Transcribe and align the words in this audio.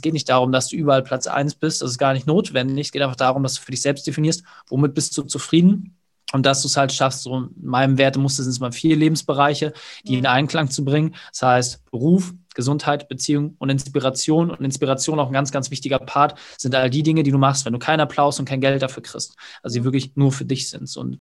geht 0.00 0.12
nicht 0.12 0.28
darum, 0.28 0.52
dass 0.52 0.68
du 0.68 0.76
überall 0.76 1.02
Platz 1.02 1.26
1 1.26 1.56
bist, 1.56 1.82
das 1.82 1.92
ist 1.92 1.98
gar 1.98 2.12
nicht 2.12 2.26
notwendig. 2.26 2.86
Es 2.86 2.92
geht 2.92 3.02
einfach 3.02 3.16
darum, 3.16 3.42
dass 3.42 3.54
du 3.54 3.62
für 3.62 3.70
dich 3.70 3.82
selbst 3.82 4.06
definierst, 4.06 4.42
womit 4.68 4.94
bist 4.94 5.16
du 5.16 5.22
zufrieden 5.22 5.96
und 6.32 6.46
dass 6.46 6.62
du 6.62 6.68
es 6.68 6.76
halt 6.76 6.92
schaffst, 6.92 7.22
so 7.22 7.36
in 7.36 7.50
meinem 7.60 7.98
Wertemuster 7.98 8.42
sind 8.42 8.52
es 8.52 8.60
mal 8.60 8.72
vier 8.72 8.96
Lebensbereiche, 8.96 9.72
die 10.04 10.16
in 10.16 10.26
Einklang 10.26 10.70
zu 10.70 10.84
bringen. 10.84 11.14
Das 11.32 11.42
heißt, 11.42 11.90
Beruf, 11.90 12.32
Gesundheit, 12.54 13.08
Beziehung 13.08 13.56
und 13.58 13.70
Inspiration. 13.70 14.50
Und 14.50 14.64
Inspiration 14.64 15.18
auch 15.18 15.28
ein 15.28 15.32
ganz, 15.32 15.50
ganz 15.50 15.70
wichtiger 15.70 15.98
Part 15.98 16.38
sind 16.56 16.74
all 16.74 16.90
die 16.90 17.02
Dinge, 17.02 17.22
die 17.22 17.30
du 17.30 17.38
machst, 17.38 17.64
wenn 17.64 17.72
du 17.72 17.78
keinen 17.78 18.00
Applaus 18.00 18.38
und 18.38 18.44
kein 18.44 18.60
Geld 18.60 18.82
dafür 18.82 19.02
kriegst. 19.02 19.34
Also 19.62 19.78
die 19.78 19.84
wirklich 19.84 20.16
nur 20.16 20.32
für 20.32 20.44
dich 20.44 20.68
sind. 20.68 20.94
Und 20.96 21.18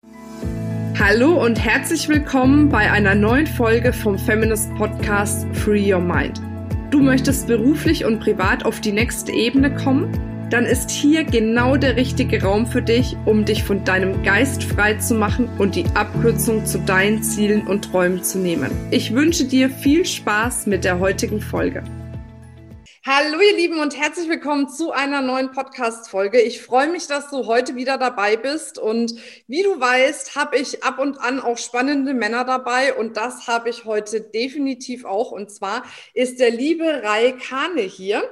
Hallo 0.97 1.43
und 1.43 1.59
herzlich 1.59 2.07
willkommen 2.07 2.69
bei 2.69 2.89
einer 2.89 3.15
neuen 3.15 3.47
Folge 3.47 3.91
vom 3.91 4.17
Feminist 4.17 4.73
Podcast 4.75 5.45
Free 5.53 5.93
Your 5.93 5.99
Mind. 5.99 6.54
Du 6.91 6.99
möchtest 6.99 7.47
beruflich 7.47 8.05
und 8.05 8.19
privat 8.19 8.65
auf 8.65 8.79
die 8.79 8.91
nächste 8.91 9.31
Ebene 9.31 9.73
kommen? 9.75 10.11
dann 10.49 10.65
ist 10.65 10.91
hier 10.91 11.23
genau 11.23 11.75
der 11.75 11.95
richtige 11.95 12.41
Raum 12.41 12.67
für 12.67 12.81
dich, 12.81 13.17
um 13.25 13.45
dich 13.45 13.63
von 13.63 13.83
deinem 13.83 14.23
Geist 14.23 14.63
frei 14.63 14.95
zu 14.95 15.15
machen 15.15 15.49
und 15.57 15.75
die 15.75 15.85
Abkürzung 15.95 16.65
zu 16.65 16.79
deinen 16.79 17.23
Zielen 17.23 17.65
und 17.67 17.85
Träumen 17.91 18.23
zu 18.23 18.37
nehmen. 18.37 18.69
Ich 18.91 19.13
wünsche 19.13 19.45
dir 19.45 19.69
viel 19.69 20.05
Spaß 20.05 20.67
mit 20.67 20.83
der 20.83 20.99
heutigen 20.99 21.41
Folge. 21.41 21.83
Hallo 23.07 23.39
ihr 23.39 23.55
Lieben 23.55 23.77
und 23.77 23.95
herzlich 23.95 24.27
willkommen 24.27 24.67
zu 24.67 24.91
einer 24.91 25.21
neuen 25.21 25.51
Podcast-Folge. 25.51 26.41
Ich 26.41 26.63
freue 26.63 26.89
mich, 26.89 27.05
dass 27.05 27.29
du 27.29 27.45
heute 27.45 27.75
wieder 27.75 27.99
dabei 27.99 28.35
bist. 28.35 28.79
Und 28.79 29.13
wie 29.45 29.61
du 29.61 29.79
weißt, 29.79 30.35
habe 30.35 30.57
ich 30.57 30.83
ab 30.83 30.97
und 30.97 31.19
an 31.19 31.39
auch 31.39 31.59
spannende 31.59 32.15
Männer 32.15 32.45
dabei. 32.45 32.95
Und 32.95 33.15
das 33.15 33.45
habe 33.45 33.69
ich 33.69 33.85
heute 33.85 34.21
definitiv 34.21 35.05
auch. 35.05 35.31
Und 35.31 35.51
zwar 35.51 35.83
ist 36.15 36.39
der 36.39 36.49
liebe 36.49 37.03
Rai 37.03 37.33
Kane 37.33 37.81
hier. 37.81 38.23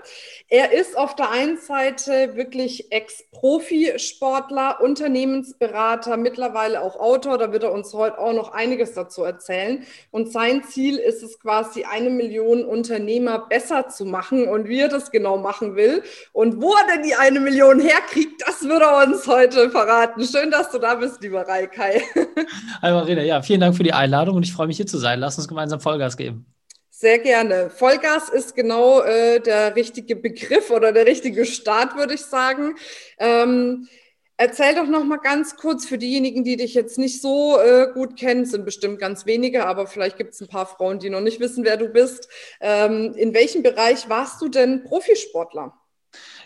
Er 0.50 0.72
ist 0.72 0.98
auf 0.98 1.16
der 1.16 1.30
einen 1.30 1.58
Seite 1.58 2.36
wirklich 2.36 2.92
Ex-Profisportler, 2.92 4.82
Unternehmensberater, 4.82 6.18
mittlerweile 6.18 6.82
auch 6.82 6.96
Autor, 6.96 7.38
da 7.38 7.52
wird 7.52 7.62
er 7.62 7.74
uns 7.74 7.94
heute 7.94 8.18
auch 8.18 8.34
noch 8.34 8.54
einiges 8.54 8.94
dazu 8.94 9.24
erzählen. 9.24 9.86
Und 10.10 10.32
sein 10.32 10.64
Ziel 10.64 10.98
ist 10.98 11.22
es 11.22 11.40
quasi 11.40 11.84
eine 11.84 12.10
Million 12.10 12.66
Unternehmer 12.66 13.38
besser 13.38 13.90
zu 13.90 14.06
machen. 14.06 14.48
Und 14.48 14.63
und 14.64 14.70
wie 14.70 14.80
er 14.80 14.88
das 14.88 15.12
genau 15.12 15.38
machen 15.38 15.76
will. 15.76 16.04
Und 16.32 16.62
wo 16.62 16.74
er 16.74 16.96
denn 16.96 17.04
die 17.04 17.16
eine 17.16 17.40
Million 17.40 17.80
herkriegt, 17.80 18.42
das 18.46 18.64
wird 18.64 18.82
er 18.82 19.06
uns 19.06 19.28
heute 19.28 19.70
verraten. 19.70 20.26
Schön, 20.26 20.52
dass 20.52 20.72
du 20.72 20.80
da 20.80 20.96
bist, 20.96 21.22
lieber 21.22 21.48
Reikai. 21.48 22.02
Hi 22.82 22.92
Marina, 22.92 23.22
ja, 23.22 23.42
vielen 23.42 23.60
Dank 23.60 23.76
für 23.76 23.84
die 23.84 23.94
Einladung 23.94 24.38
und 24.38 24.44
ich 24.44 24.54
freue 24.54 24.68
mich 24.68 24.78
hier 24.78 24.88
zu 24.88 24.98
sein. 24.98 25.20
Lass 25.20 25.38
uns 25.38 25.48
gemeinsam 25.48 25.82
Vollgas 25.82 26.16
geben. 26.16 26.46
Sehr 26.90 27.20
gerne. 27.20 27.70
Vollgas 27.70 28.30
ist 28.30 28.56
genau 28.56 29.02
äh, 29.02 29.42
der 29.42 29.76
richtige 29.76 30.16
Begriff 30.16 30.72
oder 30.72 30.94
der 30.94 31.06
richtige 31.06 31.46
Start, 31.46 31.98
würde 31.98 32.14
ich 32.14 32.22
sagen. 32.22 32.76
Ähm, 33.20 33.90
Erzähl 34.46 34.76
doch 34.76 34.88
noch 34.88 35.06
mal 35.06 35.20
ganz 35.20 35.56
kurz 35.56 35.86
für 35.86 35.98
diejenigen, 35.98 36.44
die 36.44 36.58
dich 36.58 36.74
jetzt 36.74 36.98
nicht 36.98 37.22
so 37.22 37.58
äh, 37.62 37.88
gut 37.94 38.18
kennen, 38.18 38.44
sind 38.44 38.66
bestimmt 38.66 39.00
ganz 39.00 39.26
wenige, 39.26 39.66
aber 39.66 39.88
vielleicht 39.88 40.18
gibt 40.18 40.34
es 40.34 40.42
ein 40.42 40.50
paar 40.50 40.66
Frauen, 40.66 41.00
die 41.00 41.10
noch 41.10 41.22
nicht 41.22 41.40
wissen, 41.40 41.64
wer 41.64 41.78
du 41.78 41.88
bist. 41.88 42.28
Ähm, 42.60 43.14
in 43.16 43.34
welchem 43.34 43.64
Bereich 43.64 44.10
warst 44.10 44.42
du 44.42 44.50
denn 44.50 44.84
Profisportler? 44.84 45.82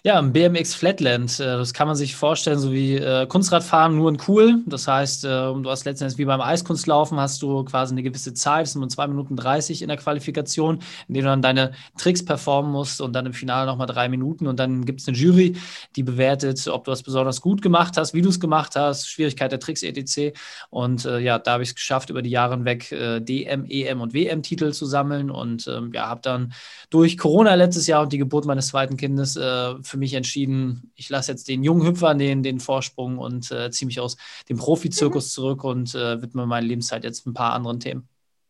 Ja, 0.04 0.20
im 0.20 0.32
BMX 0.32 0.76
Flatland. 0.76 1.40
Äh, 1.40 1.44
das 1.44 1.74
kann 1.74 1.88
man 1.88 1.96
sich 1.96 2.16
vorstellen, 2.16 2.60
so 2.60 2.72
wie 2.72 2.96
äh, 2.96 3.26
Kunstradfahren, 3.26 3.96
nur 3.96 4.10
in 4.10 4.18
cool. 4.28 4.62
Das 4.66 4.88
heißt, 4.88 5.26
äh, 5.26 5.28
du 5.28 5.66
hast 5.66 5.86
letztendlich 5.86 6.20
wie 6.20 6.26
beim 6.26 6.40
Eiskunstlaufen, 6.40 7.20
hast 7.20 7.42
du 7.42 7.64
quasi 7.64 7.94
eine 7.94 8.04
gewisse 8.04 8.34
Zeit, 8.34 8.64
das 8.64 8.74
sind 8.74 8.82
nur 8.82 8.90
2 8.90 9.08
Minuten 9.08 9.36
30 9.36 9.82
in 9.82 9.88
der 9.88 9.98
Qualifikation, 9.98 10.80
in 11.08 11.14
der 11.16 11.24
du 11.24 11.30
dann 11.30 11.42
deine 11.42 11.72
Tricks 11.98 12.24
performen 12.24 12.72
musst 12.72 13.02
und 13.02 13.14
dann 13.14 13.26
im 13.26 13.34
Finale 13.34 13.66
nochmal 13.66 13.88
drei 13.88 14.08
Minuten. 14.08 14.46
Und 14.48 14.60
dann 14.60 14.86
gibt 14.86 15.02
es 15.02 15.08
eine 15.08 15.18
Jury, 15.18 15.58
die 15.96 16.04
bewertet, 16.04 16.68
ob 16.68 16.86
du 16.86 16.92
das 16.92 17.02
besonders 17.02 17.42
gut 17.42 17.62
gemacht 17.62 17.98
hast, 17.98 18.14
wie 18.14 18.22
du 18.22 18.30
es 18.30 18.40
gemacht 18.40 18.76
hast, 18.76 19.10
Schwierigkeit 19.10 19.52
der 19.52 19.60
Tricks, 19.60 19.82
etc. 19.82 20.38
Und 20.70 21.06
äh, 21.06 21.20
ja, 21.20 21.40
da 21.40 21.54
habe 21.54 21.64
ich 21.64 21.70
es 21.70 21.76
geschafft, 21.76 22.12
über 22.12 22.22
die 22.22 22.30
Jahre 22.30 22.56
hinweg 22.56 22.90
DM, 22.90 23.66
EM 23.68 24.02
und 24.02 24.14
WM-Titel 24.14 24.72
zu 24.74 24.86
sammeln 24.86 25.32
und 25.32 25.68
ähm, 25.68 25.92
ja, 25.94 26.08
habe 26.08 26.22
dann 26.22 26.54
durch 26.90 27.18
Corona 27.18 27.56
letztes 27.56 27.88
Jahr 27.88 28.04
und 28.04 28.14
die 28.14 28.18
Geburt 28.18 28.46
meines 28.46 28.68
zweiten 28.68 28.98
Kindes 28.98 29.36
äh, 29.36 29.74
für 29.98 30.00
mich 30.00 30.14
entschieden, 30.14 30.92
ich 30.96 31.10
lasse 31.10 31.32
jetzt 31.32 31.48
den 31.48 31.64
jungen 31.64 31.86
Hüpfer 31.86 32.14
den, 32.14 32.44
den 32.44 32.60
Vorsprung 32.60 33.18
und 33.18 33.52
äh, 33.52 33.72
ziehe 33.72 33.88
mich 33.88 34.00
aus 34.00 34.16
dem 34.48 34.58
Profizirkus 34.58 35.26
mhm. 35.26 35.30
zurück 35.30 35.64
und 35.64 35.96
äh, 35.96 36.22
widme 36.22 36.46
meine 36.46 36.68
Lebenszeit 36.68 37.04
jetzt 37.04 37.26
ein 37.26 37.34
paar 37.34 37.54
anderen 37.54 37.80
Themen. 37.80 38.08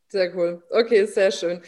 Sehr 0.10 0.34
cool. 0.38 0.64
Okay, 0.70 1.06
sehr 1.06 1.32
schön. 1.32 1.62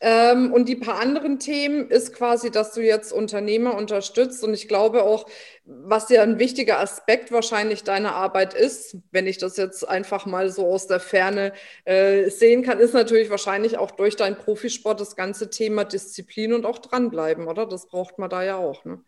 Ähm, 0.00 0.52
und 0.52 0.68
die 0.68 0.76
paar 0.76 1.00
anderen 1.00 1.38
Themen 1.38 1.90
ist 1.90 2.14
quasi, 2.14 2.50
dass 2.50 2.72
du 2.72 2.82
jetzt 2.82 3.10
Unternehmer 3.10 3.74
unterstützt. 3.74 4.44
Und 4.44 4.52
ich 4.52 4.68
glaube 4.68 5.02
auch, 5.02 5.26
was 5.64 6.10
ja 6.10 6.22
ein 6.22 6.38
wichtiger 6.38 6.78
Aspekt 6.78 7.32
wahrscheinlich 7.32 7.84
deiner 7.84 8.14
Arbeit 8.14 8.52
ist, 8.52 8.98
wenn 9.12 9.26
ich 9.26 9.38
das 9.38 9.56
jetzt 9.56 9.88
einfach 9.88 10.26
mal 10.26 10.50
so 10.50 10.66
aus 10.66 10.86
der 10.86 11.00
Ferne 11.00 11.52
äh, 11.86 12.28
sehen 12.28 12.62
kann, 12.62 12.80
ist 12.80 12.92
natürlich 12.92 13.30
wahrscheinlich 13.30 13.78
auch 13.78 13.90
durch 13.90 14.16
deinen 14.16 14.36
Profisport 14.36 15.00
das 15.00 15.16
ganze 15.16 15.48
Thema 15.48 15.84
Disziplin 15.84 16.52
und 16.52 16.66
auch 16.66 16.78
dranbleiben, 16.78 17.48
oder? 17.48 17.66
Das 17.66 17.88
braucht 17.88 18.18
man 18.18 18.28
da 18.30 18.42
ja 18.42 18.56
auch. 18.56 18.84
Ne? 18.84 19.02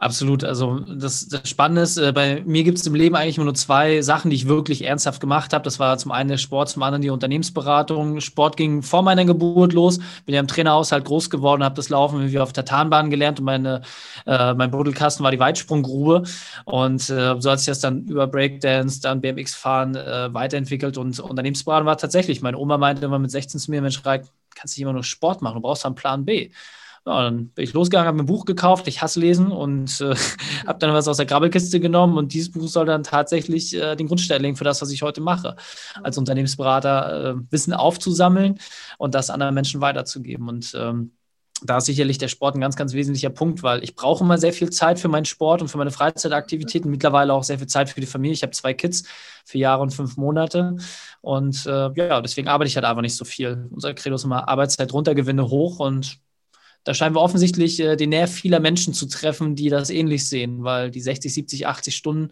Absolut. 0.00 0.44
Also 0.44 0.78
das, 0.78 1.26
das 1.26 1.48
Spannende 1.48 1.82
ist, 1.82 1.96
äh, 1.96 2.12
bei 2.12 2.42
mir 2.46 2.62
gibt 2.62 2.78
es 2.78 2.86
im 2.86 2.94
Leben 2.94 3.16
eigentlich 3.16 3.36
nur 3.36 3.52
zwei 3.54 4.00
Sachen, 4.00 4.30
die 4.30 4.36
ich 4.36 4.46
wirklich 4.46 4.84
ernsthaft 4.84 5.20
gemacht 5.20 5.52
habe. 5.52 5.64
Das 5.64 5.80
war 5.80 5.98
zum 5.98 6.12
einen 6.12 6.28
der 6.28 6.36
Sport, 6.36 6.68
zum 6.68 6.84
anderen 6.84 7.02
die 7.02 7.10
Unternehmensberatung. 7.10 8.20
Sport 8.20 8.56
ging 8.56 8.82
vor 8.82 9.02
meiner 9.02 9.24
Geburt 9.24 9.72
los. 9.72 9.98
Bin 10.24 10.36
ja 10.36 10.40
im 10.40 10.46
Trainerhaushalt 10.46 11.04
groß 11.04 11.30
geworden, 11.30 11.64
habe 11.64 11.74
das 11.74 11.88
Laufen 11.88 12.30
wie 12.30 12.38
auf 12.38 12.52
der 12.52 12.64
Tarnbahn 12.64 13.10
gelernt 13.10 13.40
und 13.40 13.46
meine, 13.46 13.82
äh, 14.24 14.54
mein 14.54 14.70
Buddelkasten 14.70 15.24
war 15.24 15.32
die 15.32 15.40
Weitsprunggrube. 15.40 16.22
Und 16.64 17.10
äh, 17.10 17.34
so 17.40 17.50
hat 17.50 17.58
sich 17.58 17.66
das 17.66 17.80
dann 17.80 18.04
über 18.04 18.28
Breakdance, 18.28 19.00
dann 19.00 19.20
BMX-Fahren 19.20 19.96
äh, 19.96 20.32
weiterentwickelt. 20.32 20.96
Und 20.96 21.18
Unternehmensberatung 21.18 21.86
war 21.86 21.98
tatsächlich, 21.98 22.40
meine 22.40 22.56
Oma 22.58 22.78
meinte 22.78 23.04
immer 23.04 23.18
mit 23.18 23.32
16 23.32 23.58
zu 23.58 23.70
mir, 23.72 23.82
Mensch, 23.82 24.04
Reik, 24.06 24.26
kannst 24.54 24.76
nicht 24.76 24.82
immer 24.82 24.92
nur 24.92 25.02
Sport 25.02 25.42
machen, 25.42 25.56
du 25.56 25.60
brauchst 25.60 25.84
einen 25.84 25.96
Plan 25.96 26.24
B. 26.24 26.50
Ja, 27.06 27.22
dann 27.22 27.48
bin 27.48 27.64
ich 27.64 27.72
losgegangen, 27.72 28.06
habe 28.06 28.16
mir 28.16 28.24
ein 28.24 28.26
Buch 28.26 28.44
gekauft, 28.44 28.86
ich 28.88 29.00
hasse 29.02 29.20
lesen 29.20 29.50
und 29.50 30.00
äh, 30.00 30.14
habe 30.66 30.78
dann 30.78 30.92
was 30.92 31.08
aus 31.08 31.16
der 31.16 31.26
Grabbelkiste 31.26 31.80
genommen 31.80 32.18
und 32.18 32.32
dieses 32.34 32.50
Buch 32.50 32.68
soll 32.68 32.86
dann 32.86 33.02
tatsächlich 33.02 33.74
äh, 33.74 33.96
den 33.96 34.06
Grundstein 34.08 34.42
legen 34.42 34.56
für 34.56 34.64
das, 34.64 34.82
was 34.82 34.90
ich 34.90 35.02
heute 35.02 35.20
mache, 35.20 35.56
als 36.02 36.18
Unternehmensberater, 36.18 37.30
äh, 37.30 37.34
Wissen 37.50 37.72
aufzusammeln 37.72 38.58
und 38.98 39.14
das 39.14 39.30
anderen 39.30 39.54
Menschen 39.54 39.80
weiterzugeben. 39.80 40.48
Und 40.48 40.74
ähm, 40.76 41.12
da 41.62 41.78
ist 41.78 41.86
sicherlich 41.86 42.18
der 42.18 42.28
Sport 42.28 42.54
ein 42.54 42.60
ganz, 42.60 42.76
ganz 42.76 42.92
wesentlicher 42.92 43.30
Punkt, 43.30 43.62
weil 43.62 43.82
ich 43.82 43.96
brauche 43.96 44.22
immer 44.22 44.38
sehr 44.38 44.52
viel 44.52 44.70
Zeit 44.70 44.98
für 44.98 45.08
meinen 45.08 45.24
Sport 45.24 45.60
und 45.62 45.68
für 45.68 45.78
meine 45.78 45.90
Freizeitaktivitäten, 45.90 46.90
mittlerweile 46.90 47.32
auch 47.34 47.42
sehr 47.42 47.58
viel 47.58 47.66
Zeit 47.66 47.90
für 47.90 48.00
die 48.00 48.06
Familie. 48.06 48.34
Ich 48.34 48.42
habe 48.42 48.52
zwei 48.52 48.74
Kids, 48.74 49.04
vier 49.44 49.62
Jahre 49.62 49.82
und 49.82 49.90
fünf 49.90 50.16
Monate 50.16 50.76
und 51.20 51.66
äh, 51.66 51.90
ja, 51.94 52.20
deswegen 52.20 52.48
arbeite 52.48 52.68
ich 52.68 52.76
halt 52.76 52.86
einfach 52.86 53.02
nicht 53.02 53.16
so 53.16 53.24
viel. 53.24 53.66
Unser 53.70 53.94
Credo 53.94 54.14
ist 54.14 54.24
immer 54.24 54.48
Arbeitszeit 54.48 54.92
runter, 54.92 55.14
Gewinne 55.14 55.48
hoch 55.48 55.80
und 55.80 56.20
da 56.88 56.94
scheinen 56.94 57.14
wir 57.14 57.20
offensichtlich 57.20 57.78
äh, 57.80 57.96
den 57.96 58.08
Nerv 58.08 58.32
vieler 58.32 58.60
Menschen 58.60 58.94
zu 58.94 59.04
treffen, 59.04 59.54
die 59.54 59.68
das 59.68 59.90
ähnlich 59.90 60.26
sehen, 60.26 60.64
weil 60.64 60.90
die 60.90 61.02
60, 61.02 61.34
70, 61.34 61.66
80 61.66 61.94
Stunden 61.94 62.30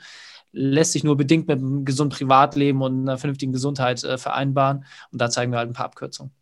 lässt 0.51 0.93
sich 0.93 1.05
nur 1.05 1.19
bedingt 1.19 1.47
mit 1.47 1.59
einem 1.59 1.85
gesunden 1.85 2.17
Privatleben 2.17 2.81
und 2.81 3.03
einer 3.03 3.19
vernünftigen 3.19 3.53
Gesundheit 3.53 4.03
äh, 4.03 4.17
vereinbaren. 4.17 4.87
Und 5.13 5.21
da 5.21 5.29
zeigen 5.29 5.53
wir 5.53 5.59
halt 5.59 5.69
ein 5.69 5.75
paar 5.75 5.85
Abkürzungen. 5.85 6.33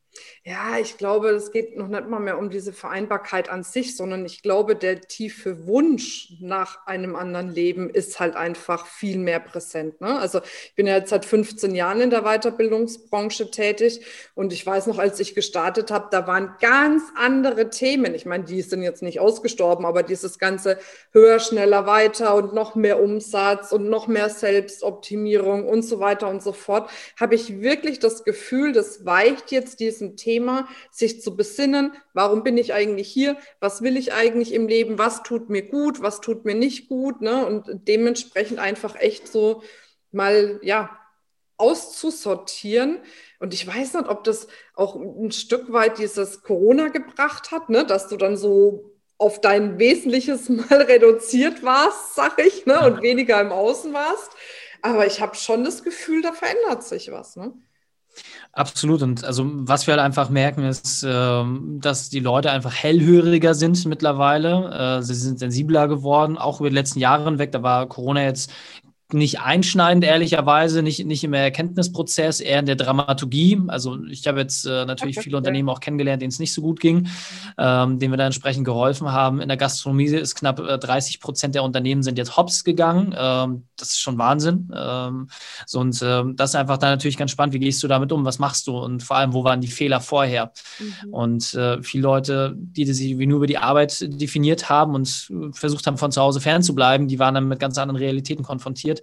Ja, 0.46 0.78
ich 0.78 0.98
glaube, 0.98 1.30
es 1.30 1.52
geht 1.52 1.76
noch 1.76 1.88
nicht 1.88 2.08
mal 2.08 2.20
mehr 2.20 2.38
um 2.38 2.50
diese 2.50 2.72
Vereinbarkeit 2.72 3.48
an 3.48 3.62
sich, 3.62 3.96
sondern 3.96 4.26
ich 4.26 4.42
glaube, 4.42 4.76
der 4.76 5.00
tiefe 5.00 5.66
Wunsch 5.66 6.34
nach 6.40 6.86
einem 6.86 7.16
anderen 7.16 7.48
Leben 7.48 7.88
ist 7.88 8.20
halt 8.20 8.36
einfach 8.36 8.86
viel 8.86 9.18
mehr 9.18 9.40
präsent. 9.40 10.00
Ne? 10.02 10.18
Also 10.18 10.40
ich 10.66 10.74
bin 10.74 10.86
ja 10.86 10.96
jetzt 10.96 11.10
seit 11.10 11.24
15 11.24 11.74
Jahren 11.74 12.02
in 12.02 12.10
der 12.10 12.22
Weiterbildungsbranche 12.22 13.50
tätig 13.50 14.04
und 14.34 14.52
ich 14.52 14.66
weiß 14.66 14.86
noch, 14.86 14.98
als 14.98 15.18
ich 15.18 15.34
gestartet 15.34 15.90
habe, 15.90 16.08
da 16.10 16.26
waren 16.26 16.54
ganz 16.60 17.02
andere 17.16 17.70
Themen. 17.70 18.14
Ich 18.14 18.26
meine, 18.26 18.44
die 18.44 18.60
sind 18.60 18.82
jetzt 18.82 19.02
nicht 19.02 19.20
ausgestorben, 19.20 19.86
aber 19.86 20.02
dieses 20.02 20.38
ganze 20.38 20.78
höher, 21.12 21.38
schneller, 21.38 21.86
weiter 21.86 22.34
und 22.34 22.52
noch 22.52 22.74
mehr 22.74 23.02
Umsatz 23.02 23.72
und 23.72 23.88
noch 23.88 24.08
mehr 24.08 24.28
Selbstoptimierung 24.28 25.66
und 25.66 25.82
so 25.82 26.00
weiter 26.00 26.28
und 26.28 26.42
so 26.42 26.52
fort, 26.52 26.90
habe 27.18 27.34
ich 27.34 27.62
wirklich 27.62 27.98
das 27.98 28.24
Gefühl, 28.24 28.72
das 28.72 29.06
weicht 29.06 29.50
jetzt 29.50 29.80
diesen 29.80 30.03
diesem 30.04 30.16
Thema, 30.16 30.68
sich 30.90 31.20
zu 31.22 31.36
besinnen, 31.36 31.92
warum 32.12 32.42
bin 32.42 32.58
ich 32.58 32.72
eigentlich 32.72 33.08
hier, 33.08 33.36
was 33.60 33.82
will 33.82 33.96
ich 33.96 34.12
eigentlich 34.12 34.52
im 34.52 34.68
Leben, 34.68 34.98
was 34.98 35.22
tut 35.22 35.50
mir 35.50 35.62
gut, 35.62 36.02
was 36.02 36.20
tut 36.20 36.44
mir 36.44 36.54
nicht 36.54 36.88
gut, 36.88 37.20
ne? 37.20 37.46
und 37.46 37.88
dementsprechend 37.88 38.58
einfach 38.58 38.96
echt 38.96 39.28
so 39.28 39.62
mal, 40.12 40.60
ja, 40.62 40.98
auszusortieren. 41.56 42.98
Und 43.38 43.54
ich 43.54 43.64
weiß 43.64 43.94
nicht, 43.94 44.08
ob 44.08 44.24
das 44.24 44.48
auch 44.74 44.96
ein 44.96 45.30
Stück 45.30 45.72
weit 45.72 45.98
dieses 45.98 46.42
Corona 46.42 46.88
gebracht 46.88 47.52
hat, 47.52 47.68
ne? 47.68 47.86
dass 47.86 48.08
du 48.08 48.16
dann 48.16 48.36
so 48.36 48.90
auf 49.18 49.40
dein 49.40 49.78
Wesentliches 49.78 50.48
mal 50.48 50.82
reduziert 50.82 51.62
warst, 51.62 52.16
sag 52.16 52.44
ich, 52.44 52.66
ne? 52.66 52.80
und 52.84 53.02
weniger 53.02 53.40
im 53.40 53.52
Außen 53.52 53.92
warst. 53.92 54.32
Aber 54.82 55.06
ich 55.06 55.20
habe 55.20 55.34
schon 55.36 55.64
das 55.64 55.82
Gefühl, 55.82 56.22
da 56.22 56.32
verändert 56.32 56.82
sich 56.82 57.10
was. 57.10 57.36
Ne? 57.36 57.54
Absolut. 58.52 59.02
Und 59.02 59.24
also 59.24 59.44
was 59.46 59.86
wir 59.86 59.94
halt 59.94 60.02
einfach 60.04 60.28
merken, 60.30 60.64
ist, 60.64 61.02
äh, 61.02 61.44
dass 61.78 62.08
die 62.08 62.20
Leute 62.20 62.50
einfach 62.50 62.72
hellhöriger 62.74 63.54
sind 63.54 63.84
mittlerweile. 63.86 64.98
Äh, 64.98 65.02
sie 65.02 65.14
sind 65.14 65.38
sensibler 65.38 65.88
geworden, 65.88 66.38
auch 66.38 66.60
über 66.60 66.68
die 66.70 66.74
letzten 66.76 67.00
Jahre 67.00 67.24
hinweg. 67.24 67.52
Da 67.52 67.62
war 67.62 67.88
Corona 67.88 68.22
jetzt 68.22 68.52
nicht 69.14 69.40
einschneidend, 69.40 70.04
ehrlicherweise, 70.04 70.82
nicht, 70.82 71.04
nicht 71.06 71.24
im 71.24 71.32
Erkenntnisprozess, 71.32 72.40
eher 72.40 72.60
in 72.60 72.66
der 72.66 72.76
Dramaturgie. 72.76 73.60
Also 73.68 74.04
ich 74.04 74.26
habe 74.26 74.40
jetzt 74.40 74.66
äh, 74.66 74.84
natürlich 74.84 75.18
viele 75.18 75.36
Unternehmen 75.36 75.68
auch 75.68 75.80
kennengelernt, 75.80 76.20
denen 76.20 76.30
es 76.30 76.38
nicht 76.38 76.52
so 76.52 76.60
gut 76.60 76.80
ging, 76.80 77.08
ähm, 77.56 77.98
denen 77.98 78.12
wir 78.12 78.18
da 78.18 78.26
entsprechend 78.26 78.64
geholfen 78.64 79.12
haben. 79.12 79.40
In 79.40 79.48
der 79.48 79.56
Gastronomie 79.56 80.06
ist 80.06 80.34
knapp 80.34 80.60
äh, 80.60 80.78
30 80.78 81.20
Prozent 81.20 81.54
der 81.54 81.62
Unternehmen 81.62 82.02
sind 82.02 82.18
jetzt 82.18 82.36
hops 82.36 82.64
gegangen. 82.64 83.14
Ähm, 83.16 83.64
das 83.76 83.90
ist 83.90 84.00
schon 84.00 84.18
Wahnsinn. 84.18 84.70
Ähm, 84.74 85.28
so, 85.66 85.80
und 85.80 86.00
äh, 86.02 86.22
das 86.34 86.50
ist 86.50 86.56
einfach 86.56 86.78
dann 86.78 86.90
natürlich 86.90 87.16
ganz 87.16 87.30
spannend. 87.30 87.54
Wie 87.54 87.60
gehst 87.60 87.82
du 87.82 87.88
damit 87.88 88.12
um? 88.12 88.24
Was 88.24 88.38
machst 88.38 88.66
du? 88.66 88.76
Und 88.76 89.02
vor 89.02 89.16
allem, 89.16 89.32
wo 89.32 89.44
waren 89.44 89.60
die 89.60 89.68
Fehler 89.68 90.00
vorher? 90.00 90.52
Mhm. 90.78 91.14
Und 91.14 91.54
äh, 91.54 91.82
viele 91.82 92.02
Leute, 92.02 92.54
die 92.56 92.84
sich 92.92 93.18
wie 93.18 93.26
nur 93.26 93.38
über 93.38 93.46
die 93.46 93.58
Arbeit 93.58 93.98
definiert 94.20 94.68
haben 94.68 94.94
und 94.94 95.30
versucht 95.52 95.86
haben, 95.86 95.98
von 95.98 96.12
zu 96.12 96.20
Hause 96.20 96.40
fernzubleiben, 96.40 97.08
die 97.08 97.18
waren 97.18 97.34
dann 97.34 97.48
mit 97.48 97.60
ganz 97.60 97.78
anderen 97.78 97.98
Realitäten 97.98 98.42
konfrontiert. 98.42 99.02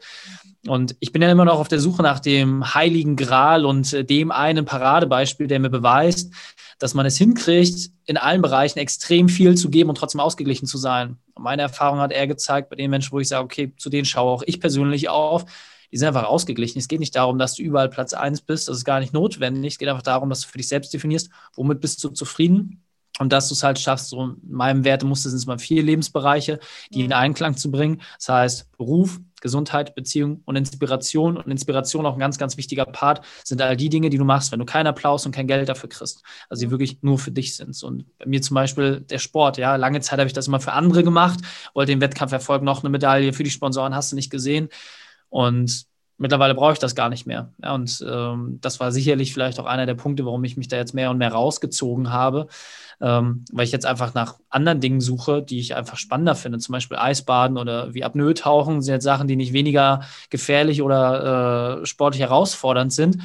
Und 0.68 0.96
ich 1.00 1.12
bin 1.12 1.22
ja 1.22 1.32
immer 1.32 1.46
noch 1.46 1.60
auf 1.60 1.68
der 1.68 1.80
Suche 1.80 2.04
nach 2.04 2.20
dem 2.20 2.74
heiligen 2.74 3.16
Gral 3.16 3.66
und 3.66 3.94
äh, 3.94 4.06
dem 4.06 4.32
einen 4.32 4.66
Paradebeispiel, 4.66 5.48
der 5.48 5.60
mir 5.60 5.70
beweist, 5.70 6.34
dass 6.78 6.94
man 6.94 7.06
es 7.06 7.18
hinkriegt, 7.18 7.92
in 8.06 8.18
allen 8.18 8.42
Bereichen 8.42 8.80
extrem 8.80 9.30
viel 9.30 9.56
zu 9.56 9.70
geben 9.70 9.90
und 9.90 9.98
trotzdem 9.98 10.22
ausgeglichen 10.22 10.68
zu 10.68 10.78
sein. 10.78 11.18
Und 11.34 11.44
meine 11.44 11.64
Erfahrung 11.64 12.00
hat 12.00 12.12
er 12.12 12.28
gezeigt, 12.28 12.70
bei 12.70 12.76
den 12.76 12.90
Menschen, 12.90 13.12
wo 13.12 13.20
ich 13.20 13.28
sage, 13.28 13.44
okay, 13.44 13.74
zu 13.78 13.90
denen 13.90 14.06
schaue 14.06 14.32
auch 14.32 14.44
ich 14.46 14.60
persönlich 14.60 15.10
auf, 15.10 15.46
die 15.92 15.98
sind 15.98 16.08
einfach 16.08 16.24
ausgeglichen. 16.24 16.80
Es 16.80 16.88
geht 16.88 17.00
nicht 17.00 17.16
darum, 17.16 17.38
dass 17.38 17.56
du 17.56 17.64
überall 17.64 17.90
Platz 17.90 18.14
1 18.14 18.42
bist, 18.42 18.68
das 18.68 18.78
ist 18.78 18.86
gar 18.86 19.00
nicht 19.00 19.14
notwendig. 19.14 19.74
Es 19.74 19.78
geht 19.78 19.90
einfach 19.90 20.02
darum, 20.02 20.30
dass 20.30 20.42
du 20.42 20.48
für 20.48 20.58
dich 20.58 20.68
selbst 20.68 20.94
definierst, 20.94 21.30
womit 21.56 21.82
bist 21.82 22.04
du 22.04 22.10
zufrieden 22.10 22.84
und 23.20 23.32
dass 23.34 23.50
du 23.50 23.54
es 23.54 23.64
halt 23.64 23.78
schaffst, 23.80 24.10
so 24.10 24.24
in 24.24 24.38
meinem 24.44 24.84
Wertemuster 24.84 25.30
sind 25.30 25.38
es 25.38 25.46
mal 25.46 25.60
vier 25.60 25.84
Lebensbereiche, 25.84 26.60
die 26.92 27.04
in 27.04 27.14
Einklang 27.14 27.58
zu 27.58 27.70
bringen. 27.70 28.02
Das 28.18 28.30
heißt 28.30 28.78
Beruf, 28.78 29.20
Gesundheit, 29.42 29.96
Beziehung 29.96 30.42
und 30.46 30.56
Inspiration. 30.56 31.36
Und 31.36 31.52
Inspiration 31.52 32.06
auch 32.06 32.14
ein 32.14 32.20
ganz, 32.20 32.38
ganz 32.38 32.58
wichtiger 32.58 32.86
Part 32.86 33.26
sind 33.44 33.62
all 33.62 33.76
die 33.76 33.90
Dinge, 33.90 34.10
die 34.10 34.18
du 34.18 34.24
machst, 34.24 34.52
wenn 34.52 34.60
du 34.60 34.66
keinen 34.66 34.88
Applaus 34.88 35.26
und 35.26 35.34
kein 35.34 35.48
Geld 35.48 35.68
dafür 35.68 35.90
kriegst. 35.90 36.24
Also 36.50 36.66
die 36.66 36.72
wirklich 36.72 37.02
nur 37.02 37.20
für 37.20 37.32
dich 37.32 37.56
sind. 37.56 37.82
Und 37.84 38.06
bei 38.18 38.26
mir 38.28 38.42
zum 38.42 38.56
Beispiel 38.56 39.02
der 39.02 39.20
Sport. 39.20 39.58
Ja, 39.58 39.76
lange 39.76 40.00
Zeit 40.00 40.20
habe 40.20 40.28
ich 40.28 40.34
das 40.34 40.48
immer 40.48 40.60
für 40.60 40.74
andere 40.74 41.04
gemacht, 41.04 41.40
wollte 41.74 41.92
den 41.92 42.02
Wettkampferfolg 42.02 42.64
noch 42.64 42.82
eine 42.82 42.90
Medaille 42.90 43.34
für 43.34 43.44
die 43.44 43.50
Sponsoren, 43.50 43.94
hast 43.94 44.12
du 44.12 44.16
nicht 44.16 44.30
gesehen. 44.30 44.70
Und 45.30 45.86
mittlerweile 46.22 46.54
brauche 46.54 46.74
ich 46.74 46.80
das 46.80 46.94
gar 46.94 47.10
nicht 47.10 47.26
mehr. 47.26 47.52
Ja, 47.64 47.74
und 47.74 48.06
ähm, 48.08 48.60
das 48.62 48.80
war 48.80 48.92
sicherlich 48.92 49.34
vielleicht 49.34 49.60
auch 49.60 49.66
einer 49.66 49.88
der 49.88 49.96
Punkte, 49.96 50.24
warum 50.24 50.44
ich 50.44 50.56
mich 50.56 50.68
da 50.68 50.78
jetzt 50.78 50.94
mehr 50.94 51.10
und 51.10 51.18
mehr 51.18 51.32
rausgezogen 51.32 52.12
habe, 52.12 52.48
ähm, 53.02 53.44
weil 53.52 53.66
ich 53.66 53.72
jetzt 53.72 53.88
einfach 53.88 54.14
nach 54.14 54.38
anderen 54.50 54.80
Dingen 54.80 55.02
suche, 55.02 55.42
die 55.42 55.60
ich 55.60 55.76
einfach 55.76 55.98
spannender 55.98 56.36
finde. 56.36 56.60
Zum 56.60 56.74
Beispiel 56.74 56.98
Eisbaden 56.98 57.58
oder 57.58 57.96
wie 57.96 58.04
Apnoe 58.04 58.36
tauchen 58.36 58.84
sind 58.84 58.94
jetzt 58.94 59.04
Sachen, 59.04 59.28
die 59.28 59.36
nicht 59.36 59.52
weniger 59.52 60.02
gefährlich 60.30 60.84
oder 60.84 61.82
äh, 61.82 61.86
sportlich 61.88 62.22
herausfordernd 62.22 62.94
sind. 62.94 63.18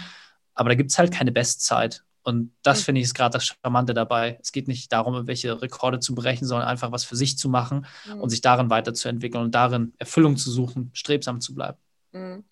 Aber 0.55 0.71
da 0.71 0.75
gibt 0.75 0.91
es 0.91 0.99
halt 0.99 1.13
keine 1.13 1.33
Bestzeit. 1.33 2.03
Und 2.23 2.51
das 2.63 2.83
finde 2.83 3.01
ich 3.01 3.05
ist 3.05 3.15
gerade 3.15 3.35
das 3.35 3.45
Charmante 3.45 3.93
dabei. 3.93 4.39
Es 4.41 4.53
geht 4.53 4.69
nicht 4.69 4.91
darum, 4.91 5.15
irgendwelche 5.15 5.61
Rekorde 5.61 6.01
zu 6.01 6.15
brechen, 6.15 6.47
sondern 6.47 6.67
einfach 6.67 6.91
was 6.93 7.05
für 7.05 7.15
sich 7.15 7.37
zu 7.37 7.51
machen 7.51 7.87
mhm. 8.07 8.23
und 8.23 8.31
sich 8.31 8.41
darin 8.41 8.71
weiterzuentwickeln 8.71 9.45
und 9.45 9.55
darin 9.55 9.93
Erfüllung 9.99 10.37
zu 10.39 10.51
suchen, 10.51 10.91
strebsam 10.95 11.41
zu 11.43 11.55
bleiben. 11.55 11.79
Mhm. 12.13 12.45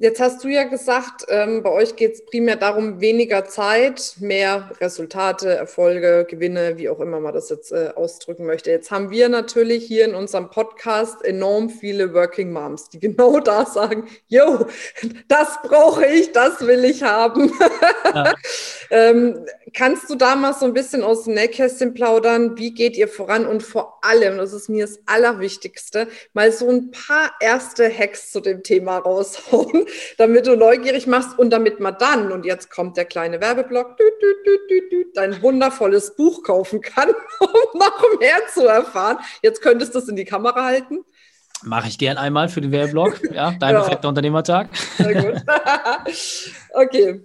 Jetzt 0.00 0.20
hast 0.20 0.44
du 0.44 0.48
ja 0.48 0.62
gesagt, 0.62 1.24
ähm, 1.28 1.64
bei 1.64 1.70
euch 1.70 1.96
geht 1.96 2.14
es 2.14 2.24
primär 2.24 2.54
darum, 2.54 3.00
weniger 3.00 3.46
Zeit, 3.46 4.14
mehr 4.20 4.70
Resultate, 4.80 5.48
Erfolge, 5.48 6.24
Gewinne, 6.30 6.76
wie 6.76 6.88
auch 6.88 7.00
immer 7.00 7.18
man 7.18 7.34
das 7.34 7.50
jetzt 7.50 7.72
äh, 7.72 7.90
ausdrücken 7.96 8.46
möchte. 8.46 8.70
Jetzt 8.70 8.92
haben 8.92 9.10
wir 9.10 9.28
natürlich 9.28 9.84
hier 9.84 10.04
in 10.04 10.14
unserem 10.14 10.50
Podcast 10.50 11.24
enorm 11.24 11.68
viele 11.68 12.14
Working 12.14 12.52
Moms, 12.52 12.90
die 12.90 13.00
genau 13.00 13.40
da 13.40 13.66
sagen, 13.66 14.06
yo, 14.28 14.66
das 15.26 15.58
brauche 15.64 16.06
ich, 16.06 16.30
das 16.30 16.64
will 16.64 16.84
ich 16.84 17.02
haben. 17.02 17.52
Ja. 18.14 18.34
ähm, 18.90 19.44
kannst 19.74 20.08
du 20.10 20.14
da 20.14 20.36
mal 20.36 20.54
so 20.54 20.64
ein 20.64 20.74
bisschen 20.74 21.02
aus 21.02 21.24
dem 21.24 21.34
Nähkästchen 21.34 21.94
plaudern? 21.94 22.56
Wie 22.56 22.72
geht 22.72 22.96
ihr 22.96 23.08
voran? 23.08 23.46
Und 23.46 23.64
vor 23.64 23.98
allem, 24.02 24.38
das 24.38 24.52
ist 24.52 24.68
mir 24.68 24.86
das 24.86 25.00
Allerwichtigste, 25.06 26.06
mal 26.34 26.52
so 26.52 26.70
ein 26.70 26.92
paar 26.92 27.32
erste 27.40 27.92
Hacks 27.92 28.30
zu 28.30 28.40
dem 28.40 28.62
Thema 28.62 28.98
raushauen, 28.98 29.47
damit 30.18 30.46
du 30.46 30.56
neugierig 30.56 31.06
machst 31.06 31.38
und 31.38 31.50
damit 31.50 31.80
man 31.80 31.96
dann, 31.98 32.32
und 32.32 32.44
jetzt 32.44 32.70
kommt 32.70 32.96
der 32.96 33.04
kleine 33.04 33.40
Werbeblock, 33.40 33.96
dü, 33.96 34.04
dü, 34.20 34.88
dü, 34.90 35.04
dein 35.14 35.42
wundervolles 35.42 36.14
Buch 36.16 36.42
kaufen 36.42 36.80
kann, 36.80 37.08
um 37.40 37.78
noch 37.78 38.20
mehr 38.20 38.38
zu 38.52 38.66
erfahren. 38.66 39.18
Jetzt 39.42 39.62
könntest 39.62 39.94
du 39.94 39.98
es 39.98 40.08
in 40.08 40.16
die 40.16 40.24
Kamera 40.24 40.64
halten. 40.64 41.04
Mache 41.62 41.88
ich 41.88 41.98
gern 41.98 42.16
einmal 42.16 42.48
für 42.48 42.60
den 42.60 42.70
Werbeblock. 42.70 43.20
Ja, 43.32 43.52
dein 43.58 43.74
ja. 43.74 43.80
perfekter 43.80 44.08
Unternehmertag. 44.08 44.68
Sehr 44.96 45.14
gut. 45.14 45.42
okay. 46.74 47.20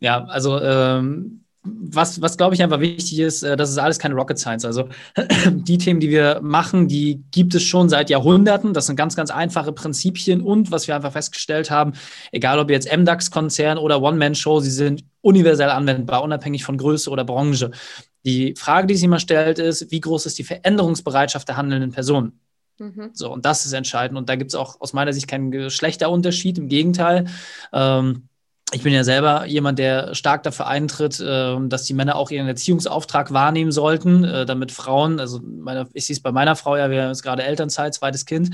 Ja, 0.00 0.24
also 0.24 0.60
ähm, 0.60 1.43
was, 1.64 2.20
was 2.20 2.36
glaube 2.36 2.54
ich 2.54 2.62
einfach 2.62 2.80
wichtig 2.80 3.18
ist, 3.18 3.42
äh, 3.42 3.56
das 3.56 3.70
ist 3.70 3.78
alles 3.78 3.98
keine 3.98 4.14
Rocket 4.14 4.38
Science. 4.38 4.64
Also 4.64 4.88
die 5.50 5.78
Themen, 5.78 6.00
die 6.00 6.10
wir 6.10 6.40
machen, 6.42 6.88
die 6.88 7.22
gibt 7.30 7.54
es 7.54 7.62
schon 7.62 7.88
seit 7.88 8.10
Jahrhunderten. 8.10 8.74
Das 8.74 8.86
sind 8.86 8.96
ganz, 8.96 9.16
ganz 9.16 9.30
einfache 9.30 9.72
Prinzipien 9.72 10.42
und 10.42 10.70
was 10.70 10.86
wir 10.86 10.94
einfach 10.94 11.12
festgestellt 11.12 11.70
haben, 11.70 11.92
egal 12.32 12.58
ob 12.58 12.70
jetzt 12.70 12.94
MDAX-Konzern 12.94 13.78
oder 13.78 14.02
One-Man-Show, 14.02 14.60
sie 14.60 14.70
sind 14.70 15.04
universell 15.22 15.70
anwendbar, 15.70 16.22
unabhängig 16.22 16.64
von 16.64 16.76
Größe 16.76 17.10
oder 17.10 17.24
Branche. 17.24 17.70
Die 18.26 18.54
Frage, 18.56 18.86
die 18.86 18.94
sich 18.94 19.04
immer 19.04 19.18
stellt, 19.18 19.58
ist, 19.58 19.90
wie 19.90 20.00
groß 20.00 20.26
ist 20.26 20.38
die 20.38 20.44
Veränderungsbereitschaft 20.44 21.48
der 21.48 21.56
handelnden 21.56 21.92
Personen? 21.92 22.40
Mhm. 22.78 23.10
So, 23.12 23.32
und 23.32 23.44
das 23.44 23.64
ist 23.64 23.72
entscheidend. 23.72 24.18
Und 24.18 24.28
da 24.28 24.36
gibt 24.36 24.50
es 24.50 24.54
auch 24.54 24.80
aus 24.80 24.92
meiner 24.92 25.12
Sicht 25.12 25.28
keinen 25.28 25.50
Geschlechterunterschied. 25.50 26.58
Im 26.58 26.68
Gegenteil. 26.68 27.26
Ähm, 27.72 28.28
ich 28.72 28.82
bin 28.82 28.92
ja 28.92 29.04
selber 29.04 29.46
jemand, 29.46 29.78
der 29.78 30.14
stark 30.14 30.42
dafür 30.42 30.66
eintritt, 30.66 31.22
ähm, 31.24 31.68
dass 31.68 31.84
die 31.84 31.94
Männer 31.94 32.16
auch 32.16 32.30
ihren 32.30 32.48
Erziehungsauftrag 32.48 33.32
wahrnehmen 33.32 33.72
sollten, 33.72 34.24
äh, 34.24 34.46
damit 34.46 34.72
Frauen, 34.72 35.20
also 35.20 35.40
meine, 35.42 35.86
ich 35.92 36.06
sehe 36.06 36.14
es 36.14 36.22
bei 36.22 36.32
meiner 36.32 36.56
Frau 36.56 36.76
ja, 36.76 36.90
wir 36.90 37.02
haben 37.02 37.10
jetzt 37.10 37.22
gerade 37.22 37.44
Elternzeit, 37.44 37.94
zweites 37.94 38.26
Kind, 38.26 38.50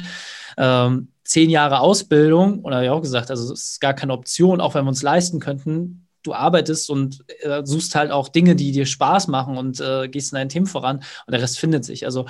ähm, 0.58 1.08
zehn 1.24 1.48
Jahre 1.48 1.80
Ausbildung, 1.80 2.60
und 2.60 2.74
habe 2.74 2.84
ich 2.84 2.90
auch 2.90 3.00
gesagt, 3.00 3.30
also 3.30 3.52
es 3.52 3.70
ist 3.70 3.80
gar 3.80 3.94
keine 3.94 4.12
Option, 4.12 4.60
auch 4.60 4.74
wenn 4.74 4.84
wir 4.84 4.88
uns 4.88 5.02
leisten 5.02 5.40
könnten, 5.40 6.06
du 6.22 6.34
arbeitest 6.34 6.90
und 6.90 7.24
äh, 7.42 7.62
suchst 7.64 7.94
halt 7.94 8.10
auch 8.10 8.28
Dinge, 8.28 8.56
die 8.56 8.72
dir 8.72 8.86
Spaß 8.86 9.28
machen 9.28 9.56
und 9.56 9.80
äh, 9.80 10.08
gehst 10.08 10.32
in 10.32 10.36
dein 10.36 10.48
Team 10.48 10.66
voran 10.66 10.96
und 11.26 11.32
der 11.32 11.40
Rest 11.40 11.58
findet 11.58 11.84
sich. 11.84 12.04
Also 12.04 12.26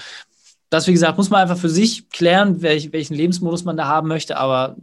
das, 0.69 0.87
wie 0.87 0.93
gesagt, 0.93 1.19
muss 1.19 1.31
man 1.31 1.41
einfach 1.41 1.59
für 1.59 1.69
sich 1.69 2.09
klären, 2.11 2.63
welch, 2.63 2.93
welchen 2.93 3.15
Lebensmodus 3.15 3.65
man 3.65 3.77
da 3.77 3.89
haben 3.89 4.07
möchte, 4.07 4.37
aber 4.37 4.77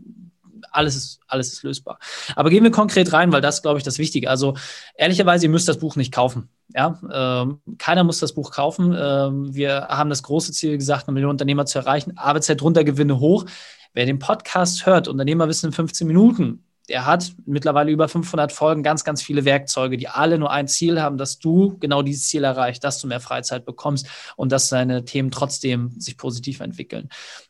alles 0.72 0.96
ist, 0.96 1.20
alles 1.28 1.54
ist 1.54 1.64
lösbar. 1.64 2.00
Aber 2.36 2.50
gehen 2.50 2.64
wir 2.64 2.72
konkret 2.72 3.14
rein, 3.14 3.32
weil 3.32 3.42
das, 3.42 3.62
glaube 3.62 3.78
ich, 3.78 3.84
das 3.84 3.98
Wichtige. 3.98 4.30
Also 4.30 4.56
ehrlicherweise, 4.96 5.46
ihr 5.46 5.50
müsst 5.50 5.68
das 5.68 5.80
Buch 5.80 5.96
nicht 5.96 6.14
kaufen. 6.14 6.50
Ja, 6.76 7.00
ähm, 7.12 7.62
keiner 7.78 8.04
muss 8.04 8.20
das 8.20 8.34
Buch 8.34 8.52
kaufen. 8.52 8.96
Ähm, 8.98 9.54
wir 9.56 9.88
haben 9.90 10.10
das 10.10 10.24
große 10.24 10.52
Ziel 10.52 10.78
gesagt, 10.78 11.08
eine 11.08 11.14
Million 11.14 11.32
Unternehmer 11.32 11.66
zu 11.66 11.80
erreichen. 11.80 12.18
Arbeitszeit 12.18 12.62
runter, 12.62 12.84
Gewinne 12.84 13.20
hoch. 13.20 13.46
Wer 13.94 14.06
den 14.06 14.20
Podcast 14.20 14.86
hört, 14.86 15.08
Unternehmer 15.08 15.48
wissen 15.48 15.68
in 15.68 15.72
15 15.72 16.06
Minuten, 16.06 16.64
der 16.90 17.06
hat 17.06 17.34
mittlerweile 17.46 17.92
über 17.92 18.08
500 18.08 18.52
Folgen, 18.52 18.82
ganz, 18.82 19.04
ganz 19.04 19.22
viele 19.22 19.44
Werkzeuge, 19.44 19.98
die 19.98 20.08
alle 20.08 20.38
nur 20.38 20.52
ein 20.52 20.68
Ziel 20.68 21.02
haben, 21.02 21.18
dass 21.18 21.40
du 21.40 21.78
genau 21.80 22.02
dieses 22.02 22.28
Ziel 22.28 22.44
erreichst, 22.44 22.84
dass 22.84 23.02
du 23.02 23.08
mehr 23.08 23.20
Freizeit 23.20 23.66
bekommst 23.66 24.08
und 24.38 24.52
dass 24.52 24.70
deine 24.70 25.04
Themen 25.04 25.30
trotzdem 25.32 26.00
sich 26.00 26.18
positiv 26.18 26.62
entwickeln. 26.62 27.10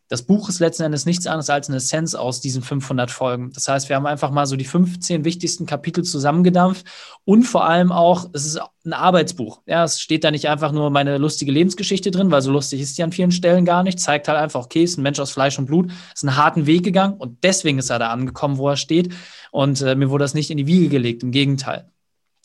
Das 0.10 0.22
Buch 0.22 0.48
ist 0.48 0.60
letzten 0.60 0.84
Endes 0.84 1.06
nichts 1.06 1.28
anderes 1.28 1.50
als 1.50 1.68
eine 1.68 1.78
Essenz 1.78 2.16
aus 2.16 2.40
diesen 2.40 2.62
500 2.62 3.12
Folgen. 3.12 3.52
Das 3.52 3.68
heißt, 3.68 3.90
wir 3.90 3.98
haben 3.98 4.06
einfach 4.06 4.32
mal 4.32 4.46
so 4.46 4.56
die 4.56 4.64
15 4.64 5.26
wichtigsten 5.26 5.66
Kapitel 5.66 6.04
zusammengedampft 6.06 6.86
und 7.26 7.44
vor 7.44 7.66
allem 7.66 7.92
auch, 7.92 8.30
es 8.32 8.46
ist 8.46 8.62
ein 8.86 8.94
Arbeitsbuch. 8.94 9.62
Ja, 9.66 9.84
es 9.84 10.00
steht 10.00 10.24
da 10.24 10.32
nicht 10.32 10.48
einfach 10.48 10.72
nur 10.72 10.90
meine 10.92 11.18
lustige 11.18 11.52
Lebensgeschichte 11.52 12.10
drin, 12.10 12.32
weil 12.32 12.42
so 12.42 12.52
lustig 12.52 12.80
ist 12.80 12.98
die 12.98 13.04
an 13.04 13.12
vielen 13.12 13.34
Stellen 13.34 13.66
gar 13.66 13.84
nicht. 13.84 14.00
Zeigt 14.00 14.30
halt 14.30 14.38
einfach, 14.38 14.64
okay, 14.64 14.84
ist 14.84 14.98
ein 14.98 15.04
Mensch 15.04 15.20
aus 15.20 15.32
Fleisch 15.32 15.60
und 15.60 15.66
Blut, 15.66 15.92
ist 16.14 16.24
einen 16.24 16.38
harten 16.38 16.66
Weg 16.68 16.84
gegangen 16.84 17.18
und 17.18 17.44
deswegen 17.44 17.80
ist 17.80 17.90
er 17.90 18.00
da 18.00 18.10
angekommen, 18.10 18.58
wo 18.58 18.70
er 18.70 18.78
steht. 18.78 19.14
Und 19.52 19.82
äh, 19.82 19.96
mir 19.96 20.10
wurde 20.10 20.24
das 20.24 20.34
nicht 20.34 20.52
in 20.52 20.58
die 20.58 20.68
Wiege 20.68 20.88
gelegt, 20.88 21.24
im 21.24 21.32
Gegenteil. 21.32 21.92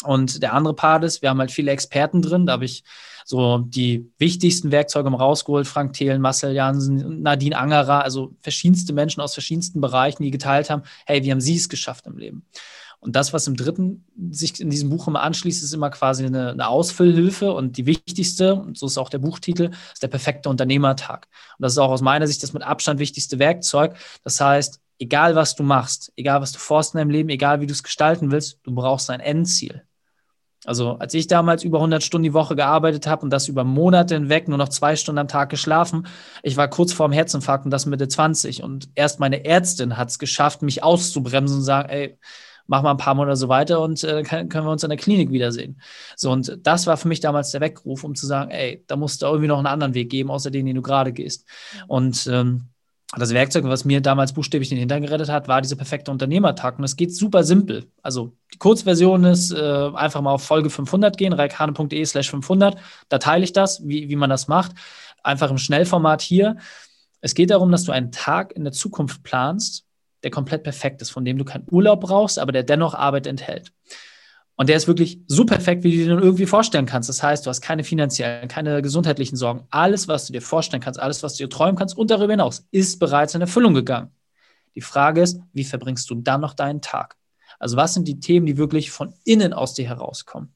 Und 0.04 0.42
der 0.42 0.52
andere 0.54 0.74
Part 0.74 1.04
ist, 1.04 1.22
wir 1.22 1.30
haben 1.30 1.38
halt 1.38 1.52
viele 1.52 1.70
Experten 1.70 2.22
drin. 2.22 2.46
Da 2.46 2.54
habe 2.54 2.64
ich 2.64 2.82
so 3.24 3.58
die 3.58 4.10
wichtigsten 4.18 4.70
Werkzeuge 4.70 5.10
rausgeholt. 5.10 5.66
Frank 5.66 5.92
Thelen, 5.92 6.20
Marcel 6.20 6.52
Jansen, 6.52 7.22
Nadine 7.22 7.56
Angerer, 7.56 8.02
also 8.02 8.34
verschiedenste 8.40 8.92
Menschen 8.92 9.20
aus 9.20 9.34
verschiedensten 9.34 9.80
Bereichen, 9.80 10.22
die 10.22 10.30
geteilt 10.30 10.70
haben, 10.70 10.82
hey, 11.06 11.22
wie 11.24 11.30
haben 11.30 11.40
Sie 11.40 11.56
es 11.56 11.68
geschafft 11.68 12.06
im 12.06 12.18
Leben? 12.18 12.46
Und 13.02 13.16
das, 13.16 13.32
was 13.32 13.48
im 13.48 13.56
dritten 13.56 14.04
sich 14.30 14.60
in 14.60 14.70
diesem 14.70 14.88
Buch 14.88 15.08
immer 15.08 15.22
anschließt, 15.22 15.64
ist 15.64 15.74
immer 15.74 15.90
quasi 15.90 16.24
eine, 16.24 16.50
eine, 16.50 16.68
Ausfüllhilfe. 16.68 17.52
Und 17.52 17.76
die 17.76 17.84
wichtigste, 17.84 18.54
und 18.54 18.78
so 18.78 18.86
ist 18.86 18.96
auch 18.96 19.10
der 19.10 19.18
Buchtitel, 19.18 19.72
ist 19.92 20.04
der 20.04 20.08
perfekte 20.08 20.48
Unternehmertag. 20.48 21.26
Und 21.58 21.64
das 21.64 21.72
ist 21.72 21.78
auch 21.78 21.90
aus 21.90 22.00
meiner 22.00 22.28
Sicht 22.28 22.44
das 22.44 22.52
mit 22.52 22.62
Abstand 22.62 23.00
wichtigste 23.00 23.40
Werkzeug. 23.40 23.96
Das 24.22 24.40
heißt, 24.40 24.80
egal 25.00 25.34
was 25.34 25.56
du 25.56 25.64
machst, 25.64 26.12
egal 26.14 26.40
was 26.40 26.52
du 26.52 26.60
vorst 26.60 26.94
in 26.94 26.98
deinem 26.98 27.10
Leben, 27.10 27.28
egal 27.28 27.60
wie 27.60 27.66
du 27.66 27.72
es 27.72 27.82
gestalten 27.82 28.30
willst, 28.30 28.60
du 28.62 28.72
brauchst 28.72 29.10
ein 29.10 29.18
Endziel. 29.18 29.82
Also 30.64 30.92
als 30.98 31.12
ich 31.14 31.26
damals 31.26 31.64
über 31.64 31.78
100 31.78 32.02
Stunden 32.02 32.24
die 32.24 32.34
Woche 32.34 32.54
gearbeitet 32.54 33.06
habe 33.06 33.22
und 33.22 33.30
das 33.30 33.48
über 33.48 33.64
Monate 33.64 34.14
hinweg, 34.14 34.48
nur 34.48 34.58
noch 34.58 34.68
zwei 34.68 34.94
Stunden 34.94 35.18
am 35.18 35.28
Tag 35.28 35.50
geschlafen, 35.50 36.06
ich 36.42 36.56
war 36.56 36.68
kurz 36.68 36.92
vorm 36.92 37.10
Herzinfarkt 37.10 37.64
und 37.64 37.72
das 37.72 37.86
Mitte 37.86 38.06
20 38.06 38.62
und 38.62 38.88
erst 38.94 39.18
meine 39.18 39.44
Ärztin 39.44 39.96
hat 39.96 40.10
es 40.10 40.18
geschafft, 40.18 40.62
mich 40.62 40.84
auszubremsen 40.84 41.58
und 41.58 41.64
sagen, 41.64 41.88
ey, 41.88 42.18
mach 42.66 42.82
mal 42.82 42.92
ein 42.92 42.96
paar 42.96 43.14
Monate 43.14 43.36
so 43.36 43.48
weiter 43.48 43.80
und 43.80 44.02
äh, 44.04 44.22
können 44.22 44.52
wir 44.52 44.70
uns 44.70 44.84
in 44.84 44.90
der 44.90 44.98
Klinik 44.98 45.30
wiedersehen. 45.30 45.80
So, 46.16 46.30
und 46.30 46.58
das 46.62 46.86
war 46.86 46.96
für 46.96 47.08
mich 47.08 47.20
damals 47.20 47.50
der 47.50 47.60
Weckruf, 47.60 48.04
um 48.04 48.14
zu 48.14 48.26
sagen, 48.26 48.50
ey, 48.50 48.84
da 48.86 48.96
musst 48.96 49.22
du 49.22 49.26
irgendwie 49.26 49.48
noch 49.48 49.58
einen 49.58 49.66
anderen 49.66 49.94
Weg 49.94 50.10
geben, 50.10 50.30
außer 50.30 50.50
den, 50.50 50.66
den 50.66 50.76
du 50.76 50.82
gerade 50.82 51.12
gehst. 51.12 51.44
Und 51.88 52.26
ähm, 52.28 52.68
das 53.20 53.34
Werkzeug, 53.34 53.64
was 53.64 53.84
mir 53.84 54.00
damals 54.00 54.32
buchstäblich 54.32 54.70
den 54.70 54.78
Hintern 54.78 55.02
gerettet 55.02 55.28
hat, 55.28 55.46
war 55.46 55.60
dieser 55.60 55.76
perfekte 55.76 56.10
Unternehmertag. 56.10 56.78
Und 56.78 56.84
es 56.84 56.96
geht 56.96 57.14
super 57.14 57.44
simpel. 57.44 57.90
Also 58.02 58.32
die 58.54 58.58
Kurzversion 58.58 59.24
ist 59.24 59.52
äh, 59.52 59.90
einfach 59.94 60.22
mal 60.22 60.32
auf 60.32 60.44
Folge 60.44 60.70
500 60.70 61.18
gehen, 61.18 61.34
reikane.de 61.34 62.04
slash 62.06 62.30
500. 62.30 62.76
Da 63.10 63.18
teile 63.18 63.44
ich 63.44 63.52
das, 63.52 63.86
wie, 63.86 64.08
wie 64.08 64.16
man 64.16 64.30
das 64.30 64.48
macht. 64.48 64.72
Einfach 65.22 65.50
im 65.50 65.58
Schnellformat 65.58 66.22
hier. 66.22 66.56
Es 67.20 67.34
geht 67.34 67.50
darum, 67.50 67.70
dass 67.70 67.84
du 67.84 67.92
einen 67.92 68.12
Tag 68.12 68.52
in 68.52 68.64
der 68.64 68.72
Zukunft 68.72 69.22
planst, 69.22 69.84
der 70.22 70.30
komplett 70.30 70.62
perfekt 70.62 71.02
ist, 71.02 71.10
von 71.10 71.24
dem 71.24 71.36
du 71.36 71.44
keinen 71.44 71.66
Urlaub 71.70 72.00
brauchst, 72.00 72.38
aber 72.38 72.52
der 72.52 72.62
dennoch 72.62 72.94
Arbeit 72.94 73.26
enthält. 73.26 73.72
Und 74.62 74.68
der 74.68 74.76
ist 74.76 74.86
wirklich 74.86 75.18
so 75.26 75.44
perfekt, 75.44 75.82
wie 75.82 75.90
du 75.90 76.04
dir 76.04 76.22
irgendwie 76.22 76.46
vorstellen 76.46 76.86
kannst. 76.86 77.08
Das 77.08 77.20
heißt, 77.20 77.44
du 77.44 77.50
hast 77.50 77.62
keine 77.62 77.82
finanziellen, 77.82 78.46
keine 78.46 78.80
gesundheitlichen 78.80 79.34
Sorgen. 79.34 79.66
Alles, 79.70 80.06
was 80.06 80.28
du 80.28 80.32
dir 80.32 80.40
vorstellen 80.40 80.80
kannst, 80.80 81.00
alles, 81.00 81.24
was 81.24 81.34
du 81.34 81.42
dir 81.42 81.50
träumen 81.50 81.74
kannst 81.74 81.98
und 81.98 82.12
darüber 82.12 82.32
hinaus, 82.32 82.64
ist 82.70 83.00
bereits 83.00 83.34
in 83.34 83.40
Erfüllung 83.40 83.74
gegangen. 83.74 84.12
Die 84.76 84.80
Frage 84.80 85.20
ist, 85.20 85.40
wie 85.52 85.64
verbringst 85.64 86.08
du 86.08 86.14
dann 86.14 86.40
noch 86.40 86.54
deinen 86.54 86.80
Tag? 86.80 87.16
Also 87.58 87.76
was 87.76 87.94
sind 87.94 88.06
die 88.06 88.20
Themen, 88.20 88.46
die 88.46 88.56
wirklich 88.56 88.92
von 88.92 89.14
innen 89.24 89.52
aus 89.52 89.74
dir 89.74 89.88
herauskommen? 89.88 90.54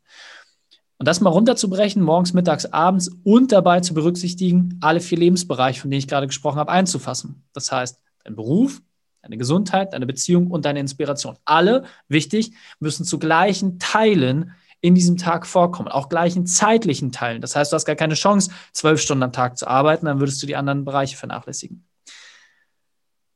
Und 0.99 1.09
das 1.09 1.21
mal 1.21 1.31
runterzubrechen, 1.31 2.01
morgens, 2.01 2.33
mittags, 2.33 2.65
abends 2.67 3.11
und 3.25 3.51
dabei 3.51 3.81
zu 3.81 3.93
berücksichtigen, 3.93 4.79
alle 4.83 5.01
vier 5.01 5.19
Lebensbereiche, 5.19 5.81
von 5.81 5.91
denen 5.91 5.99
ich 5.99 6.07
gerade 6.07 6.29
gesprochen 6.29 6.61
habe, 6.61 6.71
einzufassen. 6.71 7.43
Das 7.53 7.73
heißt, 7.73 7.99
dein 8.23 8.37
Beruf, 8.37 8.83
deine 9.27 9.37
Gesundheit, 9.39 9.93
deine 9.93 10.07
Beziehung 10.07 10.47
und 10.49 10.65
deine 10.65 10.81
Inspiration. 10.81 11.37
Alle, 11.45 11.85
wichtig, 12.09 12.53
müssen 12.79 13.05
zu 13.05 13.19
gleichen 13.19 13.79
Teilen 13.79 14.53
in 14.81 14.95
diesem 14.95 15.17
Tag 15.17 15.47
vorkommen, 15.47 15.89
auch 15.89 16.09
gleichen 16.09 16.47
zeitlichen 16.47 17.11
Teilen. 17.11 17.41
Das 17.41 17.57
heißt, 17.57 17.73
du 17.73 17.75
hast 17.75 17.87
gar 17.87 17.97
keine 17.97 18.15
Chance, 18.15 18.51
zwölf 18.73 19.01
Stunden 19.01 19.25
am 19.25 19.33
Tag 19.33 19.59
zu 19.59 19.67
arbeiten, 19.67 20.07
dann 20.07 20.21
würdest 20.21 20.43
du 20.43 20.47
die 20.47 20.57
anderen 20.57 20.85
Bereiche 20.85 21.17
vernachlässigen. 21.17 21.85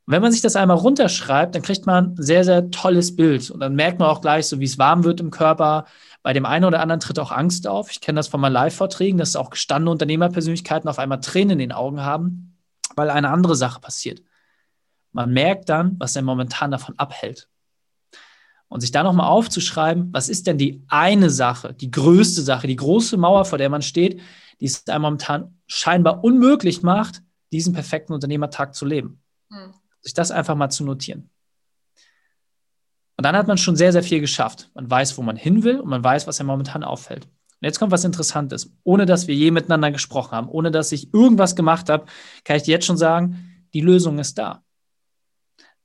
Wenn 0.05 0.21
man 0.21 0.31
sich 0.31 0.41
das 0.41 0.55
einmal 0.55 0.77
runterschreibt, 0.77 1.55
dann 1.55 1.61
kriegt 1.61 1.85
man 1.85 2.15
ein 2.15 2.15
sehr, 2.17 2.43
sehr 2.43 2.71
tolles 2.71 3.15
Bild. 3.15 3.49
Und 3.51 3.59
dann 3.59 3.75
merkt 3.75 3.99
man 3.99 4.09
auch 4.09 4.21
gleich, 4.21 4.47
so 4.47 4.59
wie 4.59 4.65
es 4.65 4.77
warm 4.77 5.03
wird 5.03 5.19
im 5.19 5.31
Körper. 5.31 5.85
Bei 6.23 6.33
dem 6.33 6.45
einen 6.45 6.65
oder 6.65 6.81
anderen 6.81 6.99
tritt 6.99 7.19
auch 7.19 7.31
Angst 7.31 7.67
auf. 7.67 7.91
Ich 7.91 8.01
kenne 8.01 8.17
das 8.17 8.27
von 8.27 8.41
meinen 8.41 8.53
Live-Vorträgen, 8.53 9.17
dass 9.17 9.35
auch 9.35 9.51
gestandene 9.51 9.91
Unternehmerpersönlichkeiten 9.91 10.89
auf 10.89 10.99
einmal 10.99 11.21
Tränen 11.21 11.51
in 11.51 11.59
den 11.59 11.71
Augen 11.71 12.01
haben, 12.01 12.57
weil 12.95 13.09
eine 13.09 13.29
andere 13.29 13.55
Sache 13.55 13.79
passiert. 13.79 14.21
Man 15.11 15.31
merkt 15.31 15.69
dann, 15.69 15.95
was 15.99 16.15
er 16.15 16.21
momentan 16.21 16.71
davon 16.71 16.97
abhält. 16.97 17.47
Und 18.67 18.79
sich 18.79 18.91
da 18.91 19.03
nochmal 19.03 19.27
aufzuschreiben, 19.27 20.13
was 20.13 20.29
ist 20.29 20.47
denn 20.47 20.57
die 20.57 20.83
eine 20.87 21.29
Sache, 21.29 21.73
die 21.73 21.91
größte 21.91 22.41
Sache, 22.41 22.67
die 22.67 22.77
große 22.77 23.17
Mauer, 23.17 23.43
vor 23.43 23.57
der 23.57 23.69
man 23.69 23.81
steht, 23.81 24.21
die 24.61 24.65
es 24.65 24.87
einem 24.87 25.01
momentan 25.01 25.59
scheinbar 25.67 26.23
unmöglich 26.23 26.81
macht, 26.81 27.21
diesen 27.51 27.73
perfekten 27.73 28.13
Unternehmertag 28.13 28.73
zu 28.73 28.85
leben. 28.85 29.21
Hm. 29.51 29.73
Sich 30.01 30.13
das 30.13 30.31
einfach 30.31 30.55
mal 30.55 30.69
zu 30.69 30.85
notieren. 30.85 31.29
Und 33.17 33.25
dann 33.25 33.35
hat 33.35 33.47
man 33.47 33.57
schon 33.57 33.75
sehr, 33.75 33.91
sehr 33.91 34.03
viel 34.03 34.19
geschafft. 34.19 34.71
Man 34.73 34.89
weiß, 34.89 35.17
wo 35.17 35.21
man 35.21 35.35
hin 35.35 35.63
will 35.63 35.79
und 35.79 35.89
man 35.89 36.03
weiß, 36.03 36.25
was 36.25 36.39
er 36.39 36.45
momentan 36.45 36.83
auffällt. 36.83 37.25
Und 37.25 37.67
jetzt 37.67 37.77
kommt 37.77 37.91
was 37.91 38.03
Interessantes. 38.03 38.73
Ohne 38.83 39.05
dass 39.05 39.27
wir 39.27 39.35
je 39.35 39.51
miteinander 39.51 39.91
gesprochen 39.91 40.31
haben, 40.31 40.49
ohne 40.49 40.71
dass 40.71 40.91
ich 40.91 41.13
irgendwas 41.13 41.55
gemacht 41.55 41.89
habe, 41.89 42.05
kann 42.43 42.55
ich 42.55 42.63
dir 42.63 42.71
jetzt 42.71 42.85
schon 42.85 42.97
sagen, 42.97 43.67
die 43.73 43.81
Lösung 43.81 44.17
ist 44.17 44.39
da. 44.39 44.63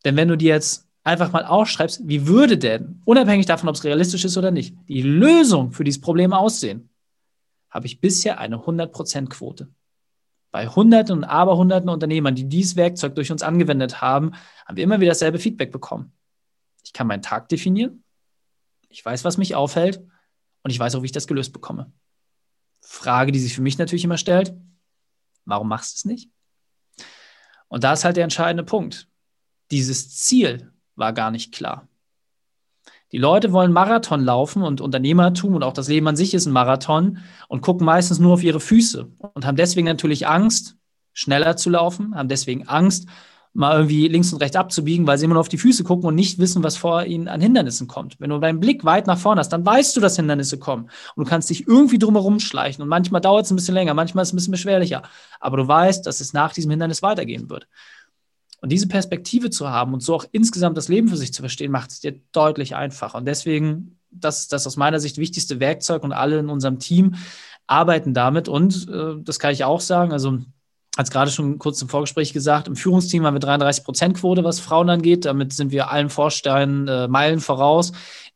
Denn 0.06 0.14
wenn 0.14 0.28
du 0.28 0.36
dir 0.36 0.54
jetzt 0.54 0.86
einfach 1.02 1.32
mal 1.32 1.44
aufschreibst, 1.44 2.06
wie 2.06 2.28
würde 2.28 2.56
denn, 2.56 3.02
unabhängig 3.04 3.46
davon, 3.46 3.68
ob 3.68 3.75
es 3.75 3.82
realistisch 3.82 4.25
ist 4.25 4.38
oder 4.38 4.52
nicht, 4.52 4.76
die 4.86 5.02
Lösung 5.02 5.72
für 5.72 5.82
dieses 5.82 6.00
Problem 6.00 6.32
aussehen, 6.32 6.90
habe 7.70 7.86
ich 7.86 8.00
bisher 8.00 8.38
eine 8.38 8.58
100%-Quote. 8.58 9.68
Bei 10.52 10.68
Hunderten 10.68 11.16
und 11.16 11.25
Aberhunderten 11.25 11.88
Unternehmern, 11.88 12.36
die 12.36 12.48
dieses 12.48 12.76
Werkzeug 12.76 13.16
durch 13.16 13.32
uns 13.32 13.42
angewendet 13.42 14.00
haben, 14.00 14.30
haben 14.64 14.76
wir 14.76 14.84
immer 14.84 15.00
wieder 15.00 15.10
dasselbe 15.10 15.40
Feedback 15.40 15.72
bekommen. 15.72 16.12
Ich 16.84 16.92
kann 16.92 17.08
meinen 17.08 17.22
Tag 17.22 17.48
definieren, 17.48 18.04
ich 18.88 19.04
weiß, 19.04 19.25
was 19.25 19.38
mich 19.38 19.56
aufhält 19.56 19.98
und 20.62 20.70
ich 20.70 20.78
weiß 20.78 20.94
auch, 20.94 21.02
wie 21.02 21.06
ich 21.06 21.12
das 21.12 21.26
gelöst 21.26 21.52
bekomme. 21.52 21.92
Frage, 22.80 23.32
die 23.32 23.40
sich 23.40 23.56
für 23.56 23.62
mich 23.62 23.76
natürlich 23.76 24.04
immer 24.04 24.18
stellt, 24.18 24.54
warum 25.46 25.66
machst 25.66 25.96
du 25.96 25.98
es 25.98 26.04
nicht? 26.04 26.30
Und 27.66 27.82
da 27.82 27.94
ist 27.94 28.04
halt 28.04 28.16
der 28.16 28.22
entscheidende 28.22 28.62
Punkt 28.62 29.08
dieses 29.70 30.11
Ziel 30.16 30.73
war 30.94 31.12
gar 31.12 31.30
nicht 31.30 31.52
klar. 31.52 31.88
Die 33.12 33.18
Leute 33.18 33.52
wollen 33.52 33.73
Marathon 33.73 34.25
laufen 34.25 34.62
und 34.62 34.80
Unternehmertum 34.80 35.54
und 35.54 35.62
auch 35.62 35.73
das 35.73 35.88
Leben 35.88 36.08
an 36.08 36.16
sich 36.16 36.35
ist 36.35 36.46
ein 36.46 36.52
Marathon 36.52 37.18
und 37.49 37.62
gucken 37.62 37.87
meistens 37.87 38.18
nur 38.18 38.35
auf 38.35 38.42
ihre 38.42 38.61
Füße 38.61 39.08
und 39.35 39.46
haben 39.46 39.56
deswegen 39.56 39.87
natürlich 39.87 40.26
Angst, 40.26 40.76
schneller 41.12 41.56
zu 41.56 41.70
laufen, 41.70 42.16
haben 42.16 42.28
deswegen 42.28 42.66
Angst, 42.66 43.06
mal 43.56 43.75
irgendwie 43.75 44.06
links 44.08 44.32
und 44.32 44.42
rechts 44.42 44.56
abzubiegen, 44.56 45.06
weil 45.06 45.16
sie 45.16 45.25
immer 45.25 45.35
nur 45.35 45.40
auf 45.40 45.49
die 45.49 45.56
Füße 45.56 45.82
gucken 45.82 46.06
und 46.06 46.14
nicht 46.14 46.38
wissen, 46.38 46.62
was 46.62 46.76
vor 46.76 47.04
ihnen 47.04 47.26
an 47.26 47.40
Hindernissen 47.40 47.87
kommt. 47.87 48.20
Wenn 48.20 48.30
du 48.30 48.38
deinen 48.38 48.61
Blick 48.61 48.85
weit 48.85 49.06
nach 49.06 49.18
vorne 49.18 49.38
hast, 49.38 49.49
dann 49.49 49.64
weißt 49.64 49.96
du, 49.96 50.00
dass 50.00 50.16
Hindernisse 50.16 50.58
kommen 50.58 50.90
und 51.14 51.25
du 51.25 51.30
kannst 51.30 51.49
dich 51.49 51.66
irgendwie 51.66 51.99
drumherum 51.99 52.38
schleichen 52.38 52.82
und 52.82 52.88
manchmal 52.88 53.23
dauert 53.23 53.46
es 53.46 53.50
ein 53.50 53.56
bisschen 53.56 53.75
länger, 53.75 53.94
manchmal 53.94 54.23
ist 54.23 54.28
es 54.28 54.32
ein 54.35 54.37
bisschen 54.37 54.52
beschwerlicher, 54.52 55.02
aber 55.40 55.56
du 55.56 55.66
weißt, 55.66 56.04
dass 56.04 56.20
es 56.20 56.35
nach 56.35 56.52
diesem 56.52 56.70
Hindernis 56.70 57.02
weitergehen 57.02 57.49
wird. 57.49 57.66
Und 58.66 58.70
diese 58.70 58.88
Perspektive 58.88 59.49
zu 59.49 59.70
haben 59.70 59.94
und 59.94 60.02
so 60.02 60.12
auch 60.12 60.25
insgesamt 60.32 60.76
das 60.76 60.88
Leben 60.88 61.06
für 61.06 61.16
sich 61.16 61.32
zu 61.32 61.40
verstehen, 61.40 61.70
macht 61.70 61.92
es 61.92 62.00
dir 62.00 62.18
deutlich 62.32 62.75
einfacher. 62.75 63.16
Und 63.16 63.25
deswegen, 63.25 64.00
das 64.11 64.40
ist 64.40 64.52
das 64.52 64.66
aus 64.66 64.76
meiner 64.76 64.99
Sicht 64.99 65.18
wichtigste 65.18 65.61
Werkzeug 65.61 66.02
und 66.02 66.11
alle 66.11 66.40
in 66.40 66.49
unserem 66.49 66.80
Team 66.80 67.14
arbeiten 67.68 68.12
damit. 68.12 68.49
Und 68.49 68.88
äh, 68.88 69.23
das 69.23 69.38
kann 69.38 69.52
ich 69.52 69.62
auch 69.62 69.80
sagen, 69.80 70.11
also 70.11 70.40
als 70.96 71.12
gerade 71.12 71.30
schon 71.30 71.61
kurz 71.61 71.80
im 71.80 71.88
Vorgespräch 71.88 72.32
gesagt, 72.32 72.66
im 72.66 72.75
Führungsteam 72.75 73.25
haben 73.25 73.37
wir 73.37 73.38
33 73.38 73.85
Prozent 73.85 74.16
Quote, 74.16 74.42
was 74.42 74.58
Frauen 74.58 74.90
angeht. 74.90 75.26
Damit 75.26 75.52
sind 75.52 75.70
wir 75.70 75.88
allen 75.92 76.11
Vorsteinen 76.11 76.88
äh, 76.88 77.06
Meilen 77.06 77.38
voraus. 77.38 77.92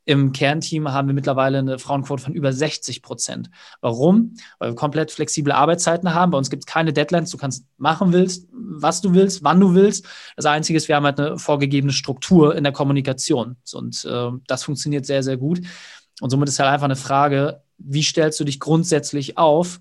Im 0.07 0.33
Kernteam 0.33 0.91
haben 0.91 1.09
wir 1.09 1.15
mittlerweile 1.15 1.59
eine 1.59 1.79
Frauenquote 1.79 2.23
von 2.23 2.33
über 2.33 2.53
60 2.53 3.03
Prozent. 3.03 3.51
Warum? 3.81 4.35
Weil 4.59 4.71
wir 4.71 4.75
komplett 4.75 5.11
flexible 5.11 5.53
Arbeitszeiten 5.53 6.15
haben. 6.15 6.31
Bei 6.31 6.39
uns 6.39 6.51
gibt 6.51 6.63
es 6.63 6.67
keine 6.67 6.93
Deadlines. 6.93 7.31
Du 7.31 7.37
kannst 7.37 7.67
machen 7.77 8.13
willst, 8.13 8.49
was 8.53 9.01
du 9.01 9.15
willst, 9.15 9.45
wann 9.45 9.61
du 9.61 9.75
willst. 9.75 10.07
Das 10.37 10.47
Einzige 10.47 10.77
ist, 10.77 10.89
wir 10.89 10.97
haben 10.97 11.05
halt 11.05 11.21
eine 11.21 11.39
vorgegebene 11.39 11.93
Struktur 11.93 12.57
in 12.57 12.65
der 12.65 12.73
Kommunikation. 12.73 13.57
Und 13.73 14.05
äh, 14.05 14.31
das 14.47 14.65
funktioniert 14.65 15.07
sehr, 15.07 15.23
sehr 15.23 15.37
gut. 15.37 15.61
Und 16.21 16.31
somit 16.31 16.49
ist 16.49 16.59
halt 16.59 16.71
einfach 16.71 16.87
eine 16.87 16.97
Frage, 16.97 17.63
wie 17.79 18.03
stellst 18.03 18.41
du 18.41 18.45
dich 18.45 18.61
grundsätzlich 18.61 19.39
auf 19.39 19.81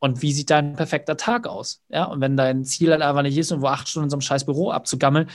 und 0.00 0.22
wie 0.22 0.32
sieht 0.32 0.50
dein 0.50 0.74
perfekter 0.74 1.16
Tag 1.16 1.46
aus? 1.46 1.82
Ja, 1.88 2.04
und 2.04 2.20
wenn 2.20 2.36
dein 2.36 2.64
Ziel 2.64 2.90
halt 2.90 3.02
einfach 3.02 3.22
nicht 3.22 3.36
ist, 3.36 3.50
irgendwo 3.50 3.68
acht 3.68 3.88
Stunden 3.88 4.06
in 4.06 4.10
so 4.10 4.16
einem 4.16 4.22
scheiß 4.22 4.46
Büro 4.46 4.70
abzugammeln, 4.70 5.28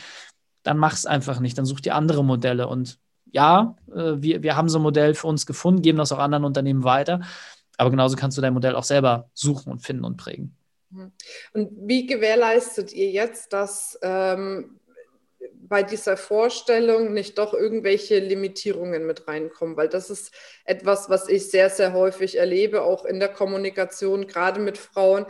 dann 0.64 0.78
mach 0.78 0.94
es 0.94 1.06
einfach 1.06 1.40
nicht. 1.40 1.58
Dann 1.58 1.66
such 1.66 1.82
dir 1.82 1.96
andere 1.96 2.24
Modelle. 2.24 2.68
Und 2.68 2.98
ja, 3.36 3.76
äh, 3.94 4.14
wir, 4.16 4.44
wir 4.44 4.56
haben 4.56 4.70
so 4.70 4.80
ein 4.80 4.82
Modell 4.82 5.14
für 5.14 5.28
uns 5.28 5.46
gefunden, 5.46 5.82
geben 5.82 5.98
das 5.98 6.14
auch 6.14 6.20
anderen 6.20 6.46
Unternehmen 6.46 6.86
weiter. 6.86 7.20
Aber 7.78 7.92
genauso 7.92 8.16
kannst 8.16 8.38
du 8.38 8.42
dein 8.42 8.54
Modell 8.54 8.76
auch 8.76 8.86
selber 8.86 9.30
suchen 9.34 9.74
und 9.74 9.80
finden 9.80 10.06
und 10.06 10.16
prägen. 10.16 10.56
Mhm. 10.90 11.12
Und 11.54 11.70
wie 11.82 12.06
gewährleistet 12.06 12.94
ihr 12.94 13.12
jetzt, 13.12 13.52
dass 13.52 14.00
ähm, 14.02 14.80
bei 15.68 15.84
dieser 15.84 16.16
Vorstellung 16.16 17.14
nicht 17.14 17.38
doch 17.38 17.54
irgendwelche 17.54 18.20
Limitierungen 18.20 19.06
mit 19.06 19.28
reinkommen? 19.28 19.76
Weil 19.76 19.90
das 19.90 20.10
ist 20.10 20.34
etwas, 20.64 21.10
was 21.10 21.28
ich 21.28 21.52
sehr, 21.52 21.70
sehr 21.70 21.92
häufig 21.92 22.38
erlebe, 22.38 22.84
auch 22.84 23.04
in 23.04 23.20
der 23.20 23.30
Kommunikation, 23.30 24.28
gerade 24.28 24.62
mit 24.62 24.78
Frauen 24.78 25.26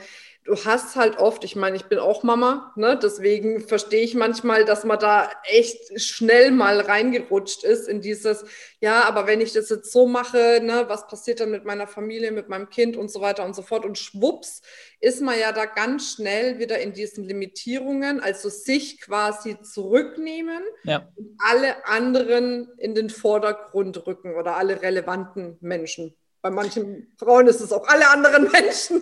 du 0.46 0.56
hast 0.64 0.96
halt 0.96 1.18
oft, 1.18 1.44
ich 1.44 1.56
meine, 1.56 1.76
ich 1.76 1.86
bin 1.86 1.98
auch 1.98 2.22
Mama, 2.22 2.72
ne? 2.76 2.98
deswegen 3.02 3.62
verstehe 3.62 4.04
ich 4.04 4.14
manchmal, 4.14 4.64
dass 4.64 4.84
man 4.84 5.00
da 5.00 5.30
echt 5.44 6.00
schnell 6.00 6.52
mal 6.52 6.80
reingerutscht 6.82 7.64
ist 7.64 7.88
in 7.88 8.00
dieses, 8.00 8.46
ja, 8.80 9.06
aber 9.06 9.26
wenn 9.26 9.42
ich 9.42 9.54
das 9.54 9.70
jetzt 9.70 9.92
so 9.92 10.08
mache, 10.08 10.60
ne, 10.62 10.86
was 10.88 11.08
passiert 11.08 11.40
dann 11.40 11.50
mit 11.50 11.66
meiner 11.66 11.88
Familie, 11.88 12.32
mit 12.32 12.48
meinem 12.48 12.70
Kind 12.70 12.96
und 12.96 13.10
so 13.10 13.22
weiter 13.22 13.44
und 13.44 13.56
so 13.56 13.64
fort. 13.64 13.86
Und 13.86 13.98
schwupps 13.98 14.62
ist 15.00 15.22
man 15.22 15.40
ja 15.40 15.52
da 15.52 15.66
ganz 15.66 16.14
schnell 16.14 16.60
wieder 16.60 16.80
in 16.80 16.94
diesen 16.94 17.24
Limitierungen, 17.24 18.20
also 18.20 18.50
sich 18.50 19.02
quasi 19.02 19.60
zurücknehmen 19.62 20.62
ja. 20.84 21.10
und 21.16 21.36
alle 21.40 21.88
anderen 21.88 22.70
in 22.78 22.94
den 22.94 23.10
Vordergrund 23.10 24.06
rücken 24.06 24.36
oder 24.36 24.58
alle 24.58 24.84
relevanten 24.84 25.58
Menschen 25.60 26.16
bei 26.46 26.52
manchen 26.52 27.08
Frauen 27.18 27.48
ist 27.48 27.60
es 27.60 27.72
auch 27.72 27.88
alle 27.88 28.08
anderen 28.08 28.44
Menschen. 28.52 29.02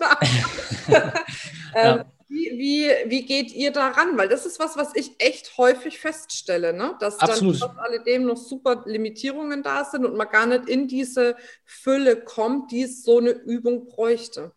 ähm, 1.74 2.04
Wie, 2.26 2.50
wie, 2.56 2.88
wie 3.10 3.26
geht 3.26 3.52
ihr 3.52 3.70
da 3.70 3.88
ran? 3.88 4.16
Weil 4.16 4.28
das 4.28 4.46
ist 4.46 4.58
was, 4.58 4.78
was 4.78 4.96
ich 4.96 5.10
echt 5.18 5.58
häufig 5.58 5.98
feststelle, 5.98 6.72
ne? 6.72 6.94
dass 7.00 7.18
Absolut. 7.20 7.60
dann 7.60 7.68
trotz 7.68 7.78
alledem 7.78 8.24
noch 8.24 8.38
super 8.38 8.82
Limitierungen 8.86 9.62
da 9.62 9.84
sind 9.84 10.06
und 10.06 10.16
man 10.16 10.30
gar 10.30 10.46
nicht 10.46 10.70
in 10.70 10.88
diese 10.88 11.36
Fülle 11.66 12.16
kommt, 12.16 12.72
die 12.72 12.84
es 12.84 13.04
so 13.04 13.18
eine 13.18 13.30
Übung 13.32 13.88
bräuchte. 13.88 14.52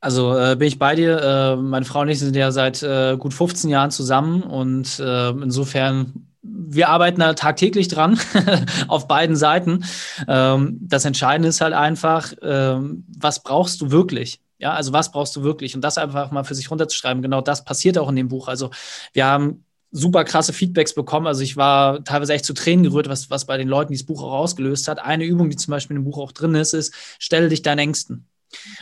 Also 0.00 0.34
äh, 0.38 0.56
bin 0.56 0.68
ich 0.68 0.78
bei 0.78 0.94
dir. 0.94 1.20
Äh, 1.20 1.56
meine 1.56 1.84
Frau 1.84 2.00
und 2.00 2.08
ich 2.08 2.18
sind 2.18 2.34
ja 2.34 2.50
seit 2.50 2.82
äh, 2.82 3.18
gut 3.18 3.34
15 3.34 3.68
Jahren 3.68 3.90
zusammen 3.90 4.42
und 4.42 4.98
äh, 4.98 5.28
insofern 5.28 6.29
wir 6.42 6.88
arbeiten 6.88 7.20
da 7.20 7.34
tagtäglich 7.34 7.88
dran 7.88 8.18
auf 8.88 9.08
beiden 9.08 9.36
Seiten. 9.36 9.84
Ähm, 10.26 10.78
das 10.80 11.04
Entscheidende 11.04 11.48
ist 11.48 11.60
halt 11.60 11.74
einfach, 11.74 12.32
ähm, 12.42 13.04
was 13.18 13.42
brauchst 13.42 13.80
du 13.80 13.90
wirklich? 13.90 14.40
Ja, 14.58 14.72
also 14.72 14.92
was 14.92 15.10
brauchst 15.10 15.34
du 15.36 15.42
wirklich? 15.42 15.74
Und 15.74 15.82
das 15.82 15.98
einfach 15.98 16.30
mal 16.30 16.44
für 16.44 16.54
sich 16.54 16.70
runterzuschreiben. 16.70 17.22
Genau 17.22 17.40
das 17.40 17.64
passiert 17.64 17.98
auch 17.98 18.08
in 18.08 18.16
dem 18.16 18.28
Buch. 18.28 18.48
Also 18.48 18.70
wir 19.12 19.26
haben 19.26 19.64
super 19.90 20.24
krasse 20.24 20.52
Feedbacks 20.52 20.94
bekommen. 20.94 21.26
Also 21.26 21.42
ich 21.42 21.56
war 21.56 22.04
teilweise 22.04 22.34
echt 22.34 22.44
zu 22.44 22.54
Tränen 22.54 22.84
gerührt, 22.84 23.08
was, 23.08 23.30
was 23.30 23.46
bei 23.46 23.56
den 23.56 23.68
Leuten 23.68 23.92
dieses 23.92 24.06
Buch 24.06 24.22
auch 24.22 24.32
ausgelöst 24.32 24.88
hat. 24.88 24.98
Eine 25.00 25.24
Übung, 25.24 25.50
die 25.50 25.56
zum 25.56 25.72
Beispiel 25.72 25.96
im 25.96 26.04
Buch 26.04 26.18
auch 26.18 26.32
drin 26.32 26.54
ist, 26.54 26.74
ist, 26.74 26.94
stelle 27.18 27.48
dich 27.48 27.62
deinen 27.62 27.80
Ängsten. 27.80 28.29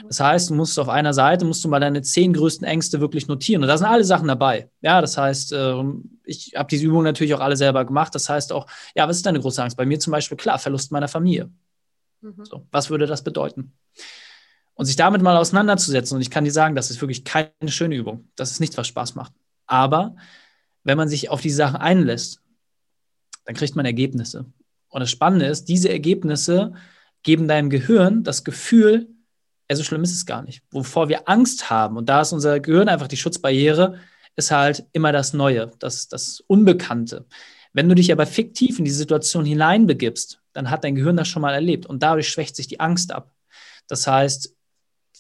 Das 0.07 0.21
heißt, 0.21 0.51
du 0.51 0.55
musst 0.55 0.79
auf 0.79 0.89
einer 0.89 1.13
Seite, 1.13 1.45
musst 1.45 1.65
du 1.65 1.69
mal 1.69 1.81
deine 1.81 2.03
zehn 2.03 2.33
größten 2.33 2.67
Ängste 2.67 3.01
wirklich 3.01 3.29
notieren. 3.29 3.63
Und 3.63 3.69
da 3.69 3.77
sind 3.77 3.87
alle 3.87 4.05
Sachen 4.05 4.29
dabei. 4.29 4.71
Ja, 4.81 5.01
das 5.01 5.19
heißt, 5.19 5.53
ähm, 5.53 6.21
ich 6.25 6.55
habe 6.57 6.69
diese 6.69 6.87
Übung 6.87 7.03
natürlich 7.03 7.35
auch 7.35 7.41
alle 7.41 7.57
selber 7.57 7.85
gemacht. 7.85 8.15
Das 8.15 8.29
heißt 8.29 8.53
auch, 8.53 8.67
ja, 8.95 9.07
was 9.09 9.17
ist 9.17 9.27
deine 9.27 9.41
große 9.41 9.63
Angst? 9.63 9.77
Bei 9.77 9.87
mir 9.87 9.99
zum 9.99 10.13
Beispiel, 10.13 10.37
klar, 10.37 10.59
Verlust 10.59 10.91
meiner 10.91 11.09
Familie. 11.09 11.51
Mhm. 12.21 12.45
So, 12.45 12.67
was 12.71 12.91
würde 12.91 13.07
das 13.07 13.23
bedeuten? 13.23 13.73
Und 14.75 14.87
sich 14.87 14.97
damit 14.97 15.23
mal 15.23 15.37
auseinanderzusetzen. 15.37 16.17
Und 16.17 16.23
ich 16.23 16.31
kann 16.31 16.45
dir 16.45 16.53
sagen, 16.53 16.75
das 16.75 16.91
ist 16.91 17.01
wirklich 17.01 17.25
keine 17.25 17.51
schöne 17.67 17.97
Übung. 17.97 18.29
Das 18.37 18.51
ist 18.51 18.61
nichts, 18.61 18.77
was 18.77 18.87
Spaß 18.87 19.15
macht. 19.17 19.33
Aber 19.67 20.17
wenn 20.85 20.97
man 20.97 21.09
sich 21.09 21.29
auf 21.31 21.41
diese 21.41 21.57
Sachen 21.57 21.77
einlässt, 21.77 22.41
dann 23.45 23.55
kriegt 23.55 23.77
man 23.77 23.85
Ergebnisse. 23.85 24.47
Und 24.89 25.01
das 25.01 25.11
Spannende 25.11 25.47
ist, 25.47 25.67
diese 25.69 25.91
Ergebnisse 25.91 26.73
geben 27.23 27.49
deinem 27.49 27.69
Gehirn 27.71 28.23
das 28.23 28.45
Gefühl, 28.45 29.09
so 29.77 29.83
schlimm 29.85 30.03
ist 30.03 30.15
es 30.15 30.27
gar 30.27 30.43
nicht. 30.43 30.63
Wovor 30.71 31.09
wir 31.09 31.29
Angst 31.29 31.71
haben, 31.71 31.97
und 31.97 32.09
da 32.09 32.23
ist 32.23 32.33
unser 32.33 32.61
Gehirn 32.61 32.89
einfach 32.89 33.09
die 33.09 33.17
Schutzbarriere, 33.17 33.99
ist 34.37 34.51
halt 34.51 34.87
immer 34.93 35.13
das 35.13 35.33
Neue, 35.33 35.71
das, 35.79 36.09
das 36.09 36.41
Unbekannte. 36.47 37.27
Wenn 37.73 37.89
du 37.89 37.95
dich 37.95 38.11
aber 38.13 38.27
fiktiv 38.27 38.79
in 38.79 38.85
die 38.85 38.91
Situation 38.91 39.45
hineinbegibst, 39.45 40.41
dann 40.53 40.71
hat 40.71 40.85
dein 40.85 40.95
Gehirn 40.95 41.17
das 41.17 41.29
schon 41.29 41.43
mal 41.43 41.55
erlebt 41.55 41.87
und 41.87 42.03
dadurch 42.03 42.29
schwächt 42.29 42.57
sich 42.57 42.67
die 42.67 42.81
Angst 42.81 43.13
ab. 43.13 43.33
Das 43.89 44.07
heißt, 44.07 44.55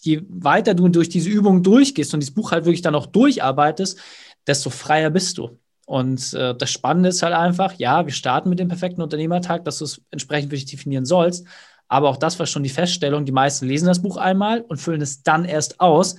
je 0.00 0.23
weiter 0.28 0.75
du 0.75 0.88
durch 0.88 1.09
diese 1.09 1.28
Übung 1.28 1.62
durchgehst 1.62 2.14
und 2.14 2.21
dieses 2.21 2.35
Buch 2.35 2.52
halt 2.52 2.64
wirklich 2.64 2.83
dann 2.83 2.95
auch 2.95 3.07
durcharbeitest, 3.07 3.99
desto 4.47 4.71
freier 4.71 5.11
bist 5.11 5.38
du. 5.38 5.59
Und 5.87 6.35
äh, 6.35 6.55
das 6.55 6.71
Spannende 6.71 7.09
ist 7.09 7.23
halt 7.23 7.35
einfach, 7.35 7.75
ja, 7.75 8.05
wir 8.07 8.12
starten 8.12 8.50
mit 8.50 8.59
dem 8.59 8.69
perfekten 8.69 9.02
Unternehmertag, 9.02 9.64
dass 9.64 9.78
du 9.78 9.85
es 9.85 10.02
entsprechend 10.11 10.50
für 10.50 10.57
dich 10.57 10.67
definieren 10.67 11.07
sollst, 11.07 11.47
aber 11.88 12.09
auch 12.11 12.16
das 12.16 12.38
war 12.38 12.47
schon 12.47 12.62
die 12.62 12.68
Feststellung, 12.68 13.25
die 13.25 13.33
meisten 13.33 13.66
lesen 13.66 13.87
das 13.87 14.02
Buch 14.02 14.16
einmal 14.16 14.61
und 14.61 14.78
füllen 14.78 15.00
es 15.00 15.23
dann 15.23 15.45
erst 15.45 15.80
aus, 15.80 16.16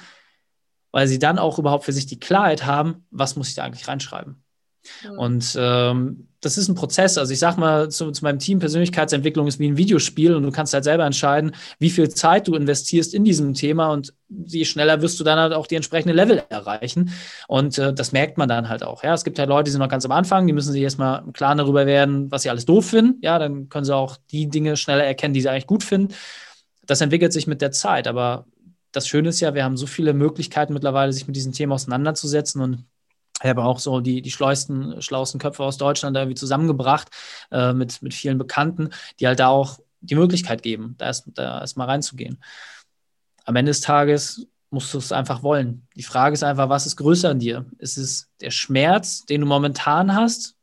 weil 0.91 1.07
sie 1.07 1.19
dann 1.19 1.37
auch 1.37 1.59
überhaupt 1.59 1.85
für 1.85 1.93
sich 1.93 2.07
die 2.07 2.19
Klarheit 2.19 2.65
haben, 2.65 3.05
was 3.11 3.35
muss 3.35 3.49
ich 3.49 3.55
da 3.55 3.63
eigentlich 3.63 3.87
reinschreiben. 3.87 4.43
Mhm. 5.03 5.19
Und 5.19 5.57
ähm, 5.59 6.28
das 6.41 6.57
ist 6.57 6.69
ein 6.69 6.75
Prozess. 6.75 7.17
Also 7.17 7.33
ich 7.33 7.39
sag 7.39 7.57
mal 7.57 7.89
zu, 7.89 8.11
zu, 8.11 8.23
meinem 8.23 8.39
Team, 8.39 8.59
Persönlichkeitsentwicklung 8.59 9.47
ist 9.47 9.59
wie 9.59 9.67
ein 9.67 9.77
Videospiel 9.77 10.35
und 10.35 10.43
du 10.43 10.51
kannst 10.51 10.73
halt 10.73 10.83
selber 10.83 11.05
entscheiden, 11.05 11.55
wie 11.79 11.89
viel 11.89 12.09
Zeit 12.09 12.47
du 12.47 12.55
investierst 12.55 13.13
in 13.13 13.23
diesem 13.23 13.53
Thema 13.53 13.91
und 13.91 14.13
je 14.29 14.63
schneller 14.63 15.01
wirst 15.01 15.19
du 15.19 15.23
dann 15.23 15.37
halt 15.37 15.53
auch 15.53 15.67
die 15.67 15.75
entsprechende 15.75 16.13
Level 16.13 16.43
erreichen. 16.49 17.11
Und 17.47 17.77
äh, 17.77 17.93
das 17.93 18.11
merkt 18.11 18.37
man 18.37 18.47
dann 18.47 18.69
halt 18.69 18.83
auch. 18.83 19.03
Ja, 19.03 19.13
es 19.13 19.23
gibt 19.23 19.37
halt 19.37 19.49
Leute, 19.49 19.65
die 19.65 19.71
sind 19.71 19.81
noch 19.81 19.89
ganz 19.89 20.05
am 20.05 20.11
Anfang, 20.11 20.47
die 20.47 20.53
müssen 20.53 20.71
sich 20.71 20.81
erstmal 20.81 21.23
klar 21.33 21.55
darüber 21.55 21.85
werden, 21.85 22.31
was 22.31 22.43
sie 22.43 22.49
alles 22.49 22.65
doof 22.65 22.89
finden. 22.89 23.19
Ja, 23.21 23.37
dann 23.37 23.67
können 23.69 23.85
sie 23.85 23.95
auch 23.95 24.17
die 24.31 24.47
Dinge 24.47 24.77
schneller 24.77 25.03
erkennen, 25.03 25.33
die 25.33 25.41
sie 25.41 25.49
eigentlich 25.49 25.67
gut 25.67 25.83
finden. 25.83 26.13
Das 26.85 27.01
entwickelt 27.01 27.33
sich 27.33 27.47
mit 27.47 27.61
der 27.61 27.71
Zeit. 27.71 28.07
Aber 28.07 28.45
das 28.91 29.07
Schöne 29.07 29.29
ist 29.29 29.41
ja, 29.41 29.53
wir 29.53 29.63
haben 29.63 29.77
so 29.77 29.87
viele 29.87 30.13
Möglichkeiten 30.13 30.73
mittlerweile, 30.73 31.11
sich 31.11 31.27
mit 31.27 31.35
diesen 31.35 31.51
Themen 31.51 31.73
auseinanderzusetzen 31.73 32.61
und 32.61 32.85
ich 33.41 33.49
habe 33.49 33.63
auch 33.63 33.79
so 33.79 33.99
die, 34.01 34.21
die 34.21 34.31
schleusten, 34.31 35.01
schlauesten 35.01 35.39
Köpfe 35.39 35.63
aus 35.63 35.77
Deutschland 35.77 36.15
da 36.15 36.21
irgendwie 36.21 36.35
zusammengebracht 36.35 37.09
äh, 37.51 37.73
mit, 37.73 38.01
mit 38.01 38.13
vielen 38.13 38.37
Bekannten, 38.37 38.89
die 39.19 39.27
halt 39.27 39.39
da 39.39 39.47
auch 39.47 39.79
die 40.01 40.15
Möglichkeit 40.15 40.61
geben, 40.61 40.95
da 40.97 41.05
erst, 41.05 41.29
da 41.33 41.59
erst 41.59 41.77
mal 41.77 41.85
reinzugehen. 41.85 42.41
Am 43.45 43.55
Ende 43.55 43.71
des 43.71 43.81
Tages 43.81 44.47
musst 44.69 44.93
du 44.93 44.97
es 44.97 45.11
einfach 45.11 45.41
wollen. 45.41 45.87
Die 45.95 46.03
Frage 46.03 46.33
ist 46.33 46.43
einfach, 46.43 46.69
was 46.69 46.85
ist 46.85 46.97
größer 46.97 47.29
an 47.29 47.39
dir? 47.39 47.65
Ist 47.79 47.97
es 47.97 48.29
der 48.39 48.51
Schmerz, 48.51 49.25
den 49.25 49.41
du 49.41 49.47
momentan 49.47 50.13
hast, 50.15 50.55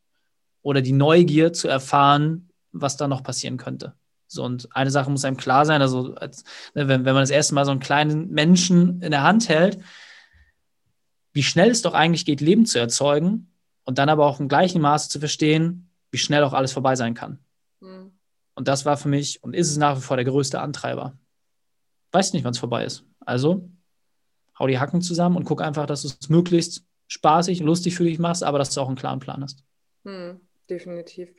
oder 0.62 0.82
die 0.82 0.92
Neugier 0.92 1.52
zu 1.52 1.68
erfahren, 1.68 2.48
was 2.72 2.96
da 2.96 3.06
noch 3.06 3.22
passieren 3.22 3.56
könnte? 3.56 3.94
So, 4.26 4.42
und 4.42 4.68
eine 4.74 4.90
Sache 4.90 5.08
muss 5.10 5.24
einem 5.24 5.36
klar 5.36 5.64
sein, 5.64 5.80
also 5.80 6.14
als, 6.16 6.42
ne, 6.74 6.88
wenn, 6.88 7.04
wenn 7.04 7.14
man 7.14 7.22
das 7.22 7.30
erste 7.30 7.54
Mal 7.54 7.64
so 7.64 7.70
einen 7.70 7.78
kleinen 7.78 8.30
Menschen 8.30 9.00
in 9.00 9.12
der 9.12 9.22
Hand 9.22 9.48
hält, 9.48 9.78
wie 11.36 11.42
schnell 11.42 11.70
es 11.70 11.82
doch 11.82 11.92
eigentlich 11.92 12.24
geht, 12.24 12.40
Leben 12.40 12.64
zu 12.64 12.78
erzeugen 12.78 13.52
und 13.84 13.98
dann 13.98 14.08
aber 14.08 14.24
auch 14.24 14.40
im 14.40 14.48
gleichen 14.48 14.80
Maße 14.80 15.10
zu 15.10 15.20
verstehen, 15.20 15.90
wie 16.10 16.16
schnell 16.16 16.42
auch 16.42 16.54
alles 16.54 16.72
vorbei 16.72 16.96
sein 16.96 17.12
kann. 17.12 17.38
Mhm. 17.80 18.12
Und 18.54 18.68
das 18.68 18.86
war 18.86 18.96
für 18.96 19.08
mich 19.08 19.44
und 19.44 19.54
ist 19.54 19.70
es 19.70 19.76
nach 19.76 19.98
wie 19.98 20.00
vor 20.00 20.16
der 20.16 20.24
größte 20.24 20.58
Antreiber. 20.60 21.12
Weiß 22.12 22.32
nicht, 22.32 22.42
wann 22.42 22.52
es 22.52 22.58
vorbei 22.58 22.86
ist. 22.86 23.04
Also 23.20 23.68
hau 24.58 24.66
die 24.66 24.78
Hacken 24.78 25.02
zusammen 25.02 25.36
und 25.36 25.44
guck 25.44 25.60
einfach, 25.60 25.84
dass 25.84 26.02
du 26.02 26.08
es 26.08 26.30
möglichst 26.30 26.86
spaßig, 27.08 27.60
lustig 27.60 27.96
für 27.96 28.04
dich 28.04 28.18
machst, 28.18 28.42
aber 28.42 28.56
dass 28.56 28.70
du 28.70 28.80
auch 28.80 28.88
einen 28.88 28.96
klaren 28.96 29.20
Plan 29.20 29.42
hast. 29.42 29.62
Mhm 30.04 30.40
definitiv. 30.68 31.32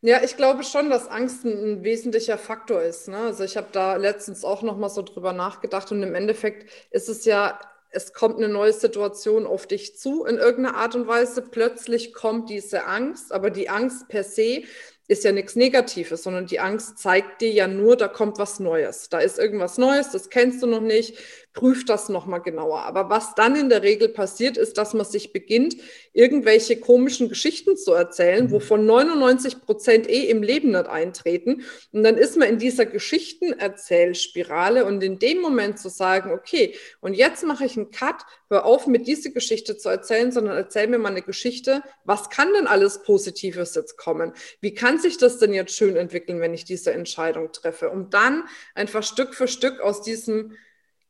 Ja, 0.00 0.22
ich 0.22 0.36
glaube 0.36 0.64
schon, 0.64 0.90
dass 0.90 1.08
Angst 1.08 1.44
ein, 1.44 1.52
ein 1.52 1.84
wesentlicher 1.84 2.38
Faktor 2.38 2.80
ist. 2.82 3.08
Ne? 3.08 3.18
Also 3.18 3.44
ich 3.44 3.56
habe 3.56 3.68
da 3.72 3.96
letztens 3.96 4.44
auch 4.44 4.62
noch 4.62 4.78
mal 4.78 4.88
so 4.88 5.02
drüber 5.02 5.32
nachgedacht 5.32 5.92
und 5.92 6.02
im 6.02 6.14
Endeffekt 6.14 6.70
ist 6.90 7.08
es 7.08 7.24
ja 7.24 7.60
es 7.90 8.12
kommt 8.12 8.36
eine 8.36 8.48
neue 8.48 8.72
Situation 8.72 9.46
auf 9.46 9.66
dich 9.66 9.98
zu 9.98 10.24
in 10.24 10.36
irgendeiner 10.38 10.76
Art 10.76 10.94
und 10.94 11.06
Weise. 11.06 11.42
Plötzlich 11.42 12.12
kommt 12.12 12.48
diese 12.48 12.86
Angst, 12.86 13.32
aber 13.32 13.50
die 13.50 13.68
Angst 13.68 14.08
per 14.08 14.24
se 14.24 14.62
ist 15.08 15.24
ja 15.24 15.32
nichts 15.32 15.56
Negatives, 15.56 16.22
sondern 16.22 16.46
die 16.46 16.60
Angst 16.60 16.98
zeigt 16.98 17.40
dir 17.40 17.50
ja 17.50 17.66
nur, 17.66 17.96
da 17.96 18.06
kommt 18.06 18.38
was 18.38 18.60
Neues. 18.60 19.08
Da 19.08 19.18
ist 19.18 19.40
irgendwas 19.40 19.76
Neues, 19.76 20.10
das 20.10 20.30
kennst 20.30 20.62
du 20.62 20.68
noch 20.68 20.80
nicht 20.80 21.18
prüft 21.52 21.88
das 21.88 22.08
nochmal 22.08 22.40
genauer. 22.42 22.82
Aber 22.82 23.10
was 23.10 23.34
dann 23.34 23.56
in 23.56 23.68
der 23.68 23.82
Regel 23.82 24.08
passiert, 24.08 24.56
ist, 24.56 24.78
dass 24.78 24.94
man 24.94 25.04
sich 25.04 25.32
beginnt, 25.32 25.76
irgendwelche 26.12 26.78
komischen 26.78 27.28
Geschichten 27.28 27.76
zu 27.76 27.92
erzählen, 27.92 28.46
mhm. 28.46 28.52
wovon 28.52 28.86
99 28.86 29.60
Prozent 29.62 30.08
eh 30.08 30.28
im 30.28 30.42
Leben 30.42 30.70
nicht 30.70 30.86
eintreten. 30.86 31.62
Und 31.92 32.04
dann 32.04 32.16
ist 32.16 32.36
man 32.36 32.48
in 32.48 32.58
dieser 32.58 32.86
Geschichtenerzählspirale 32.86 34.84
und 34.84 35.02
in 35.02 35.18
dem 35.18 35.40
Moment 35.40 35.80
zu 35.80 35.88
sagen, 35.88 36.30
okay, 36.32 36.74
und 37.00 37.14
jetzt 37.14 37.44
mache 37.44 37.64
ich 37.64 37.76
einen 37.76 37.90
Cut, 37.90 38.22
hör 38.48 38.64
auf, 38.64 38.86
mit 38.86 39.08
dieser 39.08 39.30
Geschichte 39.30 39.76
zu 39.76 39.88
erzählen, 39.88 40.30
sondern 40.30 40.56
erzähl 40.56 40.86
mir 40.86 40.98
mal 40.98 41.10
eine 41.10 41.22
Geschichte. 41.22 41.82
Was 42.04 42.30
kann 42.30 42.52
denn 42.52 42.68
alles 42.68 43.02
Positives 43.02 43.74
jetzt 43.74 43.96
kommen? 43.96 44.32
Wie 44.60 44.74
kann 44.74 44.98
sich 44.98 45.18
das 45.18 45.38
denn 45.38 45.52
jetzt 45.52 45.74
schön 45.74 45.96
entwickeln, 45.96 46.40
wenn 46.40 46.54
ich 46.54 46.64
diese 46.64 46.92
Entscheidung 46.92 47.50
treffe? 47.52 47.90
Um 47.90 48.10
dann 48.10 48.44
einfach 48.74 49.02
Stück 49.02 49.34
für 49.34 49.48
Stück 49.48 49.80
aus 49.80 50.02
diesem 50.02 50.56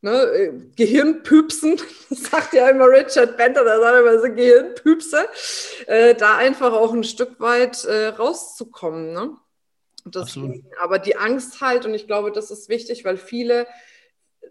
ne, 0.01 0.11
äh, 0.11 0.51
Gehirnpüpsen, 0.75 1.79
sagt 2.09 2.53
ja 2.53 2.69
immer 2.69 2.87
Richard 2.87 3.37
Bender, 3.37 3.63
da 3.63 3.79
sagt 3.79 3.93
er 3.93 4.01
immer 4.01 4.19
so 4.19 4.33
Gehirnpüpse, 4.33 5.27
äh, 5.87 6.15
da 6.15 6.37
einfach 6.37 6.73
auch 6.73 6.93
ein 6.93 7.03
Stück 7.03 7.39
weit 7.39 7.85
äh, 7.85 8.07
rauszukommen. 8.07 9.13
Ne? 9.13 9.37
Deswegen, 10.05 10.65
aber 10.81 10.99
die 10.99 11.15
Angst 11.15 11.61
halt, 11.61 11.85
und 11.85 11.93
ich 11.93 12.07
glaube, 12.07 12.31
das 12.31 12.51
ist 12.51 12.69
wichtig, 12.69 13.05
weil 13.05 13.17
viele 13.17 13.67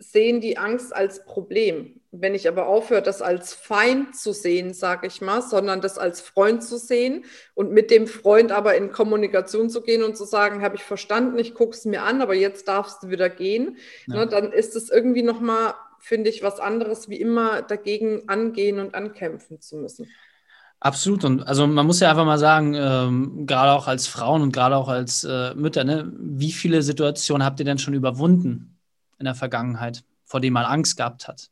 sehen 0.00 0.40
die 0.40 0.58
Angst 0.58 0.94
als 0.94 1.24
Problem. 1.24 2.00
Wenn 2.10 2.34
ich 2.34 2.48
aber 2.48 2.66
aufhöre, 2.66 3.02
das 3.02 3.22
als 3.22 3.54
Feind 3.54 4.16
zu 4.16 4.32
sehen, 4.32 4.74
sage 4.74 5.06
ich 5.06 5.20
mal, 5.20 5.42
sondern 5.42 5.80
das 5.80 5.98
als 5.98 6.20
Freund 6.20 6.64
zu 6.64 6.78
sehen 6.78 7.24
und 7.54 7.70
mit 7.70 7.90
dem 7.90 8.08
Freund 8.08 8.50
aber 8.50 8.74
in 8.74 8.90
Kommunikation 8.90 9.70
zu 9.70 9.82
gehen 9.82 10.02
und 10.02 10.16
zu 10.16 10.24
sagen, 10.24 10.62
habe 10.62 10.74
ich 10.74 10.82
verstanden, 10.82 11.38
ich 11.38 11.54
gucke 11.54 11.76
es 11.76 11.84
mir 11.84 12.02
an, 12.02 12.22
aber 12.22 12.34
jetzt 12.34 12.66
darfst 12.66 13.02
du 13.02 13.10
wieder 13.10 13.28
gehen, 13.28 13.76
ja. 14.08 14.16
ne, 14.16 14.26
dann 14.26 14.52
ist 14.52 14.74
es 14.74 14.90
irgendwie 14.90 15.22
nochmal, 15.22 15.74
finde 16.00 16.30
ich, 16.30 16.42
was 16.42 16.58
anderes, 16.58 17.08
wie 17.08 17.20
immer 17.20 17.62
dagegen 17.62 18.28
angehen 18.28 18.80
und 18.80 18.94
ankämpfen 18.94 19.60
zu 19.60 19.76
müssen. 19.76 20.08
Absolut. 20.80 21.24
Und 21.24 21.42
also 21.42 21.66
man 21.66 21.86
muss 21.86 22.00
ja 22.00 22.08
einfach 22.10 22.24
mal 22.24 22.38
sagen, 22.38 22.74
ähm, 22.74 23.46
gerade 23.46 23.72
auch 23.72 23.86
als 23.86 24.06
Frauen 24.06 24.40
und 24.40 24.52
gerade 24.52 24.76
auch 24.76 24.88
als 24.88 25.24
äh, 25.24 25.54
Mütter, 25.54 25.84
ne, 25.84 26.10
wie 26.18 26.52
viele 26.52 26.82
Situationen 26.82 27.44
habt 27.44 27.60
ihr 27.60 27.66
denn 27.66 27.78
schon 27.78 27.92
überwunden? 27.92 28.79
In 29.20 29.26
der 29.26 29.36
Vergangenheit, 29.36 30.02
vor 30.24 30.40
dem 30.40 30.54
man 30.54 30.64
Angst 30.64 30.96
gehabt 30.96 31.28
hat. 31.28 31.50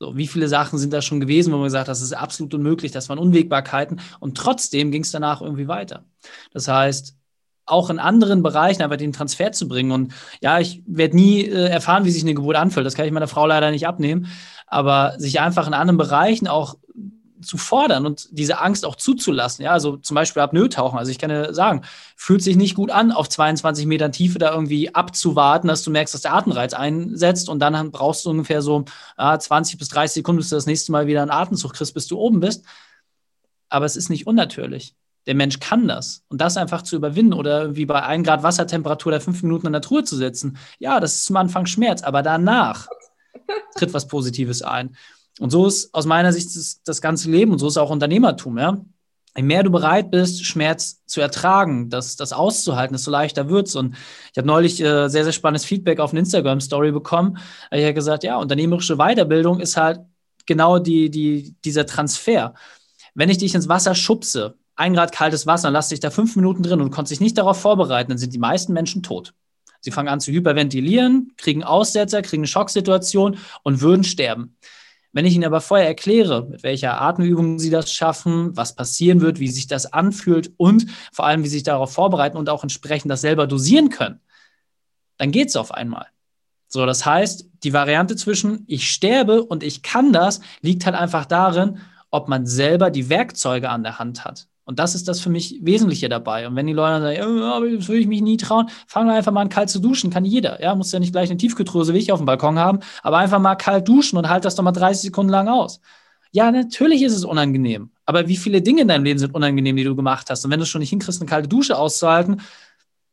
So, 0.00 0.16
wie 0.16 0.28
viele 0.28 0.46
Sachen 0.46 0.78
sind 0.78 0.92
da 0.92 1.02
schon 1.02 1.18
gewesen, 1.18 1.52
wo 1.52 1.56
man 1.56 1.64
gesagt 1.64 1.88
hat, 1.88 1.92
das 1.92 2.02
ist 2.02 2.12
absolut 2.12 2.54
unmöglich, 2.54 2.92
das 2.92 3.08
waren 3.08 3.18
Unwägbarkeiten 3.18 4.00
und 4.20 4.36
trotzdem 4.36 4.92
ging 4.92 5.02
es 5.02 5.10
danach 5.10 5.40
irgendwie 5.40 5.66
weiter. 5.66 6.04
Das 6.52 6.68
heißt, 6.68 7.16
auch 7.66 7.90
in 7.90 7.98
anderen 7.98 8.42
Bereichen 8.42 8.82
einfach 8.82 8.96
den 8.96 9.12
Transfer 9.12 9.52
zu 9.52 9.68
bringen. 9.68 9.90
Und 9.90 10.14
ja, 10.40 10.58
ich 10.58 10.82
werde 10.86 11.16
nie 11.16 11.42
äh, 11.42 11.68
erfahren, 11.68 12.04
wie 12.04 12.10
sich 12.10 12.22
eine 12.22 12.34
Geburt 12.34 12.56
anfühlt. 12.56 12.86
Das 12.86 12.94
kann 12.94 13.06
ich 13.06 13.12
meiner 13.12 13.28
Frau 13.28 13.46
leider 13.46 13.70
nicht 13.70 13.86
abnehmen. 13.86 14.28
aber 14.66 15.14
sich 15.18 15.40
einfach 15.40 15.66
in 15.66 15.74
anderen 15.74 15.98
Bereichen 15.98 16.46
auch 16.46 16.76
zu 17.42 17.56
fordern 17.56 18.06
und 18.06 18.28
diese 18.30 18.60
Angst 18.60 18.84
auch 18.84 18.96
zuzulassen. 18.96 19.64
Ja, 19.64 19.72
also 19.72 19.96
zum 19.96 20.14
Beispiel 20.14 20.42
Apnoe-Tauchen. 20.42 20.98
Also 20.98 21.10
ich 21.10 21.18
kann 21.18 21.30
dir 21.30 21.54
sagen, 21.54 21.82
fühlt 22.16 22.42
sich 22.42 22.56
nicht 22.56 22.74
gut 22.74 22.90
an, 22.90 23.12
auf 23.12 23.28
22 23.28 23.86
Metern 23.86 24.12
Tiefe 24.12 24.38
da 24.38 24.52
irgendwie 24.52 24.94
abzuwarten, 24.94 25.68
dass 25.68 25.82
du 25.82 25.90
merkst, 25.90 26.14
dass 26.14 26.22
der 26.22 26.34
Atemreiz 26.34 26.72
einsetzt 26.74 27.48
und 27.48 27.60
dann 27.60 27.90
brauchst 27.90 28.24
du 28.24 28.30
ungefähr 28.30 28.62
so 28.62 28.84
ah, 29.16 29.38
20 29.38 29.78
bis 29.78 29.88
30 29.88 30.14
Sekunden, 30.14 30.38
bis 30.38 30.50
du 30.50 30.56
das 30.56 30.66
nächste 30.66 30.92
Mal 30.92 31.06
wieder 31.06 31.22
einen 31.22 31.30
Atemzug 31.30 31.74
kriegst, 31.74 31.94
bis 31.94 32.06
du 32.06 32.18
oben 32.18 32.40
bist. 32.40 32.64
Aber 33.68 33.84
es 33.84 33.96
ist 33.96 34.08
nicht 34.08 34.26
unnatürlich. 34.26 34.94
Der 35.26 35.34
Mensch 35.34 35.60
kann 35.60 35.86
das. 35.88 36.24
Und 36.28 36.40
das 36.40 36.56
einfach 36.56 36.82
zu 36.82 36.96
überwinden 36.96 37.34
oder 37.34 37.62
irgendwie 37.62 37.84
bei 37.84 38.02
1 38.02 38.26
Grad 38.26 38.42
Wassertemperatur 38.42 39.12
da 39.12 39.20
fünf 39.20 39.42
Minuten 39.42 39.66
in 39.66 39.72
der 39.72 39.82
Truhe 39.82 40.04
zu 40.04 40.16
sitzen, 40.16 40.56
ja, 40.78 41.00
das 41.00 41.16
ist 41.16 41.24
zum 41.26 41.36
Anfang 41.36 41.66
Schmerz, 41.66 42.02
aber 42.02 42.22
danach 42.22 42.88
tritt 43.76 43.94
was 43.94 44.08
Positives 44.08 44.62
ein. 44.62 44.96
Und 45.38 45.50
so 45.50 45.66
ist 45.66 45.94
aus 45.94 46.06
meiner 46.06 46.32
Sicht 46.32 46.54
das, 46.56 46.80
das 46.84 47.00
ganze 47.00 47.30
Leben 47.30 47.52
und 47.52 47.58
so 47.58 47.68
ist 47.68 47.76
auch 47.76 47.90
Unternehmertum, 47.90 48.58
ja. 48.58 48.78
Je 49.36 49.42
mehr 49.44 49.62
du 49.62 49.70
bereit 49.70 50.10
bist, 50.10 50.44
Schmerz 50.44 51.04
zu 51.06 51.20
ertragen, 51.20 51.90
das, 51.90 52.16
das 52.16 52.32
auszuhalten, 52.32 52.94
desto 52.94 53.12
leichter 53.12 53.48
wird 53.48 53.68
es. 53.68 53.76
Und 53.76 53.94
ich 54.32 54.38
habe 54.38 54.48
neulich 54.48 54.80
äh, 54.80 55.08
sehr, 55.08 55.22
sehr 55.22 55.32
spannendes 55.32 55.64
Feedback 55.64 56.00
auf 56.00 56.10
eine 56.10 56.20
Instagram-Story 56.20 56.90
bekommen. 56.90 57.38
Ich 57.70 57.84
habe 57.84 57.94
gesagt, 57.94 58.24
ja, 58.24 58.36
unternehmerische 58.38 58.96
Weiterbildung 58.96 59.60
ist 59.60 59.76
halt 59.76 60.00
genau 60.44 60.80
die, 60.80 61.08
die, 61.08 61.54
dieser 61.64 61.86
Transfer. 61.86 62.54
Wenn 63.14 63.28
ich 63.28 63.38
dich 63.38 63.54
ins 63.54 63.68
Wasser 63.68 63.94
schubse, 63.94 64.56
ein 64.74 64.94
Grad 64.94 65.12
kaltes 65.12 65.46
Wasser, 65.46 65.70
lass 65.70 65.88
dich 65.88 66.00
da 66.00 66.10
fünf 66.10 66.34
Minuten 66.34 66.64
drin 66.64 66.80
und 66.80 66.90
konntest 66.90 67.12
dich 67.12 67.20
nicht 67.20 67.38
darauf 67.38 67.60
vorbereiten, 67.60 68.10
dann 68.10 68.18
sind 68.18 68.32
die 68.32 68.38
meisten 68.38 68.72
Menschen 68.72 69.04
tot. 69.04 69.34
Sie 69.80 69.92
fangen 69.92 70.08
an 70.08 70.20
zu 70.20 70.32
hyperventilieren, 70.32 71.32
kriegen 71.36 71.62
Aussetzer, 71.62 72.22
kriegen 72.22 72.42
eine 72.42 72.48
Schocksituation 72.48 73.38
und 73.62 73.80
würden 73.80 74.02
sterben. 74.02 74.56
Wenn 75.18 75.26
ich 75.26 75.34
Ihnen 75.34 75.46
aber 75.46 75.60
vorher 75.60 75.88
erkläre, 75.88 76.46
mit 76.48 76.62
welcher 76.62 77.00
Atemübung 77.00 77.58
Sie 77.58 77.70
das 77.70 77.92
schaffen, 77.92 78.56
was 78.56 78.76
passieren 78.76 79.20
wird, 79.20 79.40
wie 79.40 79.48
sich 79.48 79.66
das 79.66 79.92
anfühlt 79.92 80.52
und 80.58 80.86
vor 81.12 81.26
allem, 81.26 81.42
wie 81.42 81.48
Sie 81.48 81.56
sich 81.56 81.64
darauf 81.64 81.92
vorbereiten 81.92 82.36
und 82.36 82.48
auch 82.48 82.62
entsprechend 82.62 83.10
das 83.10 83.22
selber 83.22 83.48
dosieren 83.48 83.90
können, 83.90 84.20
dann 85.16 85.32
geht 85.32 85.48
es 85.48 85.56
auf 85.56 85.74
einmal. 85.74 86.06
So, 86.68 86.86
das 86.86 87.04
heißt, 87.04 87.48
die 87.64 87.72
Variante 87.72 88.14
zwischen 88.14 88.62
ich 88.68 88.92
sterbe 88.92 89.42
und 89.42 89.64
ich 89.64 89.82
kann 89.82 90.12
das 90.12 90.40
liegt 90.60 90.86
halt 90.86 90.94
einfach 90.94 91.24
darin, 91.24 91.80
ob 92.12 92.28
man 92.28 92.46
selber 92.46 92.92
die 92.92 93.08
Werkzeuge 93.08 93.70
an 93.70 93.82
der 93.82 93.98
Hand 93.98 94.24
hat. 94.24 94.46
Und 94.68 94.78
das 94.78 94.94
ist 94.94 95.08
das 95.08 95.18
für 95.18 95.30
mich 95.30 95.60
Wesentliche 95.62 96.10
dabei. 96.10 96.46
Und 96.46 96.54
wenn 96.54 96.66
die 96.66 96.74
Leute 96.74 97.00
sagen, 97.00 97.16
ja, 97.16 97.58
das 97.58 97.88
würde 97.88 98.00
ich 98.00 98.06
mich 98.06 98.20
nie 98.20 98.36
trauen, 98.36 98.68
fangen 98.86 99.08
wir 99.08 99.14
einfach 99.14 99.32
mal 99.32 99.40
an 99.40 99.48
kalt 99.48 99.70
zu 99.70 99.78
duschen. 99.78 100.10
Kann 100.10 100.26
jeder. 100.26 100.62
Ja, 100.62 100.74
muss 100.74 100.92
ja 100.92 100.98
nicht 100.98 101.12
gleich 101.12 101.30
eine 101.30 101.38
Tiefkühltruhe 101.38 101.88
wie 101.94 101.96
ich 101.96 102.12
auf 102.12 102.18
dem 102.18 102.26
Balkon 102.26 102.58
haben, 102.58 102.80
aber 103.02 103.16
einfach 103.16 103.38
mal 103.38 103.54
kalt 103.54 103.88
duschen 103.88 104.18
und 104.18 104.28
halt 104.28 104.44
das 104.44 104.56
doch 104.56 104.62
mal 104.62 104.72
30 104.72 105.00
Sekunden 105.00 105.32
lang 105.32 105.48
aus. 105.48 105.80
Ja, 106.32 106.52
natürlich 106.52 107.00
ist 107.00 107.14
es 107.14 107.24
unangenehm. 107.24 107.92
Aber 108.04 108.28
wie 108.28 108.36
viele 108.36 108.60
Dinge 108.60 108.82
in 108.82 108.88
deinem 108.88 109.04
Leben 109.04 109.18
sind 109.18 109.34
unangenehm, 109.34 109.74
die 109.74 109.84
du 109.84 109.96
gemacht 109.96 110.28
hast? 110.28 110.44
Und 110.44 110.50
wenn 110.50 110.60
du 110.60 110.66
schon 110.66 110.80
nicht 110.80 110.90
hinkriegst, 110.90 111.22
eine 111.22 111.30
kalte 111.30 111.48
Dusche 111.48 111.78
auszuhalten, 111.78 112.42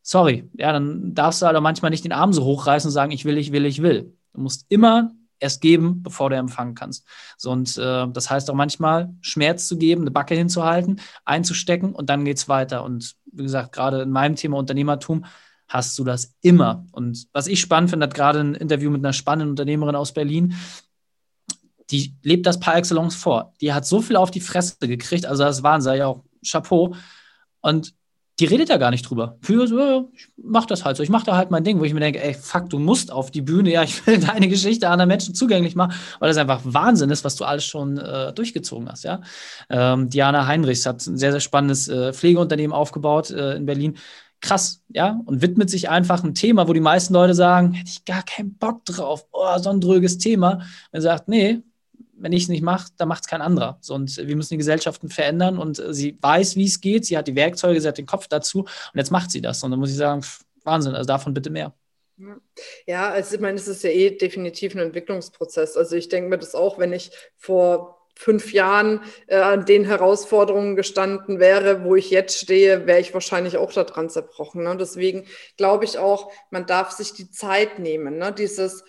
sorry, 0.01 0.49
ja, 0.57 0.73
dann 0.73 1.13
darfst 1.15 1.41
du 1.41 1.45
halt 1.45 1.55
auch 1.55 1.61
manchmal 1.61 1.89
nicht 1.89 2.03
den 2.03 2.11
Arm 2.11 2.33
so 2.33 2.43
hochreißen 2.43 2.89
und 2.89 2.93
sagen, 2.93 3.13
ich 3.13 3.23
will, 3.23 3.37
ich 3.37 3.53
will, 3.53 3.65
ich 3.65 3.81
will. 3.81 4.13
Du 4.33 4.41
musst 4.41 4.65
immer 4.67 5.11
erst 5.39 5.61
geben, 5.61 6.01
bevor 6.03 6.29
du 6.29 6.35
empfangen 6.37 6.75
kannst. 6.75 7.05
So, 7.37 7.51
und 7.51 7.77
äh, 7.77 8.07
das 8.07 8.29
heißt 8.29 8.49
auch 8.49 8.55
manchmal, 8.55 9.13
Schmerz 9.21 9.67
zu 9.67 9.77
geben, 9.77 10.01
eine 10.01 10.11
Backe 10.11 10.35
hinzuhalten, 10.35 11.01
einzustecken 11.25 11.93
und 11.93 12.09
dann 12.09 12.25
geht 12.25 12.37
es 12.37 12.49
weiter. 12.49 12.83
Und 12.83 13.15
wie 13.31 13.43
gesagt, 13.43 13.73
gerade 13.73 14.01
in 14.01 14.11
meinem 14.11 14.35
Thema 14.35 14.57
Unternehmertum 14.57 15.25
hast 15.67 15.97
du 15.97 16.03
das 16.03 16.35
immer. 16.41 16.85
Und 16.91 17.27
was 17.33 17.47
ich 17.47 17.59
spannend 17.59 17.89
finde, 17.89 18.05
hat 18.05 18.13
gerade 18.13 18.39
ein 18.39 18.55
Interview 18.55 18.89
mit 18.89 19.03
einer 19.03 19.13
spannenden 19.13 19.49
Unternehmerin 19.49 19.95
aus 19.95 20.13
Berlin, 20.13 20.55
die 21.91 22.15
lebt 22.23 22.45
das 22.45 22.59
par 22.59 22.75
excellence 22.77 23.15
vor. 23.15 23.53
Die 23.61 23.73
hat 23.73 23.85
so 23.85 24.01
viel 24.01 24.15
auf 24.15 24.31
die 24.31 24.41
Fresse 24.41 24.75
gekriegt, 24.79 25.25
also 25.25 25.43
das 25.43 25.63
waren 25.63 25.81
sie 25.81 25.95
ja 25.95 26.07
auch 26.07 26.23
Chapeau. 26.43 26.95
Und 27.61 27.93
die 28.39 28.45
redet 28.45 28.67
ja 28.69 28.77
gar 28.77 28.91
nicht 28.91 29.09
drüber. 29.09 29.37
Für 29.41 29.65
so, 29.67 30.11
ich 30.13 30.27
mach 30.35 30.65
das 30.65 30.83
halt 30.83 30.97
so, 30.97 31.03
ich 31.03 31.09
mach 31.09 31.23
da 31.23 31.37
halt 31.37 31.51
mein 31.51 31.63
Ding, 31.63 31.79
wo 31.79 31.85
ich 31.85 31.93
mir 31.93 32.01
denke, 32.01 32.21
ey, 32.21 32.33
fuck, 32.33 32.69
du 32.69 32.79
musst 32.79 33.11
auf 33.11 33.31
die 33.31 33.41
Bühne, 33.41 33.71
ja, 33.71 33.83
ich 33.83 34.05
will 34.05 34.19
deine 34.25 34.49
Geschichte 34.49 34.89
anderen 34.89 35.07
Menschen 35.07 35.35
zugänglich 35.35 35.75
machen, 35.75 35.93
weil 36.19 36.29
das 36.29 36.37
einfach 36.37 36.61
Wahnsinn 36.63 37.09
ist, 37.09 37.23
was 37.23 37.35
du 37.37 37.45
alles 37.45 37.65
schon 37.65 37.97
äh, 37.97 38.33
durchgezogen 38.33 38.89
hast, 38.89 39.03
ja. 39.03 39.21
Ähm, 39.69 40.09
Diana 40.09 40.47
Heinrichs 40.47 40.85
hat 40.85 41.05
ein 41.07 41.17
sehr, 41.17 41.31
sehr 41.31 41.39
spannendes 41.39 41.87
äh, 41.87 42.11
Pflegeunternehmen 42.13 42.75
aufgebaut 42.75 43.31
äh, 43.31 43.55
in 43.55 43.65
Berlin. 43.65 43.97
Krass, 44.41 44.83
ja, 44.89 45.19
und 45.25 45.41
widmet 45.41 45.69
sich 45.69 45.89
einfach 45.89 46.23
ein 46.23 46.35
Thema, 46.35 46.67
wo 46.67 46.73
die 46.73 46.81
meisten 46.81 47.13
Leute 47.13 47.33
sagen, 47.33 47.71
hätte 47.71 47.89
ich 47.89 48.05
gar 48.05 48.23
keinen 48.23 48.55
Bock 48.57 48.83
drauf, 48.85 49.25
oh, 49.31 49.57
so 49.57 49.69
ein 49.69 49.79
dröges 49.79 50.17
Thema. 50.17 50.55
Und 50.55 50.63
er 50.91 51.01
sagt, 51.01 51.29
nee, 51.29 51.63
wenn 52.17 52.31
ich 52.33 52.43
es 52.43 52.49
nicht 52.49 52.63
mache, 52.63 52.91
dann 52.97 53.07
macht 53.07 53.23
es 53.23 53.29
kein 53.29 53.41
anderer. 53.41 53.77
So, 53.81 53.93
und 53.93 54.15
wir 54.17 54.35
müssen 54.35 54.53
die 54.53 54.57
Gesellschaften 54.57 55.09
verändern 55.09 55.57
und 55.57 55.79
äh, 55.79 55.93
sie 55.93 56.17
weiß, 56.21 56.55
wie 56.55 56.65
es 56.65 56.81
geht, 56.81 57.05
sie 57.05 57.17
hat 57.17 57.27
die 57.27 57.35
Werkzeuge, 57.35 57.79
sie 57.79 57.87
hat 57.87 57.97
den 57.97 58.05
Kopf 58.05 58.27
dazu 58.27 58.61
und 58.61 58.95
jetzt 58.95 59.11
macht 59.11 59.31
sie 59.31 59.41
das. 59.41 59.63
Und 59.63 59.71
dann 59.71 59.79
muss 59.79 59.91
ich 59.91 59.97
sagen, 59.97 60.21
Wahnsinn, 60.63 60.95
also 60.95 61.07
davon 61.07 61.33
bitte 61.33 61.49
mehr. 61.49 61.73
Ja, 62.87 63.09
also 63.09 63.35
ich 63.35 63.41
meine, 63.41 63.57
es 63.57 63.67
ist 63.67 63.83
ja 63.83 63.89
eh 63.89 64.11
definitiv 64.11 64.73
ein 64.73 64.79
Entwicklungsprozess. 64.79 65.75
Also 65.75 65.95
ich 65.95 66.07
denke 66.07 66.29
mir 66.29 66.37
das 66.37 66.55
auch, 66.55 66.79
wenn 66.79 66.93
ich 66.93 67.11
vor 67.35 67.95
fünf 68.17 68.53
Jahren 68.53 69.01
äh, 69.27 69.35
an 69.35 69.65
den 69.65 69.83
Herausforderungen 69.83 70.77
gestanden 70.77 71.39
wäre, 71.39 71.83
wo 71.83 71.95
ich 71.95 72.09
jetzt 72.09 72.39
stehe, 72.39 72.87
wäre 72.87 73.01
ich 73.01 73.13
wahrscheinlich 73.13 73.57
auch 73.57 73.73
daran 73.73 74.09
zerbrochen. 74.09 74.63
Ne? 74.63 74.77
Deswegen 74.77 75.25
glaube 75.57 75.83
ich 75.83 75.97
auch, 75.97 76.31
man 76.49 76.65
darf 76.65 76.91
sich 76.91 77.13
die 77.13 77.29
Zeit 77.29 77.79
nehmen. 77.79 78.17
Ne? 78.17 78.31
Dieses 78.31 78.85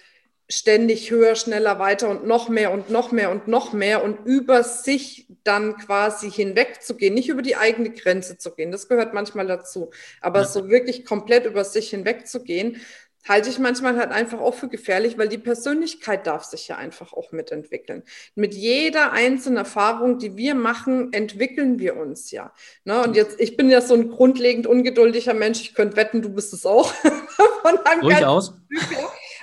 ständig 0.48 1.10
höher, 1.10 1.34
schneller, 1.34 1.78
weiter 1.78 2.08
und 2.08 2.26
noch 2.26 2.48
mehr 2.48 2.72
und 2.72 2.90
noch 2.90 3.10
mehr 3.10 3.30
und 3.30 3.48
noch 3.48 3.72
mehr 3.72 4.04
und 4.04 4.24
über 4.24 4.62
sich 4.62 5.26
dann 5.42 5.76
quasi 5.76 6.30
hinwegzugehen, 6.30 7.14
nicht 7.14 7.28
über 7.28 7.42
die 7.42 7.56
eigene 7.56 7.90
Grenze 7.90 8.38
zu 8.38 8.54
gehen, 8.54 8.70
das 8.70 8.88
gehört 8.88 9.12
manchmal 9.12 9.46
dazu, 9.46 9.90
aber 10.20 10.40
ja. 10.40 10.46
so 10.46 10.68
wirklich 10.68 11.04
komplett 11.04 11.46
über 11.46 11.64
sich 11.64 11.90
hinwegzugehen, 11.90 12.80
halte 13.28 13.50
ich 13.50 13.58
manchmal 13.58 13.96
halt 13.96 14.12
einfach 14.12 14.38
auch 14.40 14.54
für 14.54 14.68
gefährlich, 14.68 15.18
weil 15.18 15.28
die 15.28 15.38
Persönlichkeit 15.38 16.26
darf 16.26 16.44
sich 16.44 16.68
ja 16.68 16.76
einfach 16.76 17.12
auch 17.12 17.32
mitentwickeln. 17.32 18.04
Mit 18.34 18.54
jeder 18.54 19.12
einzelnen 19.12 19.56
Erfahrung, 19.56 20.18
die 20.18 20.36
wir 20.36 20.54
machen, 20.54 21.12
entwickeln 21.12 21.78
wir 21.78 21.96
uns 21.96 22.30
ja. 22.30 22.52
Ne? 22.84 23.02
Und 23.02 23.16
jetzt, 23.16 23.40
ich 23.40 23.56
bin 23.56 23.68
ja 23.68 23.80
so 23.80 23.94
ein 23.94 24.10
grundlegend 24.10 24.66
ungeduldiger 24.66 25.34
Mensch, 25.34 25.60
ich 25.60 25.74
könnte 25.74 25.96
wetten, 25.96 26.22
du 26.22 26.28
bist 26.28 26.52
es 26.52 26.64
auch. 26.64 26.92
Durchaus. 28.00 28.54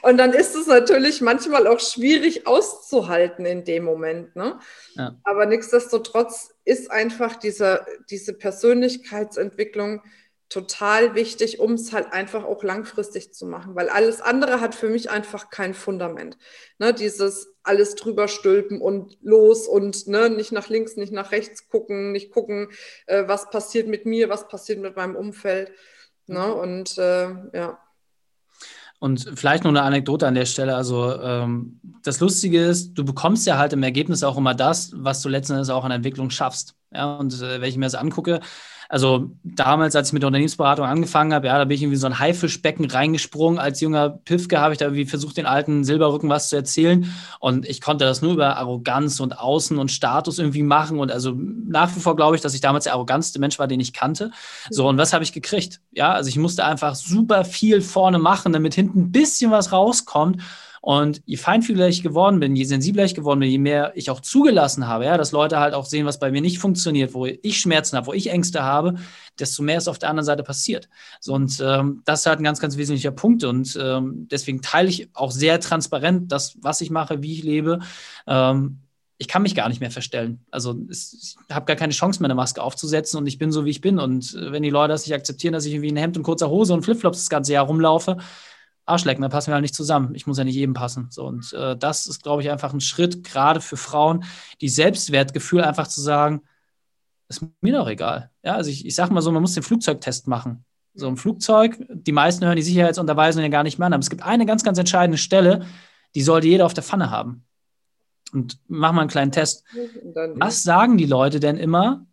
Und 0.04 0.18
dann 0.18 0.34
ist 0.34 0.54
es 0.54 0.68
natürlich 0.68 1.22
manchmal 1.22 1.66
auch 1.66 1.80
schwierig 1.80 2.46
auszuhalten 2.46 3.46
in 3.46 3.64
dem 3.64 3.86
Moment. 3.86 4.36
Ne? 4.36 4.60
Ja. 4.96 5.18
Aber 5.24 5.46
nichtsdestotrotz 5.46 6.54
ist 6.66 6.92
einfach 6.92 7.38
diese, 7.38 7.86
diese 8.10 8.34
Persönlichkeitsentwicklung 8.34 10.02
total 10.50 11.16
wichtig, 11.16 11.60
um 11.60 11.74
es 11.74 11.94
halt 11.94 12.12
einfach 12.12 12.44
auch 12.44 12.64
langfristig 12.64 13.34
zu 13.34 13.48
machen, 13.48 13.76
weil 13.76 13.88
alles 13.88 14.20
andere 14.20 14.60
hat 14.60 14.76
für 14.76 14.90
mich 14.90 15.10
einfach 15.10 15.50
kein 15.50 15.74
Fundament. 15.74 16.38
Ne, 16.78 16.94
dieses 16.94 17.56
alles 17.64 17.96
drüber 17.96 18.28
stülpen 18.28 18.82
und 18.82 19.18
los 19.22 19.68
und 19.68 20.08
ne, 20.08 20.30
nicht 20.30 20.52
nach 20.52 20.68
links, 20.68 20.98
nicht 20.98 21.14
nach 21.14 21.32
rechts 21.32 21.70
gucken, 21.70 22.12
nicht 22.12 22.30
gucken, 22.30 22.70
äh, 23.08 23.24
was 23.26 23.50
passiert 23.50 23.88
mit 23.88 24.06
mir, 24.06 24.28
was 24.28 24.50
passiert 24.50 24.80
mit 24.80 24.98
meinem 24.98 25.16
Umfeld. 25.16 25.72
Ne, 26.28 26.54
und 26.54 26.98
äh, 26.98 27.30
ja. 27.54 27.80
Und 29.00 29.30
vielleicht 29.36 29.64
noch 29.64 29.72
eine 29.72 29.82
Anekdote 29.82 30.26
an 30.28 30.36
der 30.36 30.46
Stelle. 30.46 30.76
Also 30.76 31.20
ähm, 31.22 31.80
das 32.04 32.20
Lustige 32.20 32.64
ist, 32.64 32.94
du 32.94 33.04
bekommst 33.04 33.46
ja 33.46 33.58
halt 33.58 33.74
im 33.74 33.84
Ergebnis 33.84 34.24
auch 34.24 34.38
immer 34.38 34.56
das, 34.56 34.92
was 34.96 35.22
du 35.22 35.30
letzten 35.30 35.54
Endes 35.54 35.70
auch 35.70 35.84
an 35.84 35.92
Entwicklung 35.92 36.30
schaffst. 36.30 36.76
Ja, 36.94 37.16
und 37.16 37.34
äh, 37.42 37.60
wenn 37.60 37.70
ich 37.70 37.78
mir 37.78 37.86
das 37.86 37.96
angucke, 37.96 38.40
also 38.94 39.32
damals, 39.44 39.96
als 39.96 40.10
ich 40.10 40.14
mit 40.14 40.22
der 40.22 40.28
Unternehmensberatung 40.28 40.86
angefangen 40.86 41.34
habe, 41.34 41.48
ja, 41.48 41.58
da 41.58 41.66
bin 41.66 41.74
ich 41.74 41.82
irgendwie 41.82 41.98
so 41.98 42.06
ein 42.06 42.20
Haifischbecken 42.20 42.86
reingesprungen. 42.86 43.58
Als 43.58 43.82
junger 43.82 44.12
Pifke 44.12 44.62
habe 44.62 44.76
ich 44.76 44.78
da 44.78 44.86
irgendwie 44.86 45.06
versucht, 45.06 45.36
den 45.36 45.48
alten 45.48 45.84
Silberrücken 45.84 46.30
was 46.30 46.50
zu 46.50 46.58
erzählen. 46.58 47.12
Und 47.40 47.68
ich 47.68 47.82
konnte 47.82 48.06
das 48.06 48.22
nur 48.22 48.34
über 48.34 48.56
Arroganz 48.58 49.20
und 49.20 49.40
Außen 49.40 49.80
und 49.80 49.92
Status 49.92 50.38
irgendwie 50.38 50.62
machen. 50.62 51.00
Und 51.00 51.12
also 51.12 51.34
nach 51.36 51.96
wie 51.96 52.02
vor 52.02 52.16
glaube 52.16 52.36
ich, 52.36 52.44
dass 52.44 52.54
ich 52.54 52.62
damals 52.62 52.84
der 52.84 52.94
arroganteste 52.94 53.40
Mensch 53.40 53.58
war, 53.58 53.66
den 53.66 53.80
ich 53.80 53.94
kannte. 53.94 54.30
So, 54.70 54.88
und 54.88 55.00
was 55.00 55.12
habe 55.12 55.24
ich 55.24 55.34
gekriegt? 55.34 55.82
Ja, 55.92 56.14
also 56.14 56.30
ich 56.30 56.38
musste 56.38 56.64
einfach 56.64 56.94
super 56.94 57.46
viel 57.46 57.82
vorne 57.82 58.20
machen, 58.20 58.54
damit 58.54 58.76
hinten 58.76 59.00
ein 59.00 59.12
bisschen 59.12 59.50
was 59.50 59.72
rauskommt. 59.72 60.40
Und 60.86 61.22
je 61.24 61.38
feinfühliger 61.38 61.88
ich 61.88 62.04
geworden 62.04 62.42
bin, 62.42 62.58
je 62.58 62.66
sensibler 62.66 63.06
ich 63.06 63.16
geworden 63.16 63.40
bin, 63.40 63.50
je 63.50 63.58
mehr 63.58 63.94
ich 63.96 64.10
auch 64.10 64.20
zugelassen 64.20 64.86
habe, 64.86 65.06
ja, 65.06 65.18
dass 65.18 65.32
Leute 65.32 65.58
halt 65.58 65.74
auch 65.74 65.86
sehen, 65.86 66.06
was 66.06 66.20
bei 66.20 66.30
mir 66.30 66.42
nicht 66.42 66.60
funktioniert, 66.60 67.14
wo 67.14 67.26
ich 67.26 67.62
Schmerzen 67.62 67.96
habe, 67.96 68.08
wo 68.08 68.12
ich 68.12 68.30
Ängste 68.30 68.64
habe, 68.64 68.96
desto 69.40 69.64
mehr 69.64 69.78
ist 69.78 69.88
auf 69.88 69.98
der 69.98 70.10
anderen 70.10 70.26
Seite 70.26 70.44
passiert. 70.44 70.90
So, 71.22 71.36
und 71.36 71.58
ähm, 71.66 72.02
das 72.04 72.20
ist 72.20 72.26
halt 72.26 72.42
ein 72.42 72.44
ganz, 72.44 72.60
ganz 72.60 72.76
wesentlicher 72.76 73.12
Punkt. 73.12 73.46
Und 73.46 73.80
ähm, 73.82 74.28
deswegen 74.30 74.62
teile 74.62 74.90
ich 74.90 75.08
auch 75.14 75.32
sehr 75.32 75.62
transparent 75.62 76.30
das, 76.34 76.58
was 76.62 76.82
ich 76.82 76.90
mache, 76.90 77.24
wie 77.24 77.32
ich 77.32 77.44
lebe. 77.44 77.80
Ähm, 78.28 78.80
ich 79.18 79.30
kann 79.30 79.44
mich 79.44 79.56
gar 79.56 79.70
nicht 79.70 79.80
mehr 79.80 79.90
verstellen. 79.90 80.42
Also 80.52 80.76
ich 80.90 81.38
habe 81.50 81.66
gar 81.66 81.78
keine 81.78 81.94
Chance 81.94 82.20
mehr, 82.20 82.28
eine 82.28 82.36
Maske 82.36 82.62
aufzusetzen 82.62 83.18
und 83.18 83.28
ich 83.28 83.38
bin 83.38 83.54
so, 83.54 83.64
wie 83.64 83.70
ich 83.70 83.80
bin. 83.80 84.00
Und 84.00 84.36
äh, 84.36 84.52
wenn 84.52 84.64
die 84.64 84.70
Leute 84.70 84.92
das 84.92 85.08
nicht 85.08 85.16
akzeptieren, 85.16 85.54
dass 85.54 85.64
ich 85.64 85.74
irgendwie 85.74 85.94
ein 85.94 85.98
Hemd 85.98 86.18
und 86.18 86.24
kurzer 86.24 86.50
Hose 86.50 86.74
und 86.74 86.84
Flipflops 86.84 87.20
das 87.20 87.30
ganze 87.30 87.54
Jahr 87.54 87.68
rumlaufe, 87.68 88.18
Arschlecken, 88.86 89.22
da 89.22 89.30
passen 89.30 89.48
wir 89.48 89.56
halt 89.56 89.62
nicht 89.62 89.76
zusammen. 89.76 90.14
Ich 90.16 90.28
muss 90.28 90.38
ja 90.38 90.44
nicht 90.44 90.56
jedem 90.56 90.74
passen. 90.74 91.08
So, 91.10 91.26
und 91.26 91.54
äh, 91.54 91.78
das 91.78 92.06
ist, 92.08 92.24
glaube 92.24 92.42
ich, 92.42 92.50
einfach 92.50 92.74
ein 92.74 92.82
Schritt, 92.82 93.24
gerade 93.24 93.62
für 93.62 93.78
Frauen, 93.78 94.26
die 94.62 94.70
Selbstwertgefühl 94.70 95.62
einfach 95.62 95.88
zu 95.88 96.02
sagen, 96.02 96.42
ist 97.30 97.46
mir 97.62 97.74
doch 97.74 97.88
egal. 97.88 98.30
Ja, 98.44 98.56
also 98.56 98.70
ich, 98.70 98.86
ich 98.86 98.96
sage 98.96 99.14
mal 99.14 99.22
so, 99.22 99.32
man 99.32 99.42
muss 99.42 99.54
den 99.54 99.64
Flugzeugtest 99.64 100.28
machen. 100.28 100.66
So 100.94 101.08
ein 101.08 101.18
Flugzeug, 101.18 101.78
die 101.90 102.12
meisten 102.12 102.46
hören 102.46 102.56
die 102.56 102.62
Sicherheitsunterweisungen 102.62 103.46
ja 103.46 103.50
gar 103.50 103.64
nicht 103.64 103.80
mehr 103.80 103.88
an, 103.88 103.94
aber 103.94 104.02
es 104.02 104.10
gibt 104.10 104.24
eine 104.24 104.46
ganz, 104.46 104.64
ganz 104.64 104.78
entscheidende 104.78 105.18
Stelle, 105.18 105.66
die 106.14 106.22
sollte 106.22 106.48
jeder 106.48 106.66
auf 106.66 106.74
der 106.74 106.84
Pfanne 106.84 107.10
haben. 107.10 107.46
Und 108.32 108.60
mach 108.68 108.92
mal 108.92 109.02
einen 109.02 109.10
kleinen 109.10 109.32
Test. 109.32 109.64
Was 110.36 110.64
sagen 110.64 110.98
die 110.98 111.06
Leute 111.06 111.40
denn 111.40 111.58
immer, 111.58 112.06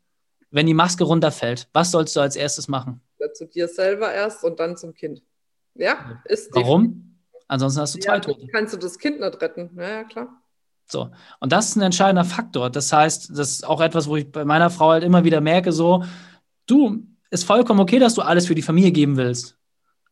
wenn 0.50 0.66
die 0.66 0.74
Maske 0.74 1.04
runterfällt? 1.04 1.68
Was 1.72 1.90
sollst 1.90 2.16
du 2.16 2.20
als 2.20 2.36
erstes 2.36 2.68
machen? 2.68 3.00
Ja, 3.18 3.32
zu 3.32 3.46
dir 3.46 3.68
selber 3.68 4.12
erst 4.12 4.44
und 4.44 4.60
dann 4.60 4.76
zum 4.76 4.94
Kind. 4.94 5.22
Ja, 5.74 6.22
ist 6.24 6.54
Warum? 6.54 7.16
Ansonsten 7.48 7.80
hast 7.80 7.94
du 7.94 7.98
zwei 7.98 8.14
ja, 8.14 8.20
Tote. 8.20 8.46
Kannst 8.48 8.74
du 8.74 8.78
das 8.78 8.98
Kind 8.98 9.20
nicht 9.20 9.42
retten? 9.42 9.70
Ja, 9.76 9.88
ja, 9.88 10.04
klar. 10.04 10.42
So. 10.86 11.10
Und 11.40 11.52
das 11.52 11.68
ist 11.68 11.76
ein 11.76 11.82
entscheidender 11.82 12.24
Faktor. 12.24 12.70
Das 12.70 12.92
heißt, 12.92 13.30
das 13.30 13.50
ist 13.52 13.66
auch 13.66 13.80
etwas, 13.80 14.08
wo 14.08 14.16
ich 14.16 14.30
bei 14.30 14.44
meiner 14.44 14.70
Frau 14.70 14.90
halt 14.90 15.04
immer 15.04 15.24
wieder 15.24 15.40
merke: 15.40 15.72
so, 15.72 16.04
du, 16.66 17.06
ist 17.30 17.44
vollkommen 17.44 17.80
okay, 17.80 17.98
dass 17.98 18.14
du 18.14 18.22
alles 18.22 18.46
für 18.46 18.54
die 18.54 18.62
Familie 18.62 18.92
geben 18.92 19.16
willst. 19.16 19.56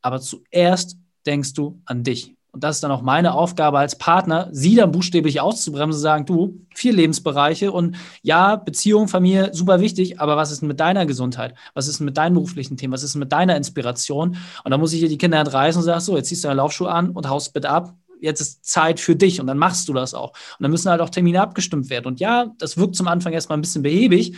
Aber 0.03 0.21
zuerst 0.21 0.97
denkst 1.27 1.53
du 1.55 1.81
an 1.85 2.05
dich. 2.05 2.38
Und 2.51 2.65
das 2.65 2.77
ist 2.77 2.85
dann 2.85 2.91
auch 2.91 3.03
meine 3.03 3.35
Aufgabe 3.35 3.79
als 3.79 3.97
Partner, 3.97 4.49
sie 4.53 4.75
dann 4.75 4.91
buchstäblich 4.91 5.41
auszubremsen, 5.41 6.01
sagen, 6.01 6.25
du, 6.25 6.61
vier 6.75 6.93
Lebensbereiche 6.93 7.71
und 7.73 7.97
ja, 8.23 8.57
Beziehung, 8.57 9.07
Familie, 9.07 9.51
super 9.53 9.81
wichtig, 9.81 10.19
aber 10.19 10.37
was 10.37 10.51
ist 10.51 10.63
denn 10.63 10.69
mit 10.69 10.81
deiner 10.81 11.05
Gesundheit? 11.05 11.55
Was 11.75 11.89
ist 11.89 12.01
denn 12.01 12.07
mit 12.07 12.17
deinen 12.17 12.35
beruflichen 12.35 12.77
Themen? 12.77 12.93
Was 12.93 13.03
ist 13.03 13.15
denn 13.15 13.21
mit 13.21 13.33
deiner 13.33 13.57
Inspiration? 13.57 14.39
Und 14.65 14.71
dann 14.71 14.81
muss 14.81 14.93
ich 14.93 14.99
hier 15.01 15.09
die 15.09 15.19
Kinder 15.19 15.39
entreißen 15.39 15.79
und 15.79 15.85
sagen, 15.85 16.01
so, 16.01 16.17
jetzt 16.17 16.29
ziehst 16.29 16.43
du 16.43 16.49
deine 16.49 16.59
Laufschuhe 16.59 16.91
an 16.91 17.11
und 17.11 17.29
haust 17.29 17.53
bitte 17.53 17.69
ab. 17.69 17.95
Jetzt 18.21 18.41
ist 18.41 18.65
Zeit 18.65 18.99
für 18.99 19.15
dich 19.15 19.41
und 19.41 19.47
dann 19.47 19.59
machst 19.59 19.89
du 19.89 19.93
das 19.93 20.15
auch. 20.15 20.31
Und 20.31 20.63
dann 20.63 20.71
müssen 20.71 20.91
halt 20.91 21.01
auch 21.01 21.11
Termine 21.11 21.43
abgestimmt 21.43 21.91
werden. 21.91 22.07
Und 22.07 22.19
ja, 22.19 22.47
das 22.59 22.77
wirkt 22.79 22.97
zum 22.97 23.09
Anfang 23.09 23.33
erstmal 23.33 23.59
ein 23.59 23.61
bisschen 23.61 23.83
behäbig, 23.83 24.37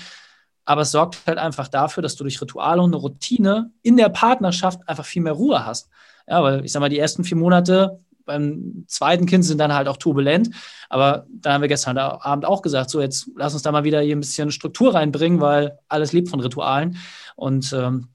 aber 0.64 0.82
es 0.82 0.90
sorgt 0.90 1.18
halt 1.26 1.38
einfach 1.38 1.68
dafür, 1.68 2.02
dass 2.02 2.16
du 2.16 2.24
durch 2.24 2.40
Rituale 2.40 2.82
und 2.82 2.90
eine 2.90 3.00
Routine 3.00 3.70
in 3.82 3.96
der 3.96 4.08
Partnerschaft 4.08 4.88
einfach 4.88 5.04
viel 5.04 5.22
mehr 5.22 5.32
Ruhe 5.32 5.64
hast. 5.64 5.88
Ja, 6.28 6.42
weil 6.42 6.64
ich 6.64 6.72
sag 6.72 6.80
mal, 6.80 6.88
die 6.88 6.98
ersten 6.98 7.24
vier 7.24 7.36
Monate 7.36 8.00
beim 8.24 8.84
zweiten 8.86 9.26
Kind 9.26 9.44
sind 9.44 9.58
dann 9.58 9.74
halt 9.74 9.88
auch 9.88 9.96
turbulent. 9.96 10.50
Aber 10.88 11.26
da 11.28 11.52
haben 11.52 11.62
wir 11.62 11.68
gestern 11.68 11.98
Abend 11.98 12.44
auch 12.44 12.62
gesagt, 12.62 12.90
so 12.90 13.00
jetzt 13.00 13.30
lass 13.36 13.54
uns 13.54 13.62
da 13.62 13.72
mal 13.72 13.84
wieder 13.84 14.00
hier 14.00 14.14
ein 14.14 14.20
bisschen 14.20 14.52
Struktur 14.52 14.94
reinbringen, 14.94 15.40
weil 15.40 15.78
alles 15.88 16.12
lebt 16.12 16.28
von 16.28 16.40
Ritualen. 16.40 16.98
Und 17.34 17.72
ähm, 17.72 18.08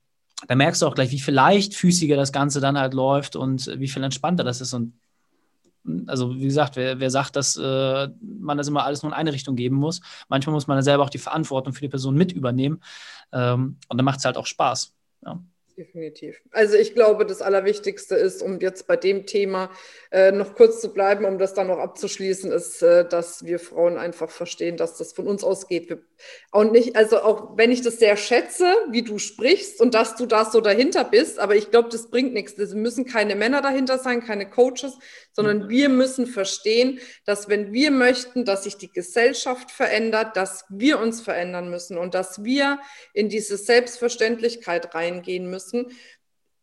da 0.48 0.56
merkst 0.56 0.82
du 0.82 0.88
auch 0.88 0.96
gleich, 0.96 1.12
wie 1.12 1.20
viel 1.20 1.34
leichtfüßiger 1.34 2.16
das 2.16 2.32
Ganze 2.32 2.62
dann 2.62 2.78
halt 2.80 2.94
läuft 2.94 3.36
und 3.36 3.68
wie 3.80 3.88
viel 3.88 4.04
entspannter 4.04 4.44
das 4.44 4.62
ist. 4.62 4.74
Und 4.74 4.94
also 6.08 6.36
wie 6.36 6.46
gesagt, 6.46 6.76
wer, 6.76 7.00
wer 7.00 7.10
sagt, 7.10 7.36
dass 7.36 7.58
äh, 7.58 8.08
man 8.22 8.58
das 8.58 8.68
immer 8.68 8.86
alles 8.86 9.04
nur 9.04 9.12
in 9.12 9.18
eine 9.18 9.34
Richtung 9.34 9.56
geben 9.56 9.76
muss, 9.76 10.02
manchmal 10.30 10.54
muss 10.54 10.68
man 10.68 10.78
dann 10.78 10.84
selber 10.84 11.04
auch 11.04 11.10
die 11.10 11.18
Verantwortung 11.18 11.74
für 11.74 11.82
die 11.82 11.90
Person 11.90 12.16
mit 12.16 12.32
übernehmen. 12.32 12.82
Ähm, 13.32 13.78
und 13.90 13.98
dann 13.98 14.06
macht 14.06 14.20
es 14.20 14.26
halt 14.26 14.38
auch 14.38 14.46
Spaß. 14.46 14.94
Ja. 15.26 15.40
Definitiv. 15.78 16.42
Also 16.52 16.78
ich 16.78 16.94
glaube, 16.94 17.26
das 17.26 17.42
Allerwichtigste 17.42 18.16
ist, 18.16 18.42
um 18.42 18.62
jetzt 18.62 18.88
bei 18.88 18.96
dem 18.96 19.26
Thema 19.26 19.70
äh, 20.10 20.32
noch 20.32 20.56
kurz 20.56 20.80
zu 20.80 20.94
bleiben, 20.94 21.26
um 21.26 21.38
das 21.38 21.54
dann 21.54 21.68
noch 21.68 21.80
abzuschließen, 21.80 22.50
ist, 22.50 22.82
äh, 22.82 23.06
dass 23.06 23.44
wir 23.44 23.60
Frauen 23.60 23.98
einfach 23.98 24.30
verstehen, 24.30 24.78
dass 24.78 24.96
das 24.98 25.12
von 25.12 25.28
uns 25.28 25.44
ausgeht. 25.44 25.98
Und 26.54 26.72
nicht, 26.72 26.96
also 26.96 27.20
auch 27.20 27.58
wenn 27.58 27.74
ich 27.74 27.82
das 27.82 28.00
sehr 28.00 28.16
schätze, 28.16 28.74
wie 28.90 29.02
du 29.02 29.20
sprichst 29.20 29.82
und 29.82 29.94
dass 29.94 30.16
du 30.16 30.26
da 30.26 30.46
so 30.46 30.62
dahinter 30.62 31.04
bist, 31.04 31.40
aber 31.40 31.58
ich 31.58 31.72
glaube, 31.72 31.90
das 31.90 32.10
bringt 32.10 32.34
nichts. 32.34 32.58
Es 32.58 32.74
müssen 32.74 33.04
keine 33.04 33.36
Männer 33.36 33.62
dahinter 33.62 33.98
sein, 33.98 34.24
keine 34.24 34.50
Coaches, 34.50 34.98
sondern 35.34 35.64
mhm. 35.64 35.70
wir 35.70 35.90
müssen 35.90 36.26
verstehen, 36.26 37.00
dass 37.26 37.50
wenn 37.50 37.74
wir 37.74 37.92
möchten, 37.92 38.46
dass 38.46 38.64
sich 38.64 38.78
die 38.78 38.92
Gesellschaft 38.92 39.72
verändert, 39.72 40.38
dass 40.38 40.64
wir 40.70 41.00
uns 41.00 41.20
verändern 41.20 41.70
müssen 41.70 41.98
und 41.98 42.14
dass 42.14 42.46
wir 42.46 42.80
in 43.12 43.28
diese 43.28 43.58
Selbstverständlichkeit 43.58 44.96
reingehen 44.96 45.50
müssen 45.50 45.65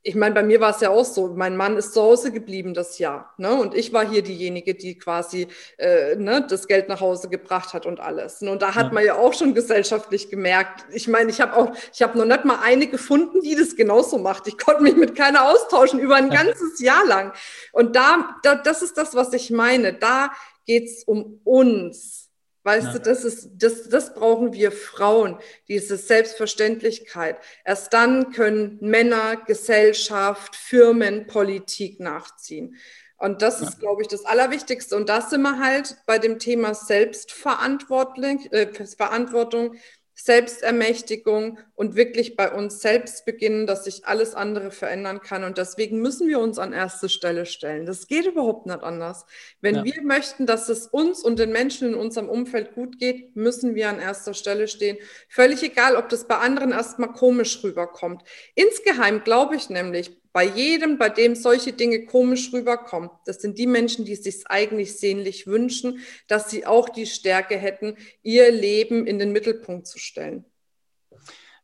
ich 0.05 0.17
meine, 0.17 0.35
bei 0.35 0.43
mir 0.43 0.61
war 0.61 0.71
es 0.71 0.81
ja 0.81 0.91
auch 0.91 1.05
so, 1.05 1.29
mein 1.29 1.57
Mann 1.57 1.77
ist 1.77 1.95
zu 1.95 2.03
Hause 2.03 2.33
geblieben 2.33 2.75
das 2.75 2.99
Jahr. 2.99 3.33
Ne? 3.39 3.53
Und 3.55 3.75
ich 3.75 3.93
war 3.93 4.09
hier 4.09 4.23
diejenige, 4.23 4.75
die 4.75 4.99
quasi 4.99 5.47
äh, 5.79 6.17
ne, 6.17 6.45
das 6.49 6.67
Geld 6.67 6.89
nach 6.89 7.01
Hause 7.01 7.29
gebracht 7.29 7.73
hat 7.73 7.87
und 7.87 8.01
alles. 8.01 8.43
Und 8.43 8.63
da 8.63 8.75
hat 8.75 8.89
ja. 8.89 8.93
man 8.93 9.05
ja 9.05 9.15
auch 9.15 9.33
schon 9.33 9.55
gesellschaftlich 9.55 10.29
gemerkt. 10.29 10.87
Ich 10.93 11.07
meine, 11.07 11.31
ich 11.31 11.41
habe 11.41 11.57
auch, 11.57 11.73
ich 11.93 12.03
habe 12.03 12.19
noch 12.19 12.25
nicht 12.25 12.45
mal 12.45 12.59
eine 12.63 12.89
gefunden, 12.89 13.43
die 13.43 13.55
das 13.55 13.77
genauso 13.77 14.19
macht. 14.19 14.49
Ich 14.49 14.59
konnte 14.59 14.83
mich 14.83 14.97
mit 14.97 15.15
keiner 15.15 15.49
austauschen 15.49 16.01
über 16.01 16.17
ein 16.17 16.31
ganzes 16.31 16.81
Jahr 16.81 17.07
lang. 17.07 17.33
Und 17.71 17.95
da, 17.95 18.37
da 18.43 18.57
das 18.57 18.83
ist 18.83 18.99
das, 18.99 19.15
was 19.15 19.33
ich 19.33 19.51
meine. 19.51 19.93
Da 19.93 20.33
geht's 20.67 21.05
um 21.05 21.41
uns 21.45 22.22
Weißt 22.65 22.87
ja. 22.87 22.93
du, 22.93 23.01
das 23.01 23.25
ist, 23.25 23.51
das, 23.55 23.89
das 23.89 24.15
brauchen 24.15 24.53
wir 24.53 24.71
Frauen, 24.71 25.39
diese 25.69 25.97
Selbstverständlichkeit. 25.97 27.39
Erst 27.65 27.93
dann 27.93 28.33
können 28.33 28.79
Männer, 28.81 29.37
Gesellschaft, 29.37 30.55
Firmen, 30.55 31.27
Politik 31.27 31.99
nachziehen. 31.99 32.77
Und 33.17 33.43
das 33.43 33.61
ja. 33.61 33.69
ist, 33.69 33.81
glaube 33.81 34.03
ich, 34.03 34.09
das 34.09 34.25
Allerwichtigste. 34.25 34.97
Und 34.97 35.09
da 35.09 35.21
sind 35.21 35.43
wir 35.43 35.59
halt 35.59 35.97
bei 36.07 36.19
dem 36.19 36.39
Thema 36.39 36.75
Selbstverantwortung, 36.75 38.45
äh, 38.51 38.67
Verantwortung 38.97 39.77
Selbstermächtigung 40.25 41.59
und 41.75 41.97
wirklich 41.97 42.37
bei 42.37 42.53
uns 42.53 42.81
selbst 42.81 43.25
beginnen, 43.25 43.67
dass 43.67 43.85
sich 43.85 44.07
alles 44.07 44.35
andere 44.35 44.71
verändern 44.71 45.21
kann. 45.21 45.43
Und 45.43 45.59
deswegen 45.59 46.01
müssen 46.01 46.29
wir 46.29 46.39
uns 46.39 46.61
an 46.61 46.73
erste 46.73 47.09
Stelle 47.09 47.45
stellen. 47.45 47.87
Das 47.87 48.07
geht 48.07 48.27
überhaupt 48.27 48.67
nicht 48.67 48.85
anders. 48.85 49.27
Wenn 49.61 49.75
ja. 49.75 49.85
wir 49.85 50.03
möchten, 50.03 50.47
dass 50.47 50.69
es 50.69 50.87
uns 50.87 51.25
und 51.25 51.41
den 51.41 51.51
Menschen 51.51 51.89
in 51.89 51.95
unserem 51.95 52.29
Umfeld 52.29 52.75
gut 52.75 53.01
geht, 53.01 53.35
müssen 53.35 53.75
wir 53.75 53.89
an 53.89 53.99
erster 53.99 54.33
Stelle 54.33 54.69
stehen. 54.69 54.97
Völlig 55.29 55.61
egal, 55.65 55.97
ob 55.97 56.09
das 56.09 56.29
bei 56.29 56.37
anderen 56.37 56.71
erstmal 56.71 57.13
komisch 57.13 57.65
rüberkommt. 57.65 58.23
Insgeheim 58.55 59.25
glaube 59.25 59.57
ich 59.57 59.71
nämlich, 59.71 60.22
bei 60.33 60.45
jedem, 60.45 60.99
bei 60.99 61.09
dem 61.09 61.35
solche 61.35 61.73
Dinge 61.73 62.07
komisch 62.07 62.53
rüberkommen, 62.53 63.11
das 63.27 63.43
sind 63.43 63.59
die 63.59 63.67
Menschen, 63.67 64.05
die 64.05 64.15
sich 64.15 64.47
eigentlich 64.47 64.99
sehnlich 64.99 65.47
wünschen, 65.47 66.01
dass 66.27 66.51
sie 66.51 66.67
auch 66.67 66.89
die 66.89 67.07
Stärke 67.07 67.57
hätten, 67.57 67.97
ihr 68.23 68.51
Leben 68.51 69.07
in 69.07 69.19
den 69.19 69.33
Mittelpunkt 69.33 69.87
zu 69.87 69.99
stellen. 69.99 70.45